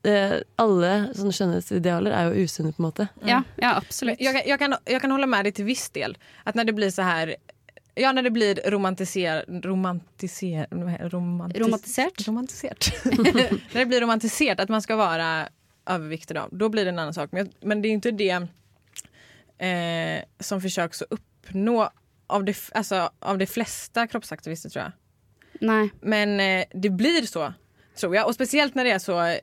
eh, 0.07 0.37
alle 0.59 0.91
sånne 1.15 1.33
skjønnhetsidealer 1.35 2.11
er 2.15 2.29
jo 2.31 2.43
usunne, 2.47 2.71
på 2.75 2.79
en 2.83 2.87
måte. 2.89 3.07
Ja, 3.27 3.41
ja 3.59 3.73
absolutt. 3.79 4.19
Jag, 4.23 4.35
kan- 4.35 4.47
jag, 4.49 4.59
kan, 4.59 4.75
jag 4.85 5.01
kan 5.01 5.11
hålla 5.11 5.27
med 5.27 5.45
dig 5.45 5.51
till 5.51 5.65
viss 5.65 5.89
del. 5.89 6.17
Att 6.43 6.55
när 6.55 6.63
det 6.65 6.73
blir 6.73 6.89
så 6.89 7.01
här 7.01 7.35
Ja, 7.95 8.11
när 8.11 8.23
det 8.23 8.31
blir 8.31 8.69
romantiser, 8.71 9.45
romantiser, 9.63 10.67
romantis, 11.09 11.61
Romantisert? 11.61 12.27
romantiserat. 12.27 12.91
när 13.73 13.79
det 13.79 13.85
blir 13.85 14.01
romantiserat 14.01 14.59
att 14.59 14.69
man 14.69 14.81
ska 14.81 14.95
vara 14.95 15.49
överviktig 15.85 16.35
då, 16.35 16.47
då 16.51 16.69
blir 16.69 16.85
det 16.85 16.91
en 16.91 16.99
annan 16.99 17.13
sak. 17.13 17.31
Men, 17.31 17.51
men 17.61 17.81
det 17.81 17.87
är 17.87 17.91
inte 17.91 18.11
det 18.11 18.47
eh, 19.67 20.23
som 20.39 20.61
försöks 20.61 21.01
att 21.01 21.11
uppnå 21.11 21.89
av 22.27 22.43
de, 22.43 22.53
alltså, 22.71 23.09
av 23.19 23.37
de 23.37 23.45
flesta 23.45 24.07
kroppsaktivister 24.07 24.69
tror 24.69 24.83
jag. 24.83 24.91
Nej. 25.61 25.89
Men 26.01 26.39
eh, 26.39 26.65
det 26.73 26.89
blir 26.89 27.21
så, 27.21 27.53
tror 27.95 28.15
jag. 28.15 28.27
Och 28.27 28.35
speciellt 28.35 28.75
när 28.75 28.83
det 28.83 28.91
är 28.91 28.99
så 28.99 29.35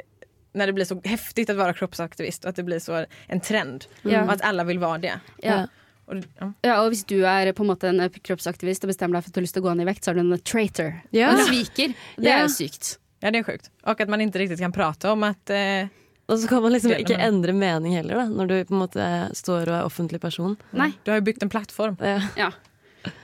när 0.53 0.67
det 0.67 0.73
blir 0.73 0.85
så 0.85 1.01
häftigt 1.05 1.51
att 1.51 1.57
vara 1.57 1.75
kroppsaktivist 1.75 2.45
och 2.45 2.51
att 2.51 2.57
det 2.57 2.63
blir 2.63 2.79
så 2.79 3.07
en 3.27 3.41
trend. 3.41 3.85
Mm. 4.05 4.25
Och 4.25 4.33
att 4.33 4.43
alla 4.43 4.65
vill 4.65 4.79
vara 4.79 4.99
det. 4.99 5.21
Ja. 5.43 5.67
Det- 6.11 6.29
ja. 6.41 6.49
Ja, 6.65 6.75
og 6.83 6.91
hvis 6.93 7.05
du 7.07 7.25
er 7.25 7.53
på 7.53 7.63
en 7.65 7.71
måte 7.71 7.89
en 7.89 8.01
kroppsaktivist 8.11 8.85
og 8.85 8.91
bestemmer 8.91 9.15
deg 9.19 9.25
for 9.25 9.31
at 9.31 9.35
du 9.35 9.41
har 9.41 9.47
lyst 9.47 9.55
til 9.55 9.63
å 9.63 9.67
gå 9.69 9.77
ned 9.77 9.87
i 9.87 9.91
vekt, 9.93 10.05
så 10.05 10.11
er 10.11 10.15
du 10.15 10.21
en 10.21 10.39
traitor. 10.41 10.93
Ja. 11.13 11.31
En 11.31 11.47
sviker. 11.47 11.95
Det 12.17 12.25
Ja. 12.29 12.37
er 12.39 12.43
jo 12.47 12.49
sykt. 12.55 12.99
ja, 13.23 13.31
det 13.31 13.41
er 13.41 13.45
sjukt. 13.53 13.71
Og 13.85 14.01
at 14.01 14.09
man 14.09 14.21
ikke 14.21 14.39
riktig 14.41 14.59
kan 14.59 14.73
prate 14.73 15.05
om 15.11 15.23
at 15.25 15.51
eh, 15.51 15.89
Og 16.29 16.39
så 16.39 16.49
kan 16.49 16.63
man 16.63 16.73
liksom 16.73 16.93
ikke 16.93 17.19
endre 17.19 17.53
mening 17.53 17.93
heller, 17.95 18.15
da, 18.15 18.25
når 18.29 18.47
du 18.49 18.65
på 18.65 18.75
en 18.75 18.87
måte 18.87 19.35
står 19.35 19.63
og 19.69 19.75
er 19.75 19.85
offentlig 19.85 20.21
person. 20.21 20.57
Nei. 20.73 20.93
du 21.05 21.11
har 21.11 21.19
jo 21.21 21.25
bygd 21.27 21.43
en 21.43 21.49
plattform. 21.51 21.97
Ja. 22.01 22.21
Ja. 22.37 22.51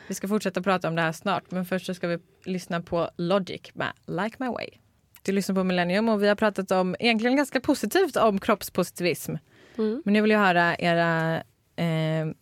Vi 0.08 0.14
fortsette 0.14 0.60
å 0.60 0.62
prate 0.64 0.86
om 0.88 0.94
det 0.96 1.02
her 1.02 1.12
snart, 1.12 1.50
men 1.52 1.64
først 1.64 1.86
så 1.86 1.94
skal 1.94 2.16
vi 2.16 2.50
lyssna 2.52 2.80
på 2.82 3.08
Logic 3.18 3.70
med 3.74 3.92
Like 4.08 4.36
My 4.40 4.48
Way. 4.48 4.78
Du 5.24 5.32
lyssnar 5.32 5.56
på 5.56 5.64
Millennium 5.66 6.08
og 6.08 6.20
vi 6.20 6.26
har 6.28 6.36
pratet 6.36 6.70
om, 6.72 6.94
egentlig 7.00 7.36
ganske 7.36 7.60
positivt 7.60 8.16
om 8.16 8.38
kroppspositivism. 8.38 9.38
Mm. 9.76 10.02
Men 10.04 10.14
nå 10.14 10.22
vil 10.22 10.30
jeg 10.30 10.38
høre 10.40 10.76
era, 10.78 11.42
eh, 11.76 11.84
era 11.84 12.34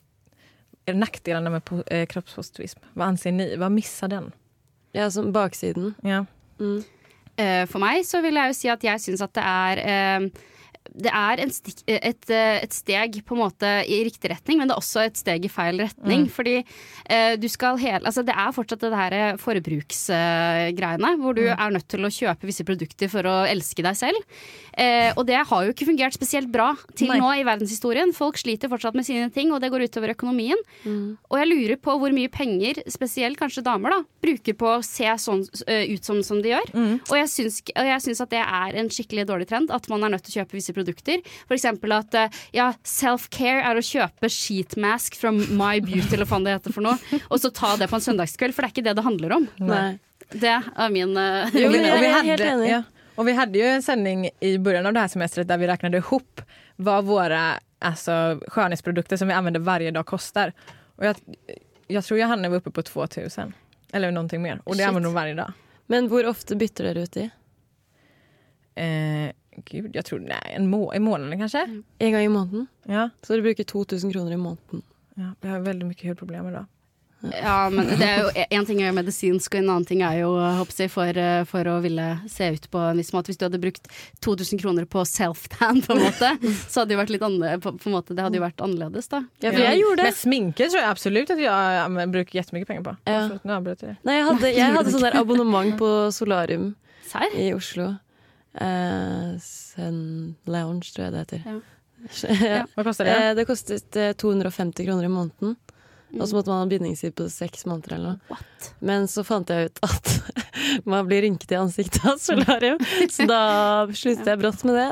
nackdelarna 0.92 1.50
med 1.50 1.84
eh, 1.86 2.06
kroppspositivism. 2.06 2.80
Vad 2.92 3.08
anser 3.08 3.32
ni? 3.32 3.56
Vad 3.56 3.72
missar 3.72 4.08
den? 4.08 4.32
ja, 4.94 5.10
som 5.10 5.32
baksiden. 5.32 5.94
Ja. 6.02 6.24
Mm. 6.60 6.84
Uh, 7.34 7.66
For 7.66 7.82
meg 7.82 8.04
så 8.06 8.20
vil 8.22 8.38
jeg 8.38 8.52
jo 8.52 8.56
si 8.56 8.68
at 8.70 8.84
jeg 8.86 9.02
syns 9.02 9.22
at 9.24 9.32
det 9.34 9.42
er 9.42 9.80
eh, 9.82 10.26
det 10.94 11.10
er 11.10 11.40
en 11.42 11.50
stik, 11.50 11.80
et, 11.90 12.28
eh, 12.30 12.60
et 12.62 12.74
steg 12.74 13.16
på 13.26 13.34
en 13.34 13.42
måte 13.42 13.70
i 13.90 13.98
riktig 14.06 14.30
retning, 14.30 14.60
men 14.60 14.70
det 14.70 14.76
er 14.76 14.82
også 14.82 15.02
et 15.02 15.18
steg 15.18 15.46
i 15.46 15.50
feil 15.50 15.82
retning. 15.82 16.28
Fordi 16.30 16.60
eh, 16.60 17.34
du 17.40 17.48
skal 17.50 17.80
hele 17.80 18.04
Altså 18.04 18.22
det 18.26 18.34
er 18.36 18.52
fortsatt 18.54 18.82
det 18.84 18.94
her 18.94 19.38
forbruksgreiene, 19.40 21.10
hvor 21.18 21.34
du 21.34 21.42
er 21.48 21.72
nødt 21.74 21.88
til 21.90 22.04
å 22.04 22.12
kjøpe 22.12 22.46
visse 22.46 22.66
produkter 22.66 23.10
for 23.10 23.26
å 23.26 23.34
elske 23.48 23.82
deg 23.82 23.96
selv. 23.98 24.36
Eh, 24.78 25.10
og 25.16 25.24
det 25.26 25.40
har 25.48 25.64
jo 25.66 25.72
ikke 25.74 25.88
fungert 25.88 26.14
spesielt 26.14 26.50
bra 26.52 26.72
til 26.94 27.10
Nei. 27.10 27.18
nå 27.22 27.32
i 27.40 27.46
verdenshistorien. 27.46 28.14
Folk 28.14 28.38
sliter 28.38 28.70
fortsatt 28.70 28.94
med 28.94 29.06
sine 29.06 29.30
ting, 29.34 29.50
og 29.54 29.62
det 29.64 29.72
går 29.74 29.86
utover 29.88 30.14
økonomien. 30.14 30.60
Og 31.30 31.38
jeg 31.40 31.50
lurer 31.50 31.80
på 31.82 31.96
hvor 31.98 32.14
mye 32.14 32.30
penger, 32.32 32.82
spesielt 32.92 33.40
kanskje 33.40 33.64
damer, 33.66 33.96
da, 33.96 34.00
bruker 34.22 34.58
på 34.58 34.70
å 34.76 34.82
se 34.86 35.10
sånn 35.24 35.42
eh, 35.66 35.90
ut 35.94 36.06
som, 36.06 36.22
som 36.26 36.42
de 36.44 36.54
gjør. 36.54 36.70
Og 37.10 37.16
jeg 37.18 37.32
syns, 37.34 37.60
og 37.74 37.90
jeg 37.90 38.06
syns 38.06 38.22
at 38.22 38.34
det 38.34 38.44
er 38.44 38.78
en 38.78 38.90
skikkelig 38.92 39.26
dårlig 39.30 39.50
trend, 39.50 39.74
at 39.74 39.90
man 39.90 40.06
er 40.06 40.14
nødt 40.14 40.26
til 40.28 40.36
å 40.36 40.42
kjøpe 40.42 40.58
visse 40.60 40.70
produkter. 40.74 40.83
For 41.48 41.54
eksempel 41.54 41.92
at 41.92 42.14
eh, 42.14 42.28
ja, 42.52 42.72
self-care 42.84 43.62
er 43.70 43.76
å 43.76 43.84
kjøpe 43.84 44.28
sheetmask 44.28 45.16
fra 45.16 45.32
My 45.32 45.80
Beauty, 45.80 46.14
eller 46.14 46.26
hva 46.26 46.38
det 46.44 46.56
heter 46.58 46.72
for 46.72 46.82
noe, 46.82 47.20
og 47.28 47.40
så 47.40 47.50
ta 47.50 47.76
det 47.76 47.88
på 47.88 47.96
en 47.96 48.00
søndagskveld, 48.00 48.54
for 48.54 48.62
det 48.62 48.68
er 48.68 48.74
ikke 48.74 48.84
det 48.88 48.96
det 48.96 49.04
handler 49.04 49.32
om. 49.32 49.46
Nei. 49.58 49.98
Det 50.32 50.50
er 50.76 50.90
min 50.90 51.16
eh, 51.16 51.48
Jo, 51.54 51.70
men 51.70 51.84
hadde 51.84 52.06
är 52.06 52.12
hade- 52.12 52.28
helt 52.28 52.40
enig. 52.40 52.70
Ja. 52.70 52.82
Och 53.16 53.28
vi 53.28 53.32
hade 53.32 53.58
ju 53.58 53.64
en 53.64 53.82
sändning 53.82 54.30
i 54.40 54.58
början 54.58 54.86
av 54.86 54.92
det 54.92 55.00
här 55.00 55.08
semestret 55.08 55.48
där 55.48 55.58
vi 55.58 55.66
räknade 55.66 55.96
ihop 55.98 56.40
vad 56.76 57.04
våra 57.04 57.54
alltså, 57.78 58.40
skönhetsprodukter 58.48 59.16
som 59.16 59.28
vi 59.28 59.34
använder 59.34 59.60
varje 59.60 59.90
dag 59.90 60.06
kostar. 60.06 60.52
Och 60.96 61.06
jag, 61.06 61.16
jag 61.86 62.04
tror 62.04 62.20
Johanna 62.20 62.48
var 62.48 62.56
uppe 62.56 62.70
på 62.70 62.82
2000. 62.82 63.52
Eller 63.92 64.10
någonting 64.10 64.42
mer. 64.42 64.60
Och 64.64 64.72
det 64.74 64.78
Shit. 64.78 64.88
använder 64.88 65.06
hon 65.08 65.14
varje 65.14 65.34
dag. 65.34 65.52
Men 65.86 66.08
hvor 66.08 66.26
ofte 66.26 66.56
bytter 66.56 66.84
dere 66.84 67.02
ut 67.02 67.12
de? 67.12 67.30
Eh, 68.82 69.32
gud, 69.62 69.90
jeg 69.94 70.06
tror 70.08 70.22
nei, 70.24 70.42
en, 70.56 70.68
må, 70.70 70.86
i 70.94 71.00
måneden 71.02 71.44
kanskje? 71.44 71.64
En 71.98 72.14
gang 72.16 72.26
i 72.26 72.32
måneden? 72.32 72.68
Ja. 72.90 73.08
Så 73.22 73.34
dere 73.34 73.46
bruker 73.48 73.64
2000 73.64 74.12
kroner 74.12 74.36
i 74.36 74.40
måneden. 74.40 74.82
ja. 75.16 75.34
Jag 75.40 75.50
har 75.50 75.66
veldig 75.66 75.86
mye 75.90 76.08
hudproblemer 76.10 76.58
da. 76.60 76.66
Ja, 77.32 77.70
men 77.72 77.86
det 77.98 78.04
er 78.04 78.18
jo 78.20 78.44
En 78.50 78.66
ting 78.68 78.80
er 78.82 78.90
jo 78.90 78.96
medisinsk, 78.96 79.54
og 79.54 79.62
en 79.62 79.70
annen 79.72 79.86
ting 79.88 80.02
er 80.04 80.18
jo 80.20 80.32
håper 80.58 80.84
jeg, 80.84 80.92
for, 80.92 81.20
eh, 81.20 81.44
for 81.48 81.70
å 81.70 81.78
ville 81.84 82.06
se 82.30 82.50
ut 82.56 82.68
på 82.72 82.82
en 82.90 83.00
viss 83.00 83.12
måte. 83.14 83.32
Hvis 83.32 83.40
du 83.40 83.46
hadde 83.46 83.60
brukt 83.62 83.88
2000 84.24 84.60
kroner 84.60 84.88
på 84.90 85.04
self-tan, 85.08 85.80
på 85.84 85.94
en 85.96 86.02
måte, 86.04 86.32
så 86.70 86.82
hadde 86.82 86.92
det 86.92 86.98
jo 86.98 87.02
vært 87.02 87.14
litt. 87.14 87.26
På, 87.64 87.74
på 87.78 87.90
en 87.90 87.96
måte, 87.96 88.16
det 88.16 88.26
hadde 88.26 88.40
jo 88.40 88.44
vært 88.44 88.64
annerledes, 88.64 89.08
da. 89.12 89.24
Ja, 89.40 89.50
for 89.50 89.62
jeg 89.64 89.80
gjorde 89.80 90.02
det. 90.02 90.08
Med 90.10 90.20
sminke 90.20 90.68
tror 90.68 90.82
jeg 90.82 90.90
absolutt 90.90 91.34
at 91.34 91.44
jeg 91.44 91.92
bruker 91.94 92.12
brukar 92.14 92.50
penger 92.52 92.70
pengar 92.70 92.86
på. 92.90 92.96
Ja. 93.08 93.26
Nu 93.42 93.56
avbröt 93.56 93.84
jag. 93.86 93.98
Nei, 94.06 94.18
jeg 94.20 94.28
hadde, 94.30 94.54
jeg 94.60 94.78
hadde 94.78 94.94
sånn 94.94 95.06
der 95.08 95.20
abonnement 95.20 95.76
på 95.80 95.92
Solarium 96.14 96.72
Sær? 97.08 97.30
i 97.38 97.50
Oslo. 97.56 97.94
Eh, 98.54 99.38
Sun 99.42 100.34
Lounge, 100.46 100.92
tror 100.94 101.06
jeg 101.08 101.12
det 101.14 101.24
heter. 101.24 101.46
Ja. 101.46 101.60
Ja. 102.44 102.66
Vad 102.74 102.84
kostar 102.84 103.04
det? 103.08 103.14
Eh, 103.16 103.34
det 103.34 103.44
kostet 103.48 103.96
eh, 103.96 104.12
250 104.12 104.84
kroner 104.84 105.04
i 105.04 105.08
måneden. 105.08 105.54
Og 106.20 106.28
så 106.28 106.36
måtte 106.36 106.50
man 106.52 106.60
ha 106.62 106.66
bindingstid 106.70 107.14
på 107.16 107.26
seks 107.32 107.64
måneder 107.66 107.96
eller 107.96 108.12
noe. 108.12 108.28
What? 108.28 108.68
Men 108.84 109.08
så 109.10 109.24
fant 109.26 109.50
jeg 109.50 109.70
ut 109.70 109.80
at 109.82 110.12
man 110.92 111.08
blir 111.08 111.24
rynket 111.24 111.54
i 111.54 111.58
ansiktet 111.58 112.04
av 112.06 112.20
solarium, 112.22 112.78
så 113.10 113.26
da 113.26 113.40
sluttet 113.90 114.30
jeg 114.30 114.42
brått 114.42 114.62
med 114.68 114.78
det. 114.78 114.86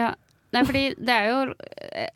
Ja. 0.00 0.10
Nei, 0.50 0.64
fordi 0.66 0.82
det 0.98 1.14
er 1.14 1.28
jo 1.30 1.42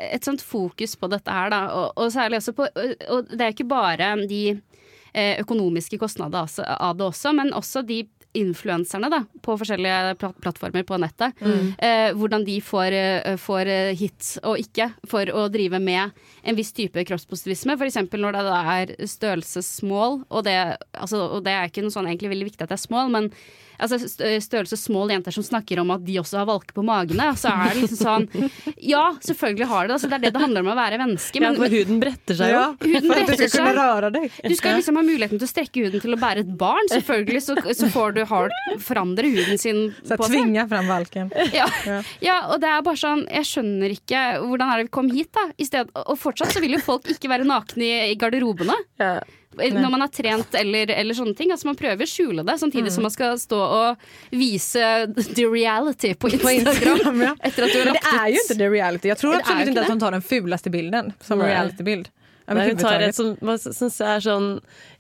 et 0.02 0.26
sånt 0.26 0.42
fokus 0.42 0.96
på 0.98 1.06
dette 1.12 1.30
her, 1.30 1.52
da. 1.54 1.60
Og, 1.78 1.92
og 2.02 2.10
særlig 2.10 2.40
også 2.40 2.54
på 2.58 2.66
Og 2.66 3.28
det 3.30 3.44
er 3.44 3.52
ikke 3.54 3.68
bare 3.70 4.08
de 4.26 4.40
eh, 4.50 5.36
økonomiske 5.38 6.00
kostnadene 6.02 6.42
altså- 6.42 6.66
av 6.66 6.96
det 6.98 7.06
også, 7.06 7.30
men 7.38 7.52
også 7.54 7.84
de 7.86 8.00
influenserne 8.34 9.10
da, 9.12 9.22
på 9.42 9.56
forskjellige 9.60 10.14
plat 10.20 10.38
plattformer 10.42 10.84
på 10.86 10.98
nettet. 11.00 11.40
Eh, 11.78 12.10
hvordan 12.18 12.44
de 12.46 12.58
får, 12.64 12.92
eh, 12.92 13.36
får 13.40 13.70
eh, 13.70 13.94
hits 13.98 14.38
og 14.42 14.58
ikke 14.58 14.90
for 15.08 15.30
å 15.30 15.46
drive 15.52 15.80
med 15.82 16.10
en 16.42 16.58
viss 16.58 16.72
type 16.72 17.04
kroppspositivisme. 17.08 17.78
F.eks. 17.78 18.00
når 18.12 18.38
det 18.38 18.44
er 18.60 18.94
størrelsesmål, 19.14 20.24
og 20.28 20.44
det, 20.44 20.56
altså, 20.92 21.22
og 21.36 21.44
det 21.46 21.54
er 21.54 21.70
ikke 21.70 21.86
noe 21.86 21.94
sånn 21.94 22.10
egentlig 22.10 22.34
veldig 22.34 22.50
viktig 22.50 22.66
at 22.66 22.74
det 22.74 22.80
er 22.80 22.88
small, 22.88 23.12
men 23.14 23.30
altså, 23.78 23.98
størrelse 24.44 24.78
small 24.80 25.12
jenter 25.14 25.34
som 25.34 25.46
snakker 25.46 25.80
om 25.82 25.92
at 25.94 26.04
de 26.04 26.18
også 26.20 26.42
har 26.42 26.48
valker 26.48 26.76
på 26.76 26.84
magene, 26.86 27.30
så 27.38 27.52
er 27.54 27.74
det 27.74 27.84
liksom 27.86 28.02
sånn 28.04 28.50
Ja, 28.84 29.06
selvfølgelig 29.24 29.68
har 29.70 29.88
det 29.88 29.94
det. 29.94 29.98
Altså, 29.98 30.10
det 30.10 30.16
er 30.18 30.24
det 30.24 30.32
det 30.34 30.42
handler 30.42 30.64
om 30.64 30.70
å 30.72 30.76
være 30.78 30.98
menneske. 31.00 31.42
Ja, 31.42 31.52
for 31.56 31.72
huden 31.72 32.00
bretter 32.02 32.38
seg 32.38 32.52
jo. 32.52 32.62
huden 32.80 33.12
att 33.12 33.26
du 33.26 33.34
skal 33.34 33.50
kunne 33.54 33.74
røre 33.78 34.10
deg. 34.14 34.38
Du 34.44 34.54
skal 34.58 34.78
liksom 34.78 34.98
ha 34.98 35.04
muligheten 35.06 35.40
til 35.40 35.46
å 35.46 35.50
strekke 35.50 35.84
huden 35.84 36.02
til 36.04 36.16
å 36.16 36.20
bære 36.20 36.44
et 36.44 36.52
barn. 36.60 36.90
Selvfølgelig 36.92 37.42
så, 37.46 37.56
så 37.76 37.90
får 37.94 38.16
du 38.18 38.22
hard, 38.30 38.54
forandre 38.82 39.30
huden 39.34 39.60
sin 39.60 39.82
Så 40.02 40.18
på 40.18 40.28
tvinger 40.28 40.34
frem 40.34 40.54
tvinga 40.54 40.66
fram 40.70 40.90
valken. 40.92 41.32
Ja. 41.54 41.68
Ja. 41.84 42.00
ja, 42.24 42.36
og 42.52 42.60
det 42.62 42.70
er 42.70 42.82
bare 42.86 42.98
sånn 42.98 43.24
Jeg 43.28 43.46
skjønner 43.46 43.92
ikke 43.92 44.20
hvordan 44.42 44.70
er 44.70 44.80
det 44.80 44.88
vi 44.88 44.92
kom 44.96 45.08
hit, 45.12 45.30
da. 45.36 45.46
I 45.60 45.66
sted, 45.68 45.90
og 46.04 46.18
fortsatt 46.18 46.54
så 46.54 46.62
vil 46.64 46.76
jo 46.76 46.82
folk 46.82 47.08
ikke 47.12 47.30
være 47.30 47.46
nakne 47.48 47.86
i, 47.86 47.94
i 48.12 48.18
garderobene. 48.18 48.76
Ja. 49.00 49.18
Når 49.58 49.90
man 49.90 50.04
har 50.04 50.10
trent 50.12 50.54
eller, 50.58 50.90
eller 50.90 51.16
sånne 51.16 51.36
ting. 51.38 51.52
Altså 51.54 51.68
Man 51.70 51.78
prøver 51.78 52.06
å 52.06 52.10
skjule 52.10 52.44
det, 52.46 52.56
samtidig 52.60 52.92
som 52.94 53.06
man 53.06 53.14
skal 53.14 53.38
stå 53.40 53.60
og 53.64 54.08
vise 54.34 54.88
the 55.34 55.46
reality 55.50 56.14
på 56.14 56.32
Instagram. 56.34 57.22
ja. 57.22 57.32
Etter 57.46 57.66
at 57.68 57.72
du 57.74 57.78
har 57.80 57.92
lagt 57.92 58.02
ut 58.02 58.10
Men 58.10 58.18
det 58.18 58.24
er 58.24 58.34
jo 58.34 58.42
ikke 58.44 58.58
the 58.58 58.70
reality 58.72 59.10
Jeg 59.12 59.20
tror 59.22 59.38
absolutt 59.38 59.72
ikke 59.72 59.86
at 59.86 59.94
hun 59.94 60.04
tar 60.04 60.16
den 60.18 60.24
fuleste 60.24 60.72
bilden 60.74 61.12
som 61.24 61.42
reality-bild. 61.42 62.10
Nei, 62.44 62.66
hun 62.68 62.80
tar 62.80 63.00
et 63.00 63.16
som, 63.16 63.30
man 63.40 63.60
syns 63.60 64.00
er 64.04 64.20
sånn 64.24 64.48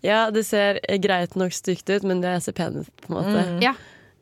Ja, 0.04 0.30
det 0.32 0.46
ser 0.48 0.80
greit 1.02 1.34
nok 1.36 1.52
stygt 1.52 1.90
ut, 1.92 2.06
men 2.06 2.22
det 2.24 2.38
ser 2.44 2.56
pen 2.56 2.80
ut, 2.84 2.92
på 3.04 3.12
en 3.12 3.18
måte. 3.18 3.42
Ja. 3.64 3.74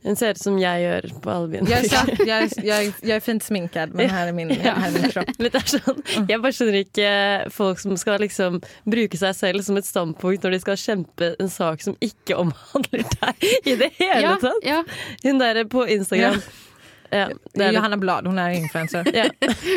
Hun 0.02 0.16
ser 0.18 0.34
ut 0.34 0.40
som 0.42 0.56
jeg 0.58 0.82
gjør 0.82 1.06
på 1.22 1.30
alle 1.30 1.48
mine 1.52 1.68
jeg, 1.70 2.16
jeg, 2.26 2.48
jeg 2.66 2.92
jag 3.06 3.22
fint 3.22 3.44
sminkad 3.44 3.94
men 3.94 4.10
her 4.10 4.30
er 4.30 4.36
min, 4.36 4.50
her 4.50 4.74
er 4.88 4.94
min 4.94 5.06
kropp. 5.12 5.30
Er 5.52 5.68
sånn, 5.68 6.00
jeg 6.28 6.40
bare 6.42 6.54
skjønner 6.56 6.78
ikke 6.80 7.10
folk 7.54 7.78
som 7.82 7.94
skal 8.00 8.22
liksom 8.24 8.58
bruke 8.88 9.20
seg 9.20 9.36
selv 9.38 9.66
som 9.66 9.78
et 9.78 9.86
standpunkt 9.86 10.42
når 10.46 10.56
de 10.56 10.60
skal 10.64 10.80
kjempe 10.80 11.32
en 11.42 11.52
sak 11.52 11.84
som 11.84 11.96
ikke 12.02 12.38
omhandler 12.40 13.04
deg 13.18 13.46
i 13.68 13.76
det 13.78 13.92
hele 14.00 14.20
Ja, 14.24 14.36
tatt. 14.42 14.66
ja. 14.66 14.82
Hun 15.26 15.38
der 15.42 15.62
på 15.70 15.84
Instagram. 15.86 16.38
Ja, 16.40 16.71
Det 17.12 17.64
är 17.64 17.72
Johanna 17.72 17.96
Blad, 18.00 18.26
hun 18.26 18.38
er 18.38 18.50
influenser. 18.56 19.04
ja, 19.14 19.24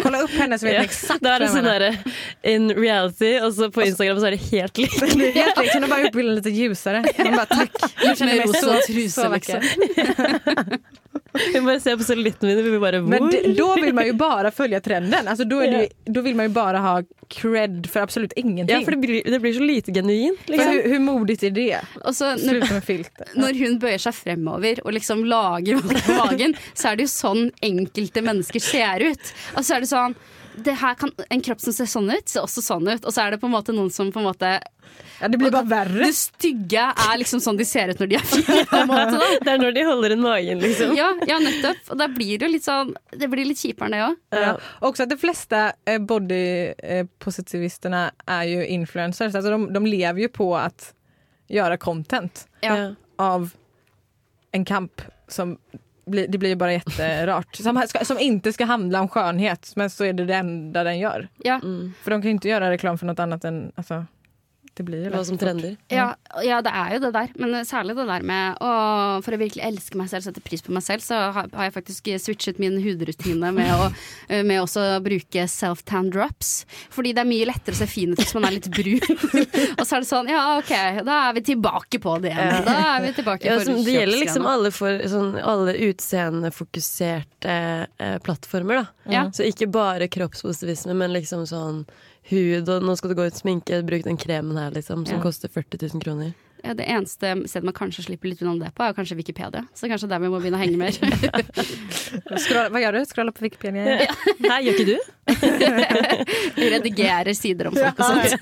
Kolla 0.03 0.23
opp 0.23 0.35
henne 0.39 0.59
så 0.59 0.65
vet 0.69 0.77
ja. 0.77 0.83
eksakt 0.87 1.23
Da 1.23 1.35
er 1.35 1.43
det 1.43 1.49
sånn 1.51 1.67
derre 1.67 1.91
in 2.47 2.69
reality, 2.71 3.33
og 3.43 3.51
så 3.57 3.67
på 3.75 3.83
Instagram 3.83 4.21
så 4.23 4.29
er 4.29 4.37
det 4.37 4.43
helt 4.53 4.79
likt. 4.79 4.99
Helt 5.01 5.19
likt. 5.19 5.73
Hun 5.73 5.83
har 5.83 5.91
bare 5.91 6.07
gjort 6.07 6.17
bildet 6.19 6.45
litt 6.45 6.55
lysere. 6.55 7.03
Hun 7.17 7.35
bare, 7.35 7.49
takk. 7.51 7.75
Hun 8.03 8.15
kjenner 8.15 8.35
meg 8.39 8.49
så, 8.55 8.71
rosa 8.95 9.23
kan 11.53 11.65
bare 11.65 11.79
ser 11.79 11.97
på 11.97 12.03
cellulitten 12.03 12.49
min. 12.49 12.63
Vi 12.63 12.79
bare, 12.79 13.01
Men 13.01 13.29
da 13.57 13.67
vil 13.75 13.93
man 13.93 14.07
jo 14.07 14.13
bare 14.19 14.51
følge 14.51 14.79
trenden. 14.79 15.27
Altså, 15.27 15.43
da, 15.43 15.63
är 15.65 15.71
det, 15.71 15.89
då 16.05 16.21
vill 16.21 16.35
man 16.35 16.45
jo 16.45 16.51
bare 16.51 16.77
ha 16.77 17.03
cred 17.29 17.89
for 17.89 17.99
absolutt 17.99 18.33
ingenting. 18.35 18.79
Ja, 18.79 18.85
for 18.85 18.91
det 18.91 18.97
blir, 18.97 19.23
det 19.23 19.39
blir 19.39 19.53
så 19.53 19.63
lite 19.63 19.91
genuint. 19.91 20.39
Liksom. 20.45 20.71
Hvor 20.71 20.89
hur 20.89 20.99
modigt 20.99 21.43
är 21.43 21.51
det? 21.51 21.79
Og 22.03 22.13
når, 22.21 22.73
med 22.73 22.83
filter. 22.83 23.27
når 23.35 23.59
hun 23.59 23.79
bøyer 23.79 24.01
seg 24.01 24.15
fremover 24.15 24.81
og 24.85 24.93
liksom 24.93 25.25
lager 25.25 25.81
magen, 26.21 26.55
så 26.73 26.91
er 26.91 26.99
det 26.99 27.07
jo 27.09 27.13
sånn 27.15 27.51
enkelte 27.61 28.21
mennesker 28.25 28.63
ser 28.63 29.09
ut. 29.11 29.35
Og 29.55 29.65
så 29.65 29.77
er 29.77 29.85
det 29.85 29.91
sånn 29.91 30.15
kan, 30.99 31.11
En 31.29 31.41
kropp 31.41 31.61
som 31.61 31.73
ser 31.73 31.85
sånn 31.89 32.09
ut, 32.11 32.27
ser 32.29 32.41
også 32.45 32.61
sånn 32.63 32.87
ut. 32.87 33.05
Og 33.05 33.11
så 33.13 33.21
er 33.25 33.31
det 33.35 33.39
på 33.41 33.47
en 33.49 33.53
måte 33.55 33.73
noen 33.75 33.91
som 33.91 34.11
på 34.11 34.19
en 34.21 34.27
måte 34.29 34.51
Ja, 35.19 35.27
det 35.27 35.37
blir 35.39 35.51
bare 35.51 35.67
verre. 35.67 36.05
Det 36.05 36.13
stygge 36.15 36.83
er 36.91 37.17
liksom 37.19 37.39
sånn 37.43 37.57
de 37.59 37.65
ser 37.67 37.89
ut 37.93 37.99
når 37.99 38.07
de 38.11 38.15
er 38.19 38.25
fine. 38.29 38.65
på 38.69 38.79
en 38.81 38.87
måte 38.89 39.17
da 39.19 39.27
Det 39.45 39.51
er 39.55 39.59
når 39.61 39.73
de 39.77 39.85
holder 39.87 40.15
inn 40.15 40.23
magen, 40.25 40.59
liksom. 40.63 40.95
Ja, 40.97 41.09
ja 41.27 41.39
nettopp. 41.43 41.81
Og 41.91 41.97
da 42.01 42.07
blir 42.11 42.37
det 42.39 42.45
jo 42.47 42.51
litt 42.55 42.67
sånn 42.67 42.93
Det 43.11 43.29
blir 43.31 43.45
litt 43.49 43.61
kjipere, 43.61 43.89
det 43.93 44.01
òg. 44.05 44.15
Ja. 44.35 44.53
Også 44.85 45.05
at 45.07 45.11
de 45.13 45.19
fleste 45.19 45.63
bodypositivistene 46.09 48.03
er 48.27 48.43
jo 48.51 48.61
influencers. 48.77 49.35
Altså 49.35 49.49
de, 49.55 49.59
de 49.75 49.81
lever 49.89 50.27
jo 50.27 50.31
på 50.35 50.51
å 50.55 50.63
gjøre 51.51 51.77
content 51.81 52.45
Ja. 52.65 52.93
av 53.21 53.51
en 54.55 54.65
kamp 54.65 55.01
som 55.27 55.57
blir, 56.05 56.27
det 56.27 56.37
blir 56.37 56.49
ju 56.49 56.55
bara 56.55 56.73
jätterart. 56.73 57.55
Som, 57.63 57.83
ska, 57.87 58.05
som 58.05 58.19
inte 58.19 58.53
ska 58.53 58.65
handla 58.65 59.01
om 59.01 59.07
skönhet 59.07 59.71
men 59.75 59.89
så 59.89 60.03
är 60.03 60.13
det 60.13 60.25
det 60.25 60.35
enda 60.35 60.83
den 60.83 60.99
gör. 60.99 61.27
Ja. 61.37 61.59
För 62.03 62.11
de 62.11 62.21
kan 62.21 62.23
ju 62.23 62.31
inte 62.31 62.49
göra 62.49 62.71
reklam 62.71 62.97
för 62.97 63.05
något 63.05 63.19
annat 63.19 63.45
än, 63.45 63.71
alltså, 63.75 64.05
det 64.75 64.83
blir 64.83 65.05
jo 65.05 65.11
Hva 65.13 65.21
som 65.23 65.37
trender. 65.39 65.77
Ja, 65.93 66.09
ja, 66.43 66.57
det 66.65 66.71
er 66.75 66.95
jo 66.95 67.01
det 67.05 67.11
der. 67.15 67.29
Men 67.39 67.55
særlig 67.67 67.95
det 67.95 68.07
der 68.09 68.25
med 68.27 68.57
å 68.63 68.71
For 69.23 69.35
å 69.35 69.39
virkelig 69.39 69.63
elske 69.63 69.99
meg 69.99 70.09
selv, 70.11 70.25
sette 70.25 70.43
pris 70.43 70.63
på 70.65 70.73
meg 70.75 70.83
selv, 70.83 71.03
så 71.05 71.19
har, 71.35 71.47
har 71.55 71.69
jeg 71.69 71.75
faktisk 71.77 72.09
switchet 72.19 72.59
min 72.59 72.75
hudrutine 72.83 73.51
med 73.55 73.71
å 73.71 73.87
med 74.49 74.59
også 74.59 74.83
å 74.97 75.01
bruke 75.05 75.45
self-tan 75.49 76.09
drops. 76.13 76.65
Fordi 76.93 77.13
det 77.15 77.23
er 77.23 77.29
mye 77.29 77.47
lettere 77.47 77.77
å 77.77 77.79
se 77.79 77.87
fin 77.89 78.11
ut 78.11 78.19
hvis 78.19 78.35
man 78.35 78.47
er 78.49 78.57
litt 78.57 78.69
brun. 78.73 78.99
og 79.79 79.83
så 79.85 79.97
er 79.97 80.03
det 80.03 80.09
sånn, 80.09 80.31
ja 80.31 80.43
OK, 80.59 80.73
da 81.07 81.19
er 81.29 81.37
vi 81.37 81.45
tilbake 81.51 82.01
på 82.03 82.17
det 82.23 82.33
igjen. 82.33 82.65
Da 82.67 82.75
er 82.95 83.05
vi 83.05 83.13
tilbake 83.19 83.47
Ja, 83.47 83.59
for 83.59 83.69
som, 83.69 83.83
det 83.85 83.95
gjelder 83.95 84.21
liksom 84.25 84.49
alle, 84.49 84.73
for, 84.75 85.05
sånn, 85.11 85.31
alle 85.39 85.77
utseendefokuserte 85.87 87.55
eh, 87.55 88.17
plattformer. 88.25 88.83
Da. 88.83 89.13
Ja. 89.13 89.23
Så 89.35 89.47
ikke 89.47 89.69
bare 89.71 90.09
kroppspositivisme, 90.11 90.97
men 90.97 91.15
liksom 91.15 91.47
sånn 91.49 91.85
hud, 92.29 92.69
og 92.69 92.83
nå 92.85 92.95
skal 92.97 93.11
du 93.13 93.15
gå 93.19 93.27
ut 93.29 93.37
sminke, 93.37 93.81
bruk 93.85 94.03
den 94.07 94.17
kremen 94.17 94.57
her, 94.57 94.71
liksom, 94.73 95.05
som 95.05 95.17
Ja. 95.19 95.23
koster 95.23 95.49
40 95.51 95.77
000 95.93 96.01
kroner. 96.01 96.33
Ja, 96.65 96.73
det 96.73 96.87
eneste 96.89 97.29
stedet 97.45 97.63
man 97.67 97.75
kanskje 97.77 98.01
slipper 98.07 98.25
litt 98.31 98.39
unna 98.41 98.55
det 98.65 98.71
på, 98.73 98.81
er 98.81 98.93
kanskje 98.97 99.13
Wikipedia. 99.19 99.67
Så 99.77 99.85
kanskje 99.85 100.07
der 100.09 100.17
vi 100.23 100.31
må 100.33 100.39
begynne 100.41 100.57
å 100.57 100.63
henge 100.63 100.79
mer. 100.81 100.89
Scrolla, 102.41 102.69
hva 102.73 102.81
gjør 102.81 102.97
du? 102.97 103.01
Scrolla 103.05 103.31
på 103.37 103.45
Wikipedia? 103.45 104.07
Nei, 104.49 104.57
gjør 104.65 104.79
ikke 104.79 104.87
du? 104.89 104.97
Redigerer 106.73 107.33
sider 107.37 107.69
om 107.69 107.77
folk 107.77 108.01
og 108.01 108.05
sånt. 108.09 108.41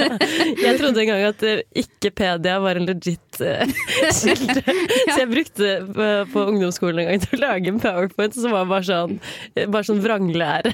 Jeg 0.61 0.79
trodde 0.79 1.03
en 1.03 1.09
gang 1.11 1.25
at 1.33 1.43
eh, 1.47 1.61
ikke-pedia 1.83 2.57
var 2.63 2.79
en 2.79 2.87
legit 2.87 3.32
eh, 3.41 3.65
kilde. 4.19 4.61
Så 4.63 5.17
jeg 5.19 5.29
brukte 5.31 5.71
på, 5.95 6.07
på 6.33 6.45
ungdomsskolen 6.51 7.03
en 7.03 7.09
gang 7.13 7.23
til 7.25 7.39
å 7.39 7.41
lage 7.47 7.73
en 7.73 7.79
powerpoint 7.83 8.35
som 8.37 8.53
var 8.53 8.69
bare 8.69 8.85
sånn, 8.87 9.17
bare 9.57 9.83
sånn 9.87 10.01
vranglære. 10.03 10.73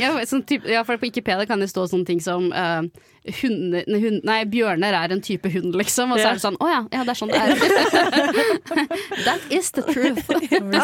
Ja, 0.00 0.14
sånn 0.28 0.44
type, 0.48 0.68
ja, 0.70 0.82
for 0.86 0.96
på 1.00 1.08
Wikipedia 1.08 1.46
kan 1.48 1.60
det 1.62 1.70
stå 1.70 1.86
sånne 1.90 2.06
ting 2.08 2.20
som 2.24 2.48
uh, 2.54 2.82
hunde, 3.40 3.82
nei, 3.86 4.00
hund, 4.02 4.22
nei, 4.26 4.38
bjørner 4.48 4.96
er 4.96 5.12
en 5.14 5.22
type 5.24 5.50
hund, 5.52 5.74
liksom. 5.76 6.14
Og 6.14 6.20
så 6.20 6.24
Ja. 6.24 6.30
er 6.30 6.38
det 6.38 6.44
sånn 6.44 6.56
Å 6.60 6.70
ja, 6.70 6.80
ja, 6.94 7.02
det 7.04 7.12
er 7.14 7.18
sånn 7.20 7.32
det 7.32 7.40
er. 7.40 7.50
That 9.26 9.40
is 9.52 9.70
the 9.76 9.84
truth. 9.88 10.24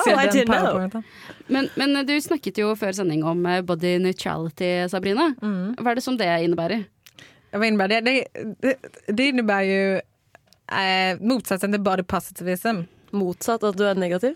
Oh, 0.07 0.19
I 0.19 0.27
didn't 0.29 0.51
know. 0.53 1.03
Men, 1.49 1.69
men 1.77 1.95
du 2.07 2.13
snakket 2.21 2.59
jo 2.61 2.73
før 2.79 2.93
sending 2.95 3.23
om 3.27 3.41
eh, 3.49 3.63
body 3.67 3.97
neutrality, 4.03 4.87
Sabrina. 4.91 5.31
Hva 5.41 5.91
er 5.93 5.99
det 5.99 6.05
som 6.05 6.19
det 6.21 6.29
innebærer? 6.45 6.85
Vad 7.59 7.67
innebär 7.69 7.89
det? 7.89 8.01
Det, 8.01 8.25
det, 8.61 8.77
det 9.07 9.29
innebär 9.29 9.63
ju 9.63 9.95
eh, 10.73 11.21
motsatsen 11.21 11.73
till 11.73 11.81
body 11.81 12.03
positivism. 12.03 12.81
Motsatt 13.11 13.63
at 13.65 13.77
du 13.79 13.85
er 13.89 13.95
negativ. 13.95 14.35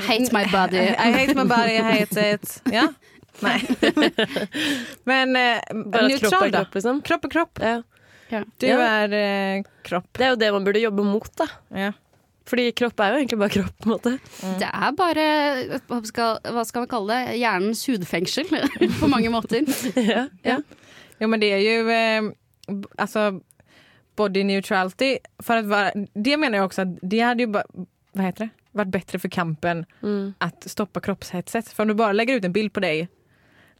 I 0.00 0.02
hate 0.06 0.30
my 0.32 0.44
body. 0.52 0.76
I 1.06 1.12
hate 1.12 1.34
my 1.34 1.44
body, 1.44 1.72
I 1.72 1.82
hate 1.82 2.30
it. 2.34 2.62
Ja? 2.72 2.88
Nej. 3.40 3.66
Men 5.04 5.36
eh, 5.36 5.58
Bare 5.84 6.04
at 6.06 6.20
kropp 6.20 6.32
neutral 6.32 6.46
er 6.46 6.50
då? 6.50 6.58
kropp, 6.58 6.74
liksom. 6.74 7.02
Kropp 7.02 7.24
är 7.24 7.28
kropp. 7.30 7.58
Ja. 7.62 7.82
Du 8.58 8.66
Ja. 8.66 8.80
är 8.80 9.12
eh, 9.58 9.62
kropp. 9.82 10.08
Det 10.18 10.24
er 10.24 10.28
jo 10.30 10.36
det 10.36 10.52
man 10.52 10.64
burde 10.64 10.78
jobbe 10.80 11.02
mot, 11.02 11.36
da. 11.36 11.46
Ja. 11.68 11.92
Fordi 12.46 12.70
kropp 12.76 13.00
er 13.00 13.12
jo 13.14 13.18
egentlig 13.22 13.38
bare 13.40 13.48
kropp, 13.54 13.76
på 13.78 13.86
en 13.88 13.92
måte. 13.94 14.10
Det 14.60 14.68
er 14.68 14.92
bare 14.98 15.26
hva 15.88 16.00
skal, 16.04 16.38
hva 16.52 16.64
skal 16.68 16.84
vi 16.84 16.90
kalle 16.90 17.14
det? 17.14 17.36
Hjernens 17.40 17.86
hudfengsel 17.88 18.50
på 19.00 19.08
mange 19.08 19.30
måter. 19.32 19.64
ja. 19.96 20.26
Ja. 20.42 20.58
Jo 21.24 21.28
men 21.28 21.40
det 21.40 21.46
är 21.52 21.58
ju 21.58 21.90
eh, 21.90 22.32
alltså 22.98 23.40
body 24.16 24.44
neutrality. 24.44 25.18
För 25.38 25.56
att 25.56 25.64
vara, 25.66 25.92
det 26.14 26.36
menar 26.36 26.58
jag 26.58 26.64
också 26.66 26.82
att 26.82 26.98
det 27.02 27.20
hade 27.20 27.42
ju 27.42 27.46
bara, 27.46 27.64
vad 28.12 28.24
heter 28.24 28.44
det? 28.44 28.48
varit 28.70 28.88
bättre 28.88 29.18
för 29.18 29.28
kampen 29.28 29.86
Mm. 30.02 30.34
att 30.38 30.70
stoppa 30.70 31.00
kroppshetset. 31.00 31.68
För 31.68 31.82
om 31.82 31.88
du 31.88 31.94
bara 31.94 32.12
lägger 32.12 32.34
ut 32.34 32.44
en 32.44 32.52
bild 32.52 32.72
på 32.72 32.80
dig 32.80 33.08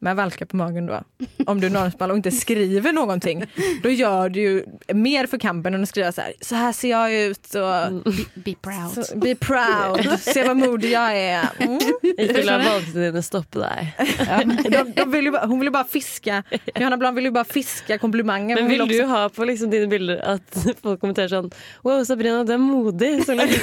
med 0.05 0.17
valkar 0.17 0.47
på 0.47 0.57
magen 0.57 0.87
då, 0.87 1.01
om 1.47 1.61
du 1.61 1.67
är 1.67 2.11
och 2.11 2.17
inte 2.17 2.31
skriver 2.31 2.93
någonting, 2.93 3.45
då 3.83 3.89
gör 3.91 4.29
du 4.29 4.41
ju 4.41 4.65
mer 4.95 5.27
för 5.27 5.39
kampen 5.39 5.75
än 5.75 5.83
att 5.83 5.89
skriva 5.89 6.13
så 6.13 6.21
här, 6.21 6.33
så 6.41 6.55
här 6.55 6.73
ser 6.73 6.91
jag 6.91 7.15
ut 7.15 7.55
och 7.55 8.03
Be 8.35 8.55
proud. 8.63 9.07
så, 9.07 9.17
be 9.19 9.35
proud, 9.35 10.21
se 10.21 10.45
vad 10.45 10.57
modig 10.57 10.91
jag 10.91 11.17
är. 11.19 11.49
Mm. 11.59 11.79
Ikke 12.19 12.43
la 12.45 12.59
ha 12.63 12.75
dine 12.95 13.23
stoppe 13.23 13.59
deg. 13.59 13.93
Ja, 14.29 14.43
de, 14.71 14.93
de 14.97 15.11
vill 15.13 15.25
ju 15.25 15.31
bara, 15.31 15.47
hon 15.47 15.59
vill 15.61 15.67
ju 15.67 15.71
bara 15.73 15.85
fiska, 15.85 16.43
Johanna 16.75 16.97
Blad 16.97 17.15
vill 17.15 17.25
ju 17.25 17.31
bara 17.31 17.45
fiska 17.45 17.99
komplimanger. 17.99 18.57
Men 18.57 18.69
vil 18.69 18.83
också- 18.83 18.97
du 18.99 19.05
ha 19.05 19.29
på 19.29 19.45
liksom 19.45 19.71
dine 19.71 19.87
bilder 19.87 20.21
at 20.35 20.67
folk 20.83 21.01
kommenterer 21.01 21.29
sånn 21.29 21.51
Wow, 21.83 22.05
Sabrina, 22.05 22.45
du 22.45 22.53
er 22.53 22.59
modig. 22.59 23.25
Så 23.25 23.35
legger 23.35 23.55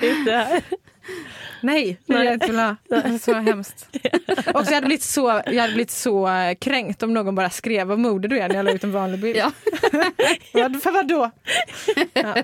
ut 0.00 0.24
det 0.26 0.36
her. 0.36 0.62
Nej, 1.60 1.98
det 2.06 2.14
vill 2.14 2.24
jag 2.24 2.34
inte. 2.34 2.76
Det 2.88 3.18
så 3.18 3.34
hemskt. 3.34 3.88
Och 4.54 4.60
jag 4.66 4.72
hade 4.74 4.86
blivit 4.86 5.02
så, 5.02 5.42
jag 5.46 5.60
hade 5.60 5.72
blivit 5.72 5.90
så 5.90 6.28
eh, 6.28 6.54
kränkt 6.54 7.02
om 7.02 7.14
någon 7.14 7.34
bara 7.34 7.50
skrev 7.50 7.86
vad 7.86 7.98
modig 7.98 8.30
du 8.30 8.38
är 8.38 8.48
när 8.48 8.54
jag 8.56 8.64
la 8.64 8.70
ut 8.72 8.84
en 8.84 8.92
vanlig 8.92 9.20
bild. 9.20 9.36
Ja. 9.36 9.52
Vad- 10.54 10.82
För 10.82 10.90
vadå? 10.92 11.30
Ja. 12.12 12.34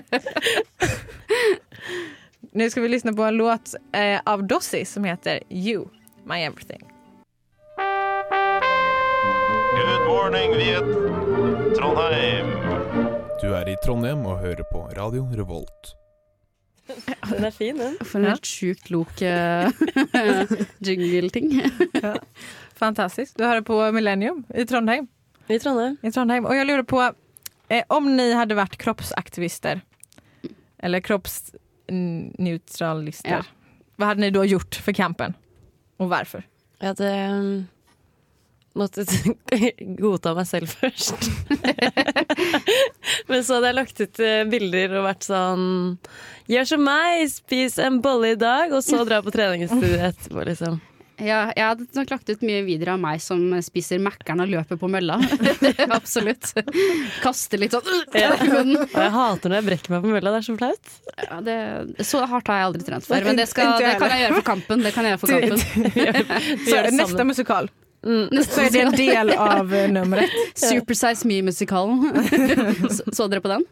Nu 2.51 2.69
ska 2.69 2.81
vi 2.81 2.87
lyssna 2.87 3.13
på 3.13 3.23
en 3.23 3.33
låt 3.37 3.75
eh, 3.93 4.19
av 4.25 4.43
Dossi 4.43 4.85
som 4.85 5.03
heter 5.03 5.39
You, 5.49 5.85
My 6.25 6.35
Everything. 6.43 6.81
Good 9.77 10.07
morning, 10.07 10.51
Viet. 10.57 10.83
Trondheim. 11.77 12.47
Du 13.41 13.47
er 13.53 13.69
i 13.69 13.75
Trondheim 13.85 14.25
og 14.25 14.39
hører 14.41 14.63
på 14.71 14.79
Radio 14.97 15.27
Revolt. 15.35 15.93
Den 16.87 17.43
er 17.47 17.51
fin, 17.55 17.77
den. 17.79 17.95
For 18.05 18.19
en 18.21 18.25
helt 18.31 18.45
sjukt 18.47 18.89
lok 18.93 19.21
uh, 19.21 19.69
jingle-ting. 20.87 21.47
Fantastiskt. 22.79 23.37
Du 23.37 23.43
hører 23.45 23.61
på 23.65 23.75
Millennium 23.95 24.43
i 24.55 24.65
Trondheim. 24.69 25.07
I 25.49 25.57
Trondheim. 25.63 25.95
I 26.03 26.11
Trondheim. 26.11 26.45
Og 26.47 26.55
jeg 26.57 26.65
lurer 26.69 26.83
på, 26.87 26.99
eh, 27.71 27.83
om 27.93 28.05
ni 28.17 28.27
hadde 28.35 28.55
vært 28.59 28.77
kroppsaktivister 28.81 29.75
eller 30.83 30.99
kroppsneutralister, 31.01 33.29
Ja. 33.31 33.41
hva 33.97 34.05
hadde 34.11 34.21
ni 34.21 34.29
da 34.35 34.41
gjort 34.45 34.75
for 34.83 34.91
kampen? 34.93 35.33
og 35.99 36.07
hvorfor? 36.11 36.41
Jeg 36.79 36.87
hadde 36.93 37.09
um, 37.33 37.67
måttet 38.79 39.11
godta 40.01 40.33
meg 40.37 40.47
selv 40.49 40.71
først. 40.71 41.29
Men 43.29 43.43
så 43.43 43.57
hadde 43.57 43.71
jeg 43.71 43.77
lagt 43.77 44.03
ut 44.03 44.21
eh, 44.23 44.43
bilder 44.49 44.99
og 44.99 45.07
vært 45.07 45.27
sånn 45.27 45.63
Gjør 46.47 46.69
som 46.69 46.85
meg, 46.87 47.25
spis 47.31 47.75
en 47.83 47.97
bolle 48.03 48.35
i 48.35 48.39
dag, 48.39 48.71
og 48.71 48.83
så 48.85 49.01
dra 49.07 49.19
på 49.25 49.33
treningsstudio 49.35 49.97
etterpå, 50.11 50.45
liksom. 50.47 50.77
Ja, 51.17 51.47
jeg 51.57 51.65
hadde 51.65 51.85
nok 51.97 52.11
lagt 52.13 52.29
ut 52.29 52.43
mye 52.45 52.61
videoer 52.61 52.91
av 52.93 52.99
meg 53.01 53.21
som 53.23 53.41
spiser 53.65 53.97
Mækkern 54.05 54.43
og 54.43 54.51
løper 54.51 54.77
på 54.77 54.89
mølla. 54.91 55.15
Absolutt. 55.97 56.51
Kaster 57.23 57.57
litt 57.57 57.73
sånn 57.73 57.87
Ja. 58.13 58.35
munnen. 58.37 58.83
Og 58.85 58.93
jeg 59.01 59.13
hater 59.15 59.49
når 59.51 59.59
jeg 59.59 59.67
brekker 59.71 59.95
meg 59.95 60.05
på 60.05 60.11
mølla, 60.13 60.35
det 60.35 60.43
er 60.43 60.45
så 60.45 60.55
flaut. 60.59 60.93
Ja, 61.25 61.39
det, 61.47 61.57
så 62.05 62.21
hardt 62.29 62.53
har 62.53 62.61
jeg 62.61 62.69
aldri 62.69 62.87
trent 62.91 63.09
før, 63.09 63.25
men 63.25 63.41
det, 63.41 63.49
skal, 63.49 63.73
det 63.81 63.95
kan 63.97 64.13
jeg 64.13 64.27
gjøre 64.27 64.37
for 64.37 64.47
kampen. 64.51 64.85
Det 64.85 64.93
kan 64.93 65.09
jeg 65.09 65.15
gjøre 65.15 65.23
for 65.25 65.33
kampen. 65.33 65.57
Du, 65.57 65.89
du, 65.89 66.31
du, 66.37 66.63
Så, 66.69 66.79
det 66.85 66.95
neste 67.01 67.27
musikal 67.33 67.73
Mm. 68.05 68.29
så 68.45 68.61
er 68.61 68.69
det 68.71 68.81
en 68.81 68.91
del 68.95 69.31
av 69.33 69.65
nummeret. 69.67 69.91
numret. 69.93 70.29
Supersize 70.55 71.27
Me-musikalen. 71.27 72.29
så, 72.97 73.03
så 73.13 73.27
dere 73.27 73.41
på 73.41 73.49
den? 73.51 73.65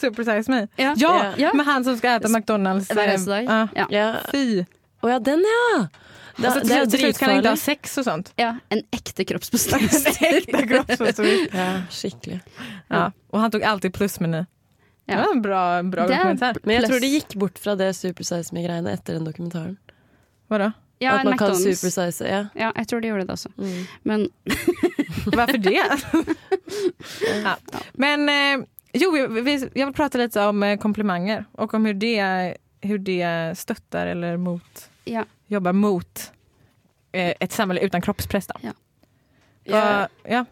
Supersize 0.00 0.50
Me. 0.50 0.66
Ja. 0.76 0.94
Ja, 0.96 1.34
Ja. 1.36 1.52
med 1.54 1.66
han 1.66 1.84
som 1.84 1.96
skal 1.98 2.20
spise 2.20 2.32
McDonalds. 2.38 2.88
Hver 2.88 3.04
eh, 3.04 3.14
eneste 3.14 3.30
dag. 3.30 3.44
ja. 3.44 3.68
Ja. 3.76 3.86
Ja. 3.90 4.06
Fy. 4.32 4.64
Å 5.02 5.10
ja, 5.12 5.18
den 5.22 5.44
ja! 5.46 5.86
Det 6.38 6.46
er 6.46 6.84
jo 6.84 6.86
till, 6.86 7.00
till 7.02 7.14
kan 7.18 7.32
jeg 7.32 7.40
ikke 7.42 7.50
ha 7.50 7.58
sex 7.58 7.96
og 7.98 8.04
sånt. 8.06 8.28
ja. 8.38 8.52
En 8.70 8.82
ekte 8.94 9.24
kroppsbestemmelser. 9.26 10.44
Kroppspositivism. 10.70 11.56
Ja, 11.56 11.66
skikkelig. 11.90 12.38
Ja. 12.88 13.08
Og 13.34 13.40
han 13.42 13.50
tok 13.54 13.66
alltid 13.66 13.94
plusmeny. 13.96 14.44
Det 15.08 15.16
var 15.16 15.32
en 15.32 15.42
bra, 15.42 15.82
bra 15.82 16.06
Det 16.06 16.14
er- 16.14 16.60
Men 16.64 16.74
jeg 16.76 16.84
tror 16.90 17.00
de 17.00 17.08
gikk 17.08 17.34
bort 17.40 17.58
fra 17.58 17.74
det 17.74 17.94
Supersize 17.96 18.52
Me-greiene 18.54 18.92
etter 18.92 19.16
den 19.18 19.24
dokumentaren. 19.26 19.76
Vadå? 20.52 20.72
Ja, 21.00 21.12
At 21.18 21.24
man 21.24 21.38
kan 21.38 21.54
supersize, 21.54 22.26
ja. 22.26 22.40
Ja, 22.58 22.72
jeg 22.74 22.88
tror 22.90 23.00
de 23.00 23.08
gjorde 23.12 23.24
det 23.28 23.34
også. 23.36 23.50
Mm. 23.58 23.86
Men 24.02 24.24
Varför 25.36 25.58
det? 25.58 25.84
ja. 27.44 27.56
Men 27.92 28.28
eh, 28.28 28.64
jo, 28.98 29.12
jeg 29.16 29.68
vil 29.74 29.92
prate 29.94 30.18
litt 30.18 30.36
om 30.42 30.64
komplimenter, 30.82 31.44
og 31.54 31.74
om 31.74 31.86
hvordan 31.86 32.00
det, 32.02 32.58
hur 32.88 32.98
det 32.98 33.58
stöttar 33.58 34.10
eller 34.14 34.36
mot, 34.36 34.88
ja. 35.04 35.24
Jobber 35.48 35.72
mot 35.72 36.26
et 37.12 37.52
samfunn 37.52 37.78
uten 37.78 37.88
utan 37.88 38.04
kroppspress. 38.04 38.46
da. 38.50 38.58
Ja. 38.68 38.74
Og, 39.68 40.18
ja. 40.28 40.42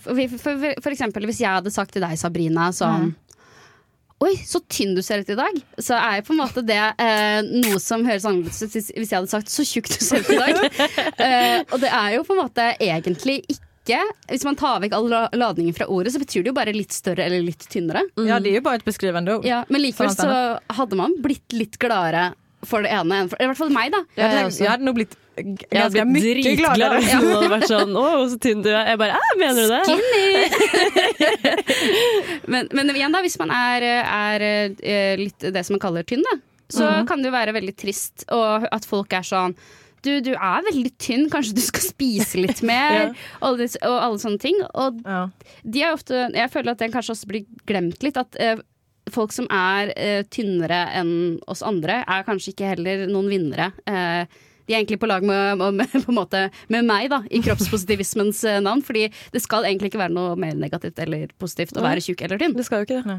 For, 0.00 0.16
for, 0.16 0.38
for, 0.40 0.78
for 0.80 0.94
eksempel 0.94 1.26
hvis 1.28 1.42
jeg 1.42 1.52
hadde 1.58 1.72
sagt 1.74 1.92
til 1.92 2.04
deg, 2.04 2.16
Sabrina, 2.20 2.70
sånn 2.72 3.10
Mm. 3.10 3.16
Oi, 4.20 4.34
så 4.44 4.60
tynn 4.68 4.92
du 4.94 5.00
ser 5.02 5.22
ut 5.24 5.30
i 5.32 5.36
dag. 5.38 5.56
Så 5.80 5.94
er 5.96 6.18
jo 6.20 6.26
på 6.28 6.34
en 6.34 6.40
måte 6.42 6.60
det 6.66 6.76
eh, 7.00 7.40
noe 7.46 7.78
som 7.80 8.02
høres 8.04 8.26
annerledes 8.28 8.60
ut 8.66 8.74
hvis 8.76 8.90
jeg 8.92 9.16
hadde 9.16 9.30
sagt 9.32 9.48
så 9.48 9.64
tjukk 9.64 9.88
du 9.88 9.96
ser 10.04 10.20
ut 10.20 10.28
i 10.34 10.36
dag. 10.36 10.58
eh, 11.26 11.62
og 11.72 11.78
det 11.80 11.88
er 11.88 12.16
jo 12.18 12.26
på 12.28 12.36
en 12.36 12.42
måte 12.42 12.66
egentlig 12.84 13.38
ikke 13.48 13.64
Hvis 14.28 14.44
man 14.46 14.54
tar 14.60 14.76
vekk 14.84 14.92
all 14.94 15.08
la- 15.10 15.30
ladningen 15.40 15.74
fra 15.74 15.86
ordet, 15.90 16.12
så 16.14 16.20
betyr 16.20 16.44
det 16.44 16.50
jo 16.52 16.56
bare 16.58 16.74
litt 16.76 16.92
større 16.94 17.24
eller 17.24 17.40
litt 17.42 17.64
tynnere. 17.72 18.04
ja, 18.28 18.36
det 18.38 18.52
er 18.52 18.58
jo 18.60 18.66
bare 18.68 18.78
et 18.78 18.84
beskrivende 18.86 19.38
ord. 19.38 19.48
Ja, 19.48 19.62
men 19.72 19.82
likevel 19.82 20.12
så 20.14 20.28
hadde 20.76 20.98
man 21.00 21.16
blitt 21.24 21.56
litt 21.56 21.78
gladere 21.80 22.28
for 22.68 22.84
det 22.84 22.92
ene 22.92 23.22
enn 23.24 23.30
for 23.32 23.40
I 23.40 23.48
hvert 23.48 23.56
fall 23.58 23.72
meg, 23.72 23.88
da. 23.96 24.02
Jeg 24.20 24.28
hadde, 24.36 24.52
jeg 24.60 24.68
hadde 24.68 24.84
nå 24.86 24.92
g- 25.00 25.08
Jeg 25.36 25.56
hadde 25.72 26.04
blitt 26.10 26.42
dritglad 26.44 26.96
hvis 26.98 27.12
noen 27.14 27.30
hadde 27.36 27.50
vært 27.54 27.68
sånn 27.70 27.92
'Å, 27.96 28.06
så 28.32 28.36
tynn 28.42 28.62
du 28.64 28.68
er'. 28.68 28.86
Jeg 28.90 28.98
bare 28.98 29.14
'Æ, 29.16 29.38
mener 29.38 29.62
du 29.62 29.68
det?' 29.72 29.84
Men, 32.52 32.68
men 32.72 32.90
igjen, 32.94 33.12
da, 33.14 33.20
hvis 33.24 33.38
man 33.40 33.50
er, 33.54 33.82
er 34.02 34.44
eh, 34.82 35.16
litt 35.20 35.38
det 35.54 35.62
som 35.66 35.74
man 35.76 35.82
kaller 35.82 36.02
tynn, 36.08 36.24
da, 36.26 36.38
så 36.70 36.86
Mhm. 36.90 37.06
kan 37.08 37.22
det 37.22 37.30
jo 37.30 37.36
være 37.36 37.52
veldig 37.56 37.76
trist 37.76 38.24
og 38.30 38.66
at 38.70 38.84
folk 38.86 39.12
er 39.12 39.22
sånn 39.26 39.54
du, 40.02 40.20
du 40.24 40.30
er 40.32 40.62
veldig 40.64 40.92
tynn, 40.98 41.26
kanskje 41.28 41.54
du 41.54 41.60
skal 41.60 41.82
spise 41.84 42.38
litt 42.40 42.62
mer? 42.64 43.10
og, 43.42 43.50
alle, 43.50 43.66
og 43.84 43.96
alle 44.00 44.18
sånne 44.22 44.40
ting. 44.40 44.56
Og 44.74 45.00
Ja. 45.04 45.28
de 45.62 45.82
er 45.82 45.92
ofte 45.92 46.30
Jeg 46.32 46.50
føler 46.50 46.70
at 46.72 46.78
den 46.78 46.90
kanskje 46.92 47.12
også 47.12 47.26
blir 47.28 47.44
glemt 47.68 48.00
litt. 48.02 48.16
At 48.16 48.34
eh, 48.40 48.56
folk 49.12 49.30
som 49.32 49.44
er 49.50 49.92
eh, 49.96 50.22
tynnere 50.32 50.86
enn 50.96 51.38
oss 51.46 51.60
andre, 51.62 51.98
er 52.08 52.24
kanskje 52.24 52.54
ikke 52.54 52.70
heller 52.72 53.06
noen 53.12 53.28
vinnere. 53.28 53.72
Eh, 53.86 54.24
de 54.70 54.76
er 54.76 54.84
egentlig 54.84 55.00
på 55.02 55.08
lag 55.10 55.24
med, 55.26 55.58
med, 55.74 55.90
på 55.90 56.12
en 56.12 56.18
måte, 56.20 56.44
med 56.70 56.86
meg, 56.86 57.08
da, 57.10 57.24
i 57.26 57.42
kroppspositivismens 57.42 58.44
eh, 58.46 58.60
navn. 58.62 58.84
Fordi 58.86 59.08
det 59.34 59.42
skal 59.42 59.66
egentlig 59.66 59.90
ikke 59.90 60.04
være 60.04 60.14
noe 60.14 60.38
mer 60.38 60.54
negativt 60.54 61.00
eller 61.02 61.34
positivt 61.42 61.74
å 61.74 61.84
være 61.84 62.04
tjukk 62.04 62.22
eller 62.26 62.38
tynn. 62.38 62.54
Det 62.54 62.66
skal 62.68 62.84
jo 62.84 62.88
ikke 62.88 63.02
det. 63.02 63.18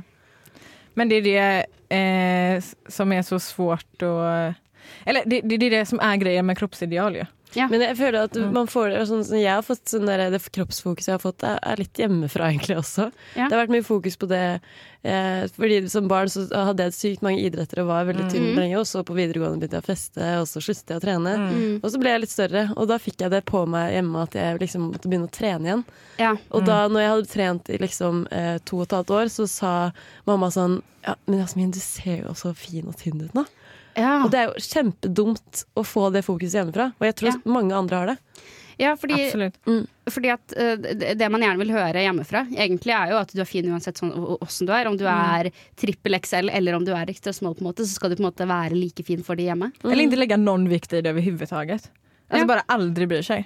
Men 0.95 1.11
det 1.11 1.19
er 1.19 1.27
det 1.27 1.97
eh, 1.97 2.71
som 2.91 3.11
er 3.11 3.27
så 3.27 3.39
svårt 3.43 4.07
å 4.07 4.15
Eller 5.07 5.27
det, 5.27 5.43
det, 5.47 5.59
det 5.61 5.69
det 5.71 5.85
som 5.87 5.99
er 6.03 6.19
greia 6.19 6.41
med 6.43 6.57
kroppsideal 6.59 7.19
ju. 7.55 7.67
Men 7.69 7.81
jeg 7.81 7.97
føler 7.97 8.23
at 8.23 8.33
Mm. 8.33 8.53
man 8.53 8.67
får 8.67 8.89
det 8.93 9.07
sånn 9.07 9.39
jeg 9.41 9.51
har 9.51 9.61
fått 9.61 9.85
sånn 9.85 10.05
der, 10.05 10.29
Det 10.31 10.41
kroppsfokuset 10.51 11.07
jeg 11.07 11.13
har 11.19 11.19
fått, 11.31 11.43
er, 11.43 11.59
er 11.63 11.75
litt 11.77 11.93
hjemmefra 11.93 12.47
egentlig 12.51 12.77
også. 12.77 13.11
Ja. 13.35 13.47
Det 13.49 13.51
har 13.57 13.65
vært 13.67 13.75
mye 13.75 13.83
fokus 13.83 14.15
på 14.17 14.27
det. 14.27 14.61
Eh, 15.03 15.47
fordi 15.57 15.89
Som 15.89 16.07
barn 16.07 16.27
så 16.29 16.45
hadde 16.53 16.83
jeg 16.85 16.93
sykt 16.93 17.21
mange 17.25 17.41
idretter 17.41 17.81
og 17.81 17.87
var 17.87 18.05
veldig 18.05 18.29
tynn 18.31 18.51
Mm. 18.53 18.55
lenge. 18.59 18.77
Og 18.79 18.85
så 18.85 19.03
på 19.03 19.15
videregående 19.17 19.57
begynte 19.59 19.79
jeg 19.79 19.83
å 19.83 19.89
feste, 19.89 20.39
og 20.41 20.45
så 20.47 20.61
sluttet 20.61 20.87
jeg 20.93 20.99
å 21.01 21.05
trene. 21.05 21.33
Mm. 21.37 21.79
Og 21.83 21.91
så 21.91 21.99
ble 21.99 22.09
jeg 22.11 22.21
litt 22.21 22.29
større, 22.29 22.73
og 22.77 22.87
da 22.87 22.97
fikk 22.99 23.17
jeg 23.21 23.31
det 23.31 23.45
på 23.45 23.65
meg 23.67 23.93
hjemme 23.95 24.21
at 24.23 24.31
jeg 24.37 24.59
liksom 24.59 24.91
måtte 24.93 25.09
begynne 25.09 25.27
å 25.27 25.31
trene 25.31 25.65
igjen. 25.65 25.83
Ja. 26.19 26.35
Og 26.51 26.65
da 26.65 26.87
når 26.87 26.99
jeg 27.01 27.09
hadde 27.15 27.33
trent 27.33 27.69
i 27.69 27.77
liksom 27.81 28.27
eh, 28.31 28.59
to 28.63 28.77
og 28.77 28.83
et 28.83 28.95
halvt 28.99 29.09
år, 29.09 29.25
så 29.33 29.47
sa 29.49 29.91
mamma 30.27 30.47
sånn 30.51 30.81
Ja, 31.03 31.15
men 31.25 31.39
Jasmin, 31.39 31.71
du 31.71 31.79
ser 31.79 32.17
jo 32.27 32.33
så 32.37 32.53
fin 32.55 32.85
og 32.87 32.95
tynn 32.95 33.23
ut 33.25 33.33
nå. 33.33 33.43
Ja. 33.97 34.23
Og 34.23 34.31
det 34.31 34.39
er 34.39 34.49
jo 34.51 34.61
kjempedumt 34.63 35.63
å 35.75 35.83
få 35.85 36.09
det 36.13 36.23
fokuset 36.25 36.59
hjemmefra. 36.61 36.91
Og 36.99 37.05
jeg 37.09 37.15
tror 37.19 37.31
Ja. 37.33 37.39
mange 37.51 37.73
andre 37.75 37.95
har 37.97 38.05
det. 38.13 38.17
ja, 38.79 38.95
fordi, 38.95 39.17
Absolut. 39.27 39.57
fordi 40.09 40.29
at 40.33 40.53
uh, 40.57 40.75
det 40.75 41.17
det 41.19 41.29
man 41.31 41.41
gjerne 41.41 41.59
vil 41.59 41.71
høre 41.75 42.01
hjemmefra, 42.01 42.45
egentlig 42.55 42.93
er 42.95 43.11
jo 43.11 43.17
at 43.19 43.33
du 43.35 43.41
er 43.41 43.45
fin 43.45 43.65
uansett 43.69 43.97
sånn 43.99 44.13
åssen 44.41 44.65
du 44.65 44.73
er. 44.73 44.87
Om 44.87 44.97
du 44.97 45.05
er 45.05 45.51
trippel 45.77 46.17
XL 46.19 46.49
eller 46.49 46.73
om 46.75 46.85
du 46.85 46.91
er 46.95 47.05
ekstra 47.11 47.33
small, 47.33 47.53
på 47.53 47.61
en 47.61 47.69
måte, 47.73 47.85
så 47.85 47.93
skal 47.99 48.09
du 48.09 48.15
på 48.15 48.23
en 48.25 48.31
måte 48.31 48.47
være 48.47 48.73
like 48.79 49.03
fin 49.05 49.21
for 49.23 49.35
de 49.35 49.43
hjemme. 49.49 49.71
Eller 49.83 50.07
ikke 50.07 50.17
legge 50.23 50.37
noen 50.39 50.67
vikt 50.71 50.93
i 50.93 51.01
det 51.01 51.11
overhodet. 51.13 51.51
Altså 51.51 51.89
Ja. 52.31 52.45
aldri 52.45 52.63
aldrig 52.69 53.09
bryr 53.09 53.23
seg. 53.27 53.45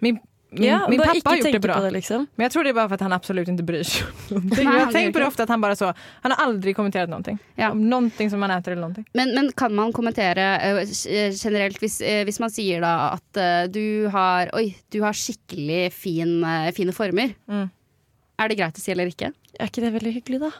Min, 0.00 0.20
min, 0.50 0.64
Ja, 0.64 0.88
min 0.88 0.98
pappa 1.00 1.30
har 1.30 1.36
gjort 1.36 1.52
det 1.52 1.60
bra. 1.60 1.80
det, 1.80 1.90
liksom. 1.90 2.26
Men 2.34 2.44
jag 2.44 2.52
tror 2.52 2.64
det 2.64 2.70
är 2.70 2.74
bara 2.74 2.88
för 2.88 2.94
att 2.94 3.00
han 3.00 3.12
absolut 3.12 3.48
inte 3.48 3.62
bryr 3.62 3.82
sig 3.82 4.06
om 4.06 4.34
någonting. 4.34 4.64
Nej, 4.64 4.86
jag 4.92 5.02
gör 5.04 5.12
på 5.12 5.18
det 5.18 5.26
ofta 5.26 5.42
att 5.42 5.48
han 5.48 5.60
bara 5.60 5.76
så, 5.76 5.94
han 6.22 6.32
har 6.32 6.44
aldrig 6.44 6.76
kommenterat 6.76 7.08
någonting. 7.08 7.38
Ja. 7.54 7.70
Om 7.70 7.90
någonting 7.90 8.30
som 8.30 8.40
man 8.40 8.50
äter 8.50 8.72
eller 8.72 8.80
någonting. 8.80 9.04
Men, 9.12 9.34
men 9.34 9.52
kan 9.52 9.74
man 9.74 9.92
kommentere 9.92 10.46
uh, 10.82 10.88
generelt 11.44 11.82
hvis, 11.82 12.00
uh, 12.00 12.24
hvis 12.24 12.40
man 12.40 12.50
sier 12.50 12.80
da 12.80 12.94
at 13.18 13.40
uh, 13.40 13.70
du 13.72 14.08
har 14.12 14.50
Oi, 14.56 14.76
du 14.88 15.00
har 15.02 15.12
skikkelig 15.12 15.92
fin, 15.92 16.40
fine 16.74 16.92
former. 16.92 17.34
Mm. 17.48 17.68
Er 18.38 18.48
det 18.48 18.56
greit 18.58 18.78
å 18.78 18.80
si 18.80 18.92
eller 18.94 19.10
ikke? 19.10 19.32
Er 19.58 19.68
ikke 19.70 19.82
det 19.84 19.92
veldig 19.98 20.14
hyggelig, 20.14 20.40
da? 20.46 20.50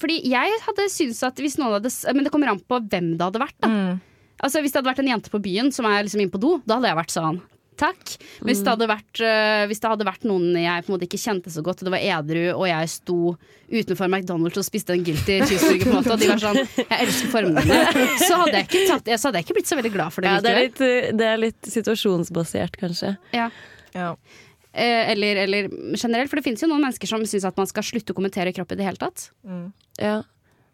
Fordi 0.00 0.20
jeg 0.30 0.58
hadde 0.64 0.86
syntes 0.90 1.22
at 1.26 1.38
hvis 1.42 1.58
noen 1.58 1.74
hadde 1.76 1.90
Men 2.14 2.24
det 2.24 2.30
kommer 2.32 2.52
an 2.52 2.60
på 2.62 2.78
hvem 2.80 3.16
det 3.18 3.26
hadde 3.26 3.42
vært. 3.42 3.58
da 3.60 3.68
Mm. 3.68 4.00
Altså 4.40 4.62
Hvis 4.64 4.72
det 4.72 4.78
hadde 4.80 4.88
vært 4.88 5.02
en 5.02 5.08
jente 5.10 5.30
på 5.30 5.38
byen 5.42 5.68
som 5.72 5.84
er 5.84 6.02
liksom 6.02 6.20
inne 6.22 6.32
på 6.32 6.40
do, 6.40 6.54
da 6.64 6.78
hadde 6.78 6.88
jeg 6.88 6.96
vært 6.96 7.12
sånn 7.12 7.40
Takk. 7.80 8.16
Hvis 8.44 8.60
det, 8.60 8.68
hadde 8.68 8.88
vært, 8.90 9.22
øh, 9.24 9.62
hvis 9.70 9.80
det 9.80 9.90
hadde 9.92 10.06
vært 10.06 10.26
noen 10.28 10.52
jeg 10.60 10.84
på 10.84 10.90
en 10.90 10.94
måte 10.96 11.06
ikke 11.08 11.20
kjente 11.20 11.52
så 11.52 11.62
godt, 11.64 11.80
og 11.80 11.88
det 11.88 11.94
var 11.94 12.04
edru, 12.18 12.42
og 12.52 12.66
jeg 12.68 12.90
sto 12.92 13.18
utenfor 13.70 14.10
McDonald's 14.10 14.60
og 14.60 14.66
spiste 14.66 14.94
en 14.96 15.06
guilty 15.06 15.38
cheeseburger, 15.48 15.86
på 15.86 15.94
en 15.94 15.98
måte, 15.98 16.12
og 16.12 16.20
de 16.20 16.28
var 16.30 16.42
sånn 16.42 16.60
Jeg 16.60 16.98
elsker 16.98 17.32
formene 17.32 17.64
dine. 17.64 18.06
Så 18.20 18.38
hadde 18.42 18.58
jeg 18.58 18.68
ikke, 18.68 18.84
tatt, 18.90 19.10
så 19.14 19.30
hadde 19.30 19.40
jeg 19.40 19.48
ikke 19.48 19.58
blitt 19.60 19.72
så 19.72 19.80
veldig 19.80 19.94
glad 19.96 20.14
for 20.16 20.26
det. 20.26 20.34
Ja, 20.34 20.44
det, 20.44 20.52
er 20.52 20.66
litt, 20.66 20.84
eh, 20.84 21.10
det 21.16 21.30
er 21.30 21.42
litt 21.48 21.72
situasjonsbasert, 21.78 22.76
kanskje. 22.80 23.14
Ja. 23.36 23.48
Ja. 23.96 24.10
Eh, 24.70 25.12
eller, 25.14 25.44
eller 25.46 25.70
generelt, 25.96 26.30
for 26.30 26.38
det 26.38 26.46
finnes 26.46 26.62
jo 26.62 26.68
noen 26.70 26.84
mennesker 26.84 27.10
som 27.10 27.24
syns 27.26 27.48
at 27.48 27.56
man 27.58 27.70
skal 27.70 27.86
slutte 27.86 28.14
å 28.14 28.18
kommentere 28.18 28.52
kropp 28.54 28.76
i 28.76 28.80
det 28.80 28.86
hele 28.86 29.00
tatt. 29.00 29.30
Ja. 29.98 30.20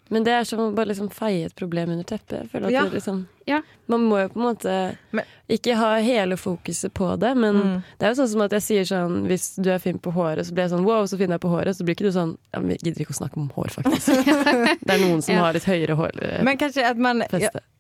Men 0.09 0.25
det 0.25 0.33
er 0.33 0.45
som 0.45 0.61
å 0.61 0.75
bare 0.75 0.87
liksom 0.93 1.09
feie 1.11 1.47
et 1.47 1.55
problem 1.57 1.91
under 1.91 2.05
teppet. 2.05 2.53
Jeg 2.53 2.63
at 2.65 2.71
Ja. 2.71 2.85
liksom, 2.85 3.27
Ja. 3.47 3.63
Man 3.89 4.01
må 4.09 4.21
jo 4.23 4.29
på 4.29 4.37
en 4.41 4.43
måte 4.55 4.97
Men- 5.13 5.25
ikke 5.49 5.75
ha 5.77 5.97
hele 5.99 6.37
fokuset 6.37 6.93
på 6.93 7.17
det, 7.19 7.37
men 7.37 7.55
Mm. 7.57 7.83
det 7.99 8.07
er 8.07 8.15
jo 8.15 8.23
sånn 8.23 8.29
som 8.29 8.41
at 8.41 8.51
jeg 8.53 8.63
sier 8.63 8.85
sånn 8.85 9.27
Hvis 9.27 9.55
du 9.63 9.71
er 9.71 9.79
fin 9.79 9.99
på 9.99 10.13
håret, 10.13 10.45
så 10.47 10.53
blir 10.53 10.63
jeg 10.69 10.71
sånn 10.71 10.85
wow, 10.85 11.05
så 11.05 11.17
fin 11.19 11.29
jeg 11.31 11.35
er 11.35 11.39
på 11.39 11.49
håret. 11.51 11.75
Så 11.77 11.85
blir 11.85 11.95
ikke 11.95 12.07
du 12.07 12.13
sånn 12.13 12.37
ja, 12.55 12.61
men 12.61 12.69
Vi 12.69 12.77
gidder 12.91 13.01
ikke 13.05 13.15
å 13.15 13.21
snakke 13.29 13.37
om 13.37 13.49
hår, 13.51 13.71
faktisk. 13.71 14.07
det 14.87 14.91
er 14.95 14.99
noen 14.99 15.23
som 15.23 15.35
Ja. 15.35 15.41
har 15.45 15.53
litt 15.53 15.65
høyere 15.65 15.97
hår. 15.97 16.23
eh, 16.23 16.43
Men 16.43 16.57
kanskje 16.59 16.85
at 16.91 16.97
man, 16.97 17.23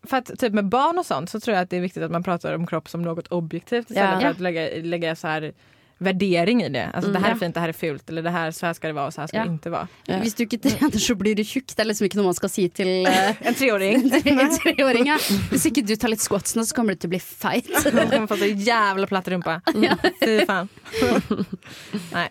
för 0.06 0.16
att 0.16 0.38
typ 0.38 0.52
med 0.52 0.68
barn 0.68 0.98
och 0.98 1.06
sånt 1.06 1.30
så 1.30 1.40
tror 1.40 1.54
jag 1.54 1.62
att 1.62 1.70
det 1.70 1.76
är 1.76 1.80
viktigt 1.80 2.02
att 2.02 2.10
man 2.10 2.22
pratar 2.22 2.54
om 2.54 2.66
kropp 2.66 2.88
som 2.88 3.02
något 3.02 3.26
objektivt 3.28 3.90
istället 3.90 4.12
Ja. 4.14 4.20
för 4.20 4.28
att 4.28 4.40
lägga, 4.40 4.68
lägga 4.82 5.16
så 5.16 5.26
här 5.28 5.52
värdering 5.98 6.62
i 6.62 6.68
det. 6.68 6.90
Alltså 6.94 7.10
det 7.12 7.20
her 7.24 7.30
er 7.32 7.38
fint, 7.40 7.54
det 7.56 7.60
her 7.62 7.72
er 7.72 7.76
fult 7.78 8.10
eller 8.12 8.22
det 8.26 8.32
her, 8.34 8.50
så 8.52 8.66
her 8.66 8.72
skal 8.76 8.90
det 8.92 8.96
være, 8.98 9.06
og 9.06 9.12
så 9.14 9.20
her 9.22 9.26
skal 9.30 9.38
Ja. 9.38 9.44
det 9.48 9.58
ikke 9.60 9.72
være. 9.72 9.88
Ja. 10.10 10.18
Hvis 10.20 10.34
du 10.36 10.42
ikke 10.44 10.58
trener, 10.66 10.98
så 11.06 11.14
blir 11.16 11.34
du 11.38 11.42
tjukk. 11.42 11.66
Det 11.72 11.80
er 11.80 11.88
liksom 11.88 12.04
ikke 12.10 12.18
noe 12.20 12.28
man 12.28 12.36
skal 12.36 12.52
si 12.52 12.66
til 12.68 12.90
uh, 13.08 13.32
En 13.48 13.54
treåring. 13.56 14.04
en 14.32 14.52
treåring. 14.60 15.06
Ja. 15.08 15.16
Hvis 15.50 15.64
ikke 15.70 15.86
du 15.88 15.94
tar 15.96 16.12
litt 16.12 16.20
squats 16.20 16.56
nå, 16.56 16.66
så 16.68 16.76
kommer 16.76 16.92
du 16.92 17.00
til 17.04 17.08
å 17.08 17.14
bli 17.16 17.22
feit. 17.24 17.66
Du 17.72 17.90
kommer 17.90 18.26
få 18.28 18.36
så 18.42 18.50
jævla 18.52 19.08
platt 19.08 19.28
rumpe. 19.32 19.56
Fy 20.20 20.38
faen. 20.48 20.68
Nej. 22.12 22.28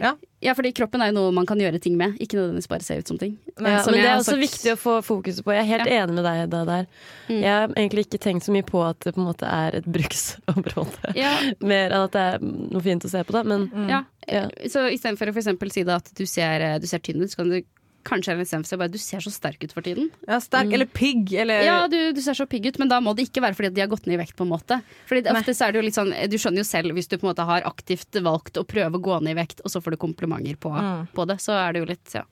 Ja. 0.00 0.14
Ja, 0.40 0.54
fordi 0.56 0.70
kroppen 0.72 1.02
er 1.04 1.10
jo 1.10 1.18
noe 1.18 1.32
man 1.36 1.44
kan 1.44 1.60
gjøre 1.60 1.76
ting 1.84 1.98
med, 2.00 2.14
ikke 2.24 2.38
nødvendigvis 2.38 2.68
bare 2.72 2.80
se 2.86 2.94
ut 2.96 3.10
som 3.10 3.18
ting. 3.20 3.34
Ja, 3.60 3.82
som 3.84 3.92
men 3.92 4.00
det 4.00 4.06
er 4.08 4.14
også 4.16 4.32
sagt- 4.32 4.40
viktig 4.40 4.72
å 4.72 4.78
få 4.80 4.94
fokuset 5.04 5.44
på. 5.44 5.52
Jeg 5.52 5.66
er 5.66 5.68
helt 5.74 5.90
enig 5.92 6.14
med 6.16 6.24
deg 6.24 6.46
da 6.54 6.62
der. 6.64 6.86
Mm. 7.28 7.34
Jeg 7.42 7.50
har 7.52 7.74
egentlig 7.76 8.06
ikke 8.06 8.20
tenkt 8.24 8.46
så 8.48 8.54
mye 8.54 8.64
på 8.64 8.80
at 8.86 9.00
det 9.04 9.12
på 9.14 9.20
en 9.20 9.28
måte 9.28 9.44
er 9.52 9.76
et 9.82 9.84
bruksområde. 9.84 11.12
Ja, 11.18 11.34
Mer 11.72 11.90
enn 11.92 12.06
at 12.06 12.16
det 12.16 12.24
er 12.34 12.40
noe 12.46 12.82
fint 12.84 13.04
å 13.04 13.10
se 13.12 13.22
på, 13.28 13.34
da. 13.36 13.42
Men 13.44 13.68
ja. 13.90 14.02
Ja. 14.30 14.46
Så 14.70 14.86
istedenfor 14.94 15.28
å 15.28 15.34
for 15.36 15.42
eksempel 15.42 15.72
si 15.74 15.84
da 15.84 15.96
at 16.00 16.08
du 16.16 16.24
ser, 16.28 16.64
du 16.80 16.86
ser 16.88 17.02
tynn 17.04 17.20
ut, 17.22 17.30
så 17.32 17.42
kan 17.42 17.50
du 17.52 17.60
kanskje 18.04 18.36
istedenfor 18.40 18.66
si 18.70 18.76
bare 18.80 18.92
du 18.92 18.98
ser 18.98 19.20
så 19.20 19.30
sterk 19.32 19.62
ut 19.64 19.72
for 19.72 19.82
tiden. 19.82 20.10
Ja, 20.26 20.38
stark 20.40 20.72
eller 20.72 20.86
pigg 20.86 21.32
eller 21.34 21.62
Ja, 21.66 21.76
du, 21.88 22.12
du 22.12 22.20
ser 22.22 22.34
så 22.34 22.46
pigg 22.48 22.66
ut, 22.66 22.78
men 22.78 22.88
da 22.88 23.00
må 23.00 23.14
det 23.16 23.28
ikke 23.28 23.42
være 23.44 23.54
fordi 23.58 23.74
de 23.74 23.80
har 23.84 23.88
gått 23.92 24.06
ned 24.06 24.14
i 24.18 24.22
vekt. 24.22 24.36
på 24.36 24.44
en 24.46 24.52
måte 24.52 24.80
Fordi 25.06 25.22
Nei. 25.28 25.36
ofte 25.40 25.54
så 25.54 25.68
er 25.68 25.72
det 25.72 25.80
jo 25.82 25.86
litt 25.88 25.98
sånn 25.98 26.10
Du 26.30 26.36
skjønner 26.38 26.62
jo 26.64 26.64
selv 26.64 26.92
hvis 26.96 27.08
du 27.08 27.16
på 27.18 27.26
en 27.28 27.32
måte 27.34 27.44
har 27.46 27.62
aktivt 27.68 28.20
valgt 28.22 28.56
å 28.56 28.64
prøve 28.64 28.96
å 28.98 29.02
gå 29.02 29.20
ned 29.22 29.36
i 29.36 29.40
vekt, 29.42 29.60
og 29.64 29.70
så 29.70 29.80
får 29.82 29.90
du 29.92 29.96
komplimenter 29.96 30.56
på, 30.56 30.70
Mm. 30.70 31.08
på 31.14 31.26
det, 31.26 31.36
så 31.40 31.52
er 31.60 31.72
det 31.72 31.80
jo 31.80 31.86
litt 31.90 32.14
ja. 32.14 32.22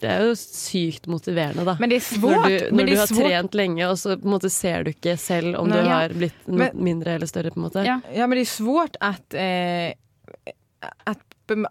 det 0.00 0.08
er 0.10 0.20
jo 0.28 0.34
sykt 0.38 1.06
motiverende, 1.10 1.64
da. 1.66 1.76
Men 1.80 1.88
det 1.90 1.96
er 1.96 2.04
svårt. 2.06 2.36
når 2.46 2.48
du, 2.70 2.76
når 2.76 2.86
du 2.86 2.96
har 2.96 3.06
svårt. 3.10 3.26
trent 3.26 3.54
lenge, 3.58 3.88
og 3.90 3.96
så 3.98 4.14
på 4.16 4.24
en 4.28 4.34
måte 4.36 4.50
ser 4.50 4.84
du 4.84 4.90
ikke 4.92 5.16
selv 5.18 5.56
om 5.58 5.68
Nei. 5.68 5.80
du 5.82 5.88
har 5.88 6.08
blitt 6.14 6.46
Men- 6.46 6.76
mindre 6.78 7.14
eller 7.16 7.26
større. 7.26 7.50
på 7.50 7.58
en 7.58 7.66
måte. 7.68 7.84
Ja. 7.84 8.00
Ja 8.14 8.26
men 8.26 8.38
det 8.38 8.46
er 8.46 8.52
svårt 8.62 8.94
at 9.00 9.34
eh, 9.34 9.92
att 11.06 11.18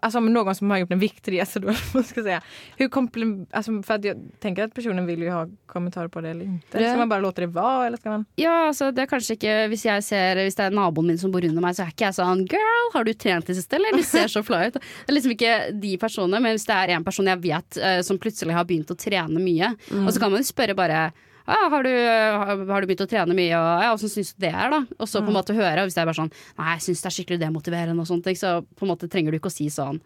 alltså 0.00 0.18
om 0.18 0.32
någon 0.32 0.54
som 0.54 0.70
har 0.70 0.78
gjort 0.78 0.90
en 0.92 0.98
viktresa 0.98 1.60
då, 1.60 1.66
man 1.94 2.04
ska 2.04 2.22
säga. 2.22 2.40
Hur 2.76 2.88
komplim- 2.88 3.46
alltså 3.50 3.82
för 3.82 3.94
att 3.94 4.04
jag 4.04 4.16
tänker 4.40 4.64
att 4.64 4.74
personen 4.74 5.06
vill 5.06 5.22
ju 5.22 5.30
ha 5.30 5.48
kommentarer 5.66 6.08
på 6.08 6.20
det 6.20 6.28
eller 6.30 6.44
inte. 6.44 6.78
Det. 6.78 6.88
Ska 6.90 6.96
man 6.96 7.08
bara 7.08 7.20
låta 7.20 7.40
det 7.40 7.46
vara 7.46 7.86
eller 7.86 7.96
ska 7.96 8.10
man? 8.10 8.24
Ja, 8.36 8.66
altså 8.68 8.90
det 8.92 9.02
er 9.02 9.06
kanskje 9.06 9.34
ikke 9.38 9.54
Hvis 9.72 9.84
jeg 9.86 10.04
ser 10.04 10.36
Hvis 10.44 10.54
det 10.58 10.64
er 10.66 10.70
naboen 10.76 11.06
min 11.06 11.18
som 11.18 11.32
bor 11.32 11.44
under 11.44 11.62
meg, 11.64 11.74
så 11.76 11.82
er 11.86 11.92
ikke 11.94 12.04
jeg 12.10 12.14
sånn 12.18 12.44
Girl, 12.52 12.88
har 12.94 13.04
du 13.04 13.12
trent 13.14 13.44
i 13.48 13.52
det 13.52 13.56
siste, 13.60 13.76
eller? 13.80 13.96
Du 13.96 14.02
ser 14.06 14.28
så 14.28 14.42
fly 14.44 14.66
ut. 14.68 14.74
Det 14.78 15.08
er 15.12 15.16
liksom 15.18 15.34
ikke 15.36 15.52
de 15.82 15.96
personene, 15.98 16.40
men 16.42 16.54
hvis 16.56 16.66
det 16.68 16.76
er 16.78 16.94
en 16.96 17.04
person 17.04 17.26
jeg 17.32 17.42
vet 17.42 17.78
eh, 17.82 18.00
som 18.06 18.18
plutselig 18.22 18.54
har 18.54 18.64
begynt 18.68 18.90
å 18.92 18.98
trene 18.98 19.40
mye, 19.40 19.72
Mm. 19.92 20.06
og 20.06 20.12
så 20.14 20.20
kan 20.20 20.30
man 20.30 20.40
jo 20.42 20.46
spørre 20.48 20.74
bare 20.76 21.12
ja, 21.46 21.58
har, 21.72 21.82
du, 21.82 21.90
har, 21.92 22.64
har 22.72 22.80
du 22.84 22.88
begynt 22.90 23.04
å 23.04 23.08
trene 23.10 23.34
mye, 23.36 23.56
og 23.58 23.82
ja, 23.84 23.92
åssen 23.96 24.12
syns 24.12 24.34
du 24.36 24.44
det 24.46 24.52
er, 24.54 24.68
da? 24.70 24.82
Og 24.98 25.08
så 25.10 25.22
på 25.24 25.32
en 25.32 25.38
måte 25.38 25.56
høre, 25.56 25.84
hvis 25.88 25.96
det 25.96 26.02
er 26.04 26.08
bare 26.10 26.20
sånn 26.20 26.30
Nei, 26.58 26.68
jeg 26.76 26.84
syns 26.86 27.02
det 27.02 27.10
er 27.10 27.16
skikkelig 27.16 27.40
demotiverende 27.42 28.04
og 28.04 28.10
sånne 28.10 28.26
ting, 28.28 28.38
så 28.38 28.52
på 28.62 28.86
en 28.86 28.92
måte 28.92 29.08
trenger 29.10 29.34
du 29.34 29.40
ikke 29.40 29.50
å 29.50 29.54
si 29.54 29.66
sånn 29.72 29.98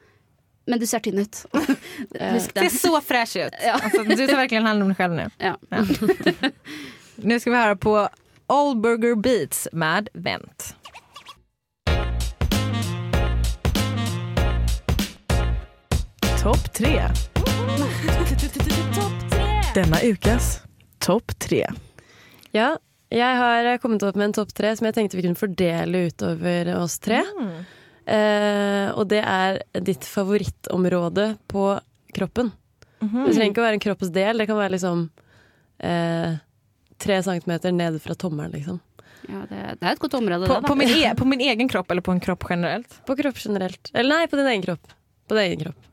Men 0.66 0.81
du 0.83 0.87
ser 0.88 0.99
tynn 1.05 1.20
ut. 1.22 1.42
Husk 1.55 2.55
Det 2.57 2.64
det. 2.64 2.70
ser 2.72 2.88
så 2.88 2.99
fresh 3.05 3.37
ut. 3.38 3.55
Ja. 3.62 3.77
Alltså, 3.79 4.03
du 4.03 4.16
tar 4.27 4.40
verkligen 4.40 4.66
hand 4.66 4.83
om 4.83 4.88
deg 4.90 4.99
selv 4.99 5.14
nu. 5.14 5.29
Ja. 5.38 5.55
Nu 7.22 7.38
skal 7.40 7.53
vi 7.53 7.59
høre 7.61 7.77
på 7.81 7.92
All 8.53 8.75
Burger 8.77 9.14
Beats 9.16 9.68
med 9.72 10.09
Vent. 10.12 10.75
Topp 16.42 16.72
tre. 16.75 17.09
Denna 19.75 20.01
ukas 20.03 20.61
topp 21.06 21.34
tre. 21.42 21.62
Ja, 22.56 22.72
jeg 23.14 23.38
har 23.38 23.68
kommet 23.82 24.02
opp 24.02 24.16
med 24.18 24.30
en 24.32 24.36
topp 24.40 24.50
tre 24.56 24.72
som 24.76 24.88
jeg 24.88 24.96
tenkte 24.96 25.18
vi 25.18 25.24
kunne 25.28 25.38
fordele 25.38 26.06
utover 26.10 26.72
oss 26.80 26.98
tre. 27.02 27.20
Eh, 28.06 28.88
og 28.94 29.06
det 29.10 29.22
er 29.22 29.60
ditt 29.82 30.06
favorittområde 30.06 31.32
på 31.50 31.68
kroppen. 32.16 32.50
Det 33.00 33.34
trenger 33.36 33.52
ikke 33.52 33.62
å 33.62 33.66
være 33.66 33.76
en 33.78 33.82
kroppsdel, 33.84 34.40
det 34.40 34.46
kan 34.48 34.58
være 34.58 34.74
liksom 34.74 35.02
eh, 35.84 36.36
tre 37.02 37.18
centimeter 37.22 37.74
nede 37.76 38.00
fra 38.02 38.16
tommelen, 38.18 38.54
liksom. 38.56 38.78
Ja, 39.26 39.42
det, 39.50 39.58
det 39.80 39.86
er 39.86 39.92
et 39.96 40.00
godt 40.02 40.14
område, 40.14 40.46
På, 40.46 40.54
det. 40.54 40.62
da. 40.62 40.68
på, 40.70 40.76
min 40.78 40.92
e 40.94 41.10
på 41.18 41.26
min 41.26 41.42
egen 41.42 41.68
kropp 41.68 41.90
eller 41.90 42.04
på 42.06 42.14
en 42.14 42.22
kropp 42.22 42.46
generelt? 42.48 42.98
På 43.06 43.16
kropp 43.18 43.38
generelt. 43.42 43.90
Eller 43.92 44.12
nei, 44.22 44.26
på 44.30 44.38
din 44.38 44.50
egen 44.52 44.62
kropp. 44.64 44.94
På 45.26 45.34
din 45.38 45.48
egen 45.50 45.64
kropp. 45.66 45.88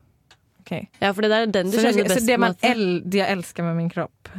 Okay. 0.64 0.86
Ja, 1.02 1.10
for 1.12 1.26
det 1.26 1.34
er 1.34 1.50
den 1.52 1.70
du 1.72 1.76
Så, 1.76 1.82
kjenner 1.84 2.06
best. 2.08 2.22
så 2.22 2.26
det, 2.30 2.38
man 2.40 2.54
el 2.64 2.84
det 3.04 3.20
jeg 3.20 3.36
elsker 3.36 3.66
med 3.66 3.76
min 3.82 3.90
kropp. 3.92 4.30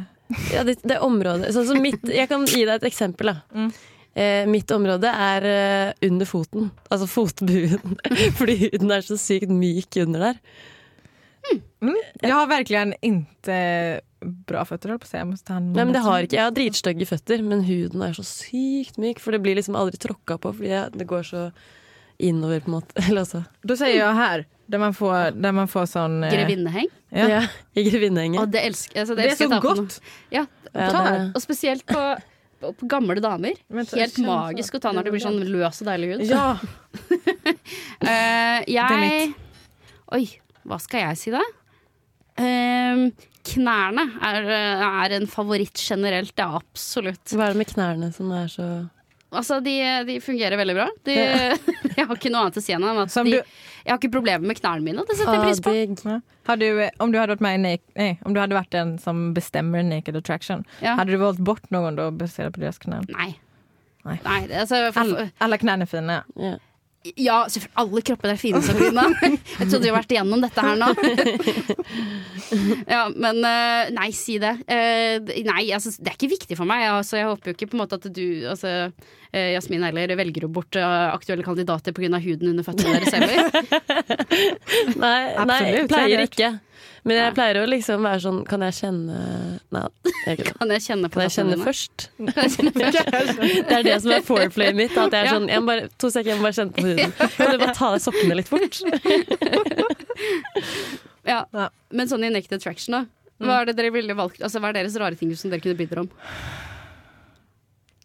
Ja, 0.52 0.64
det, 0.66 0.80
det 0.82 0.98
området 1.04 1.52
sånn 1.54 1.68
som 1.68 1.82
mitt, 1.82 2.02
Jeg 2.10 2.28
kan 2.30 2.46
gi 2.48 2.64
deg 2.64 2.80
et 2.80 2.88
eksempel. 2.88 3.30
Da. 3.30 3.36
Mm. 3.54 3.68
Eh, 4.16 4.46
mitt 4.48 4.70
område 4.72 5.10
er 5.12 5.44
eh, 5.50 6.08
under 6.08 6.28
foten. 6.28 6.70
Altså 6.88 7.08
fotbuen. 7.10 7.98
Fordi 8.38 8.56
huden 8.64 8.94
er 8.94 9.04
så 9.06 9.18
sykt 9.20 9.52
myk 9.52 10.00
under 10.06 10.30
der. 10.30 10.40
Mm. 11.84 11.94
Jeg 12.22 12.32
har 12.32 12.48
virkelig 12.50 12.96
inte 13.06 13.56
bra 14.48 14.64
føtter 14.66 14.94
Jeg 14.94 15.02
på 15.04 15.10
säga. 15.10 15.26
Ta 15.44 15.60
Nei, 15.60 15.84
men 15.84 15.92
det 15.94 16.02
har 16.02 16.24
ikke, 16.24 16.38
Jeg 16.38 16.48
har 16.48 16.56
dritstygge 16.56 17.06
føtter, 17.06 17.44
men 17.44 17.62
huden 17.68 18.02
er 18.02 18.16
så 18.16 18.24
sykt 18.26 18.98
myk. 18.98 19.20
For 19.22 19.36
det 19.36 19.42
blir 19.44 19.58
liksom 19.58 19.78
aldri 19.78 20.00
tråkka 20.00 20.40
på, 20.42 20.54
fordi 20.56 20.72
jeg, 20.72 20.92
det 20.96 21.08
går 21.12 21.26
så 21.28 21.46
innover, 22.16 22.64
på 22.64 22.72
en 22.72 22.78
måte. 22.80 22.96
Eller 23.04 23.22
altså 23.26 23.44
jeg 23.68 23.78
säger 23.78 24.46
där 24.66 24.78
man 24.78 24.94
får, 24.94 25.30
der 25.30 25.52
man 25.52 25.68
får 25.68 25.86
sånn 25.90 26.24
eh, 26.26 26.32
Grevinneheng. 26.34 26.88
Ja. 27.14 27.26
ja. 27.30 27.42
I 27.74 27.84
grevinnehenget. 27.86 28.40
Og 28.42 28.50
det 28.50 28.64
elsker, 28.66 29.00
altså, 29.02 29.14
det 29.14 29.28
Det 29.28 29.34
er 29.34 29.38
så 29.38 29.50
noe. 29.52 29.86
Ja, 30.34 30.46
Ja, 30.76 30.88
ta, 30.92 31.02
og 31.32 31.40
spesielt 31.40 31.86
på, 31.88 32.00
på, 32.60 32.72
på 32.76 32.88
gamle 32.90 33.20
damer. 33.22 33.54
Helt 33.70 34.18
magisk 34.20 34.76
å 34.76 34.80
ta 34.82 34.92
når 34.92 35.06
det 35.06 35.14
blir 35.14 35.24
sånn 35.24 35.38
løs 35.48 35.80
og 35.80 35.88
deilig 35.88 36.10
hud. 36.14 36.26
Ja, 36.28 36.48
Det 38.06 38.10
er 38.12 38.66
jeg 38.68 38.98
mitt. 39.00 39.38
Oi, 40.16 40.26
hva 40.66 40.78
skal 40.82 41.06
jeg 41.08 41.20
si 41.22 41.32
da? 41.34 41.40
Uh, 42.36 43.06
knærne 43.46 44.04
er, 44.26 44.50
er 44.50 45.14
en 45.16 45.24
favoritt 45.30 45.80
generelt, 45.80 46.34
ja, 46.36 46.50
absolutt. 46.58 47.24
Hva 47.32 47.48
er 47.48 47.54
det 47.56 47.62
med 47.62 47.70
knærne 47.72 48.12
som 48.14 48.34
er 48.36 48.52
så 48.52 48.68
Altså, 49.36 49.58
de, 49.60 49.72
de 50.06 50.14
fungerer 50.22 50.56
veldig 50.56 50.74
bra. 50.76 50.86
De, 51.04 51.14
jeg 51.96 52.06
har 52.06 52.14
ikke 52.14 52.30
noe 52.32 52.46
annet 52.46 52.60
å 52.60 52.62
si 52.62 52.72
enn 52.76 52.84
at 52.86 53.12
Som 53.12 53.26
de, 53.28 53.40
du- 53.40 53.56
jeg 53.86 53.94
har 53.94 54.00
ikke 54.00 54.12
problemer 54.18 54.50
med 54.50 54.58
knærne 54.58 54.82
mine. 54.82 55.04
Det 55.06 55.14
setter 55.16 55.36
jeg 55.36 55.40
ah, 55.40 55.46
pris 55.46 55.60
på. 55.62 56.10
Ja. 56.10 56.18
Har 56.48 56.58
du, 56.58 56.66
om, 56.98 57.12
du 57.12 57.18
hadde 57.18 57.36
vært 57.36 57.44
med 57.46 57.54
i 57.54 57.62
Naked, 57.62 58.24
om 58.26 58.34
du 58.34 58.40
hadde 58.42 58.56
vært 58.58 58.72
den 58.74 58.96
som 59.02 59.28
bestemmer 59.36 59.86
Naked 59.86 60.18
Attraction, 60.18 60.64
Ja. 60.82 60.96
hadde 60.98 61.14
du 61.14 61.22
valgt 61.22 61.42
bort 61.46 61.70
noen 61.70 61.98
da 61.98 62.10
basert 62.10 62.58
på 62.58 62.64
deres 62.64 62.82
knær? 62.82 63.06
Nei. 63.14 63.36
Nei. 64.06 64.18
Nei, 64.24 64.40
det, 64.46 64.58
altså, 64.62 64.92
for, 64.94 65.00
Alle 65.00 65.30
alla 65.38 65.58
knän 65.58 65.82
är 65.82 65.86
fina. 65.86 66.24
Ja. 66.34 66.56
Ja, 67.16 67.44
selvfølgelig. 67.48 67.74
Alle 67.82 68.02
kropper 68.08 68.32
er 68.32 68.40
fine, 68.40 68.62
Sabrina. 68.64 69.06
Jeg 69.60 69.68
trodde 69.68 69.82
vi 69.84 69.90
har 69.90 69.98
vært 69.98 70.14
igjennom 70.16 70.42
dette 70.44 70.64
her 70.66 70.80
nå. 70.80 70.92
Ja, 72.86 73.08
men 73.10 73.40
eh, 73.42 73.88
nei, 73.94 74.10
si 74.14 74.36
det. 74.42 74.52
Eh, 74.70 75.18
nei, 75.46 75.64
altså, 75.74 75.90
det 75.98 76.12
er 76.12 76.18
ikke 76.18 76.30
viktig 76.36 76.58
for 76.58 76.68
meg. 76.68 76.84
Altså, 76.92 77.18
jeg 77.18 77.26
håper 77.26 77.50
jo 77.50 77.56
ikke 77.56 77.68
på 77.72 77.78
en 77.78 77.82
måte 77.82 77.98
at 77.98 78.06
du, 78.14 78.22
altså, 78.52 78.74
eh, 79.32 79.48
Jasmin 79.56 79.82
heller, 79.88 80.14
velger 80.20 80.46
jo 80.46 80.52
bort 80.54 80.78
aktuelle 80.78 81.46
kandidater 81.46 81.96
pga. 81.96 82.20
huden 82.22 82.52
under 82.52 82.66
føttene 82.66 83.00
deres 83.00 83.16
heller. 83.16 83.50
Nei, 85.02 85.18
nei, 85.48 85.60
pleier 85.90 86.22
ikke. 86.22 86.52
Men 87.06 87.16
jeg 87.20 87.34
pleier 87.36 87.60
å 87.60 87.66
liksom 87.70 88.02
være 88.02 88.20
sånn 88.24 88.38
Kan 88.48 88.62
jeg 88.66 88.74
kjenne 88.80 89.16
Nei, 89.74 89.82
jeg, 90.26 90.46
Kan 90.58 90.72
jeg 90.74 90.82
kjenne 90.86 91.10
kan 91.14 91.22
jeg 91.22 91.34
kjenne 91.36 91.58
først? 91.66 92.06
Kan 92.18 92.32
jeg 92.42 92.52
kjenne 92.56 92.72
først? 92.74 93.40
Det 93.70 93.76
er 93.78 93.86
det 93.86 93.96
som 94.02 94.14
er 94.16 94.24
foreplayet 94.26 94.78
mitt. 94.78 94.96
At 94.98 95.14
jeg 95.14 95.28
er 95.28 95.32
sånn 95.36 95.48
jeg 95.52 95.62
må 95.62 95.70
bare, 95.70 95.88
To 96.02 96.10
sekunder, 96.10 96.32
jeg 96.34 96.40
må 96.40 96.48
bare 96.48 96.58
kjenne 96.58 96.74
på 96.76 96.86
huden. 96.88 97.14
Kan 97.36 97.52
du 97.54 97.58
bare 97.62 97.76
ta 97.78 97.90
av 97.90 97.96
deg 97.98 98.06
sokkene 98.06 98.38
litt 98.42 98.50
fort? 98.52 98.74
Ja. 101.26 101.40
Ja. 101.50 101.64
Men 101.90 102.06
sånn 102.06 102.22
i 102.22 102.30
Naked 102.30 102.52
Attraction, 102.54 102.94
da. 102.94 103.00
Hva 103.42 103.56
er 103.60 103.66
det 103.68 103.72
dere 103.80 103.90
ville 103.94 104.14
valgt? 104.16 104.38
Altså, 104.46 104.60
hva 104.62 104.70
er 104.70 104.76
deres 104.78 104.94
rare 105.00 105.18
ting 105.18 105.32
som 105.36 105.50
dere 105.50 105.60
kunne 105.64 105.74
bidra 105.78 106.04
om? 106.04 106.10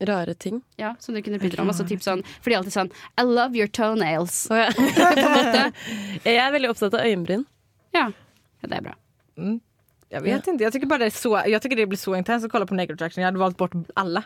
Rare 0.10 0.34
ting. 0.34 0.58
Ja, 0.82 0.96
som 1.00 1.13
dere 1.13 1.24
kunne 1.28 1.38
bidra 1.41 1.62
om 1.62 1.70
altså, 1.70 1.86
typ 1.86 2.02
sånn, 2.02 2.24
For 2.41 2.50
de 2.50 2.56
er 2.56 2.63
alltid 2.63 2.74
sånn 2.74 2.89
I 3.22 3.26
love 3.28 3.54
your 3.58 3.70
toenails. 3.70 4.48
Oh, 4.50 4.58
jeg, 4.58 4.74
På 4.74 5.12
en 5.13 5.38
måte. 5.38 5.63
jeg 6.26 6.41
er 6.41 6.56
veldig 6.58 6.72
opptatt 6.74 6.98
av 6.98 7.06
øyenbryn. 7.06 7.46
Ja, 7.94 8.08
ja 8.62 8.67
det 8.71 8.78
er 8.78 8.82
bra. 8.82 8.95
Mm. 9.38 9.60
Jag 10.10 10.21
vet 10.21 10.47
inte, 10.47 10.63
jag 10.63 10.74
tycker 10.74 10.88
bara 10.88 11.00
det 11.00 11.06
är 11.06 11.10
så, 11.10 11.41
jag 11.47 11.62
tycker 11.62 11.76
det 11.76 11.88
blir 11.88 11.97
så 11.97 12.15
intenst 12.15 12.45
att 12.45 12.52
kolla 12.52 12.65
på 12.65 12.74
Naked 12.76 12.93
Attraction. 12.93 13.21
Jag 13.21 13.28
hade 13.28 13.39
valt 13.39 13.58
bort 13.58 13.71
alla. 13.93 14.24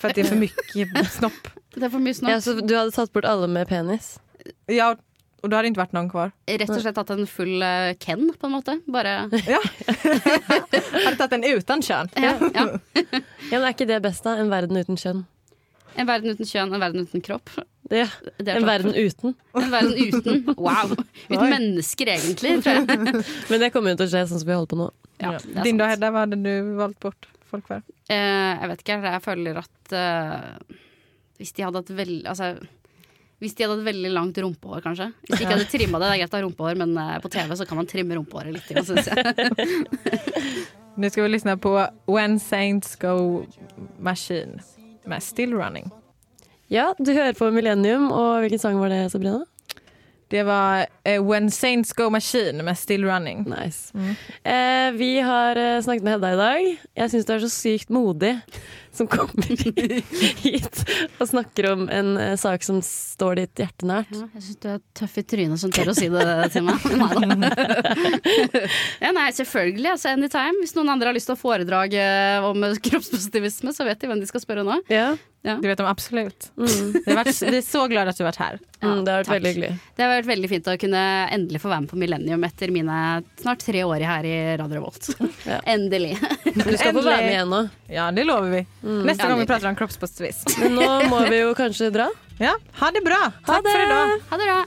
För 0.00 0.08
att 0.08 0.14
det 0.14 0.20
är 0.20 0.24
för 0.24 0.36
mycket 0.36 1.12
snopp. 1.18 1.48
Det 1.74 1.84
er 1.84 1.90
for 1.90 1.98
mye 2.02 2.14
snopp. 2.14 2.30
Ja, 2.30 2.40
så 2.40 2.52
du 2.54 2.74
hadde 2.76 2.90
tatt 2.90 3.12
bort 3.12 3.24
alle 3.24 3.46
med 3.46 3.68
penis? 3.68 4.18
Ja, 4.66 4.96
og 5.42 5.50
da 5.50 5.56
hadde 5.58 5.68
det 5.68 5.72
ikke 5.72 5.82
vært 5.84 5.94
noen 5.94 6.10
kvar. 6.10 6.32
Rett 6.50 6.70
og 6.70 6.80
slett 6.82 6.96
tatt 6.98 7.10
en 7.14 7.26
full 7.30 7.62
uh, 7.62 7.92
Ken, 8.02 8.32
på 8.34 8.46
en 8.48 8.54
måte. 8.56 8.74
Bare 8.90 9.28
Ja. 9.54 9.60
hadde 11.04 11.16
tatt 11.20 11.34
en 11.38 11.46
uten 11.46 11.82
kjønn? 11.86 12.10
ja, 12.18 12.34
ja. 12.54 12.66
Ja, 12.94 13.58
men 13.58 13.62
Er 13.62 13.70
ikke 13.74 13.86
det 13.86 14.00
best, 14.02 14.24
da? 14.26 14.34
En 14.42 14.50
verden 14.50 14.76
uten 14.78 14.98
kjønn? 14.98 15.22
En 15.98 16.06
verden 16.10 16.34
uten 16.34 16.46
kjønn, 16.46 16.74
en 16.74 16.82
verden 16.82 17.06
uten 17.06 17.22
kropp. 17.24 17.50
Det 17.88 18.02
er 18.04 18.56
En 18.58 18.66
verden 18.68 18.94
uten. 18.94 19.34
en 19.56 19.70
verden 19.72 19.94
uten. 19.96 20.42
Wow. 20.56 20.92
Uten 20.92 21.40
Oi. 21.40 21.50
mennesker, 21.54 22.10
egentlig, 22.14 22.58
tror 22.64 22.80
jeg. 22.80 23.24
Men 23.50 23.62
det 23.64 23.70
kommer 23.74 23.94
jo 23.94 24.00
til 24.02 24.08
å 24.08 24.12
skje 24.12 24.24
sånn 24.28 24.42
som 24.42 24.48
vi 24.48 24.56
holder 24.56 24.72
på 24.74 24.80
nå. 24.80 24.88
Ja, 25.18 25.34
Ja. 25.34 25.62
Din 25.66 25.80
da. 25.80 25.88
Hedda, 25.90 26.12
hva 26.14 26.26
hadde 26.26 26.38
du 26.44 26.74
valgt 26.78 27.00
bort 27.02 27.30
folk 27.48 27.66
for? 27.70 27.82
Eh, 28.12 28.52
jeg 28.60 28.72
vet 28.72 28.84
ikke, 28.84 28.98
jeg 29.08 29.24
føler 29.24 29.62
at 29.62 29.94
uh, 29.96 30.76
hvis 31.40 31.54
de 31.56 31.64
hadde 31.64 31.80
hatt 31.82 31.94
veldig 31.96 32.20
Altså 32.28 32.56
hvis 33.38 33.54
de 33.54 33.62
hadde 33.62 33.76
hatt 33.76 33.86
veldig 33.86 34.10
langt 34.10 34.38
rumpehår, 34.42 34.80
kanskje. 34.82 35.12
Hvis 35.22 35.36
de 35.36 35.44
ikke 35.44 35.52
hadde 35.54 35.68
trimma 35.70 36.00
det, 36.02 36.08
det 36.08 36.14
er 36.16 36.20
greit 36.24 36.32
å 36.32 36.38
ha 36.40 36.42
rumpehår, 36.42 36.78
men 36.80 36.96
eh, 36.98 37.12
på 37.22 37.30
TV 37.30 37.52
så 37.54 37.66
kan 37.70 37.78
man 37.78 37.86
trimme 37.86 38.16
rumpehåret 38.18 38.50
litt, 38.56 38.66
synes 38.82 39.06
jeg. 39.06 39.84
Nå 40.98 41.10
skal 41.14 41.28
vi 41.28 41.30
lytte 41.30 41.54
på 41.62 41.76
When 42.10 42.40
Saints 42.42 42.96
Go 42.98 43.44
Machine 44.02 44.58
med 45.06 45.22
Still 45.22 45.54
Running. 45.54 45.86
Ja, 46.68 46.90
du 46.98 47.14
hører 47.16 47.32
på 47.32 47.48
Millennium, 47.50 48.10
og 48.12 48.42
hvilken 48.42 48.60
sang 48.60 48.76
var 48.80 48.92
det, 48.92 49.06
Sabrina? 49.12 49.40
Det 50.28 50.42
var 50.44 50.84
uh, 51.08 51.22
When 51.24 51.48
Saints 51.50 51.94
Go 51.96 52.10
Machine 52.12 52.62
med 52.62 52.76
Still 52.76 53.06
Running. 53.08 53.46
Nice. 53.48 53.88
Mm. 53.96 54.10
Uh, 54.44 54.98
vi 54.98 55.14
har 55.24 55.56
uh, 55.56 55.82
snakket 55.82 56.04
med 56.04 56.12
Hedda 56.12 56.32
i 56.32 56.36
dag. 56.36 56.66
Jeg 57.00 57.10
syns 57.10 57.24
du 57.24 57.32
er 57.32 57.40
så 57.46 57.48
sykt 57.48 57.88
modig 57.90 58.34
som 58.94 59.08
kommer 59.10 59.48
hit 60.42 60.82
og 61.18 61.28
snakker 61.30 61.70
om 61.72 61.86
en 61.92 62.16
eh, 62.20 62.34
sak 62.40 62.64
som 62.66 62.80
står 62.84 63.42
ditt 63.42 63.62
hjerte 63.62 63.88
nært. 63.88 64.12
Ja, 64.14 64.28
jeg 64.34 64.44
syns 64.46 64.60
du 64.62 64.68
er 64.74 64.82
tøff 64.98 65.18
i 65.20 65.24
trynet 65.28 65.62
som 65.62 65.72
tør 65.74 65.92
å 65.92 65.96
si 65.96 66.10
det 66.12 66.26
til 66.54 66.66
meg. 66.66 66.88
Nei 67.02 67.40
da. 67.44 67.50
Ja, 69.04 69.10
nei, 69.14 69.28
selvfølgelig. 69.34 69.90
Altså, 69.94 70.12
anytime. 70.12 70.60
Hvis 70.62 70.74
noen 70.76 70.90
andre 70.92 71.10
har 71.10 71.16
lyst 71.16 71.28
til 71.30 71.36
å 71.36 71.40
foredrage 71.40 72.04
om 72.48 72.64
kroppspositivisme, 72.84 73.72
så 73.74 73.86
vet 73.88 74.00
de 74.02 74.10
hvem 74.10 74.20
de 74.22 74.28
skal 74.28 74.42
spørre 74.42 74.66
nå. 74.66 74.80
Ja. 74.92 75.12
Det 75.42 75.68
vet 75.70 75.78
de 75.78 75.86
absolutt. 75.86 76.48
Mm. 76.58 76.92
Vi 77.06 77.14
vi 77.14 77.56
er 77.56 77.62
så 77.64 77.84
glad 77.88 78.10
at 78.10 78.18
du 78.18 78.24
har 78.24 78.32
vært 78.32 78.40
her. 78.42 78.58
Ja, 78.82 78.90
det 78.90 79.12
har 79.12 79.22
vært 79.22 79.28
takk. 79.28 79.34
veldig 79.36 79.52
hyggelig. 79.52 79.70
Det 79.96 80.04
har 80.04 80.10
vært 80.12 80.28
veldig 80.28 80.50
fint 80.50 80.68
å 80.68 80.74
kunne 80.82 81.02
endelig 81.34 81.60
få 81.62 81.70
være 81.70 81.84
med 81.84 81.92
på 81.92 82.00
Millennium 82.02 82.44
etter 82.48 82.72
mine 82.74 82.98
snart 83.40 83.62
tre 83.64 83.84
år 83.86 84.04
her 84.10 84.28
i 84.28 84.34
Radio 84.60 84.80
Revolt. 84.80 85.08
Ja. 85.46 85.60
Endelig. 85.72 86.16
Du 86.44 86.74
skal 86.74 86.92
få 86.92 87.04
være 87.06 87.22
med 87.22 87.32
igjen 87.36 87.54
nå. 87.54 87.62
Ja, 87.90 88.10
det 88.14 88.26
lover 88.28 88.58
vi. 88.58 88.64
Neste 88.88 89.26
gang 89.28 89.38
vi 89.38 89.46
prater 89.48 89.68
om 89.68 89.76
kroppspositivism. 89.76 90.54
Men 90.62 90.78
nå 90.78 90.88
må 91.12 91.20
vi 91.28 91.42
jo 91.42 91.52
kanskje 91.58 91.90
dra. 91.92 92.08
Ja, 92.40 92.54
ha 92.80 92.90
det 92.94 93.02
bra. 93.04 93.20
Takk 93.44 93.66
for 93.66 93.84
i 93.84 93.88
dag. 93.90 94.14
Ha 94.30 94.40
det 94.40 94.48
bra. 94.48 94.58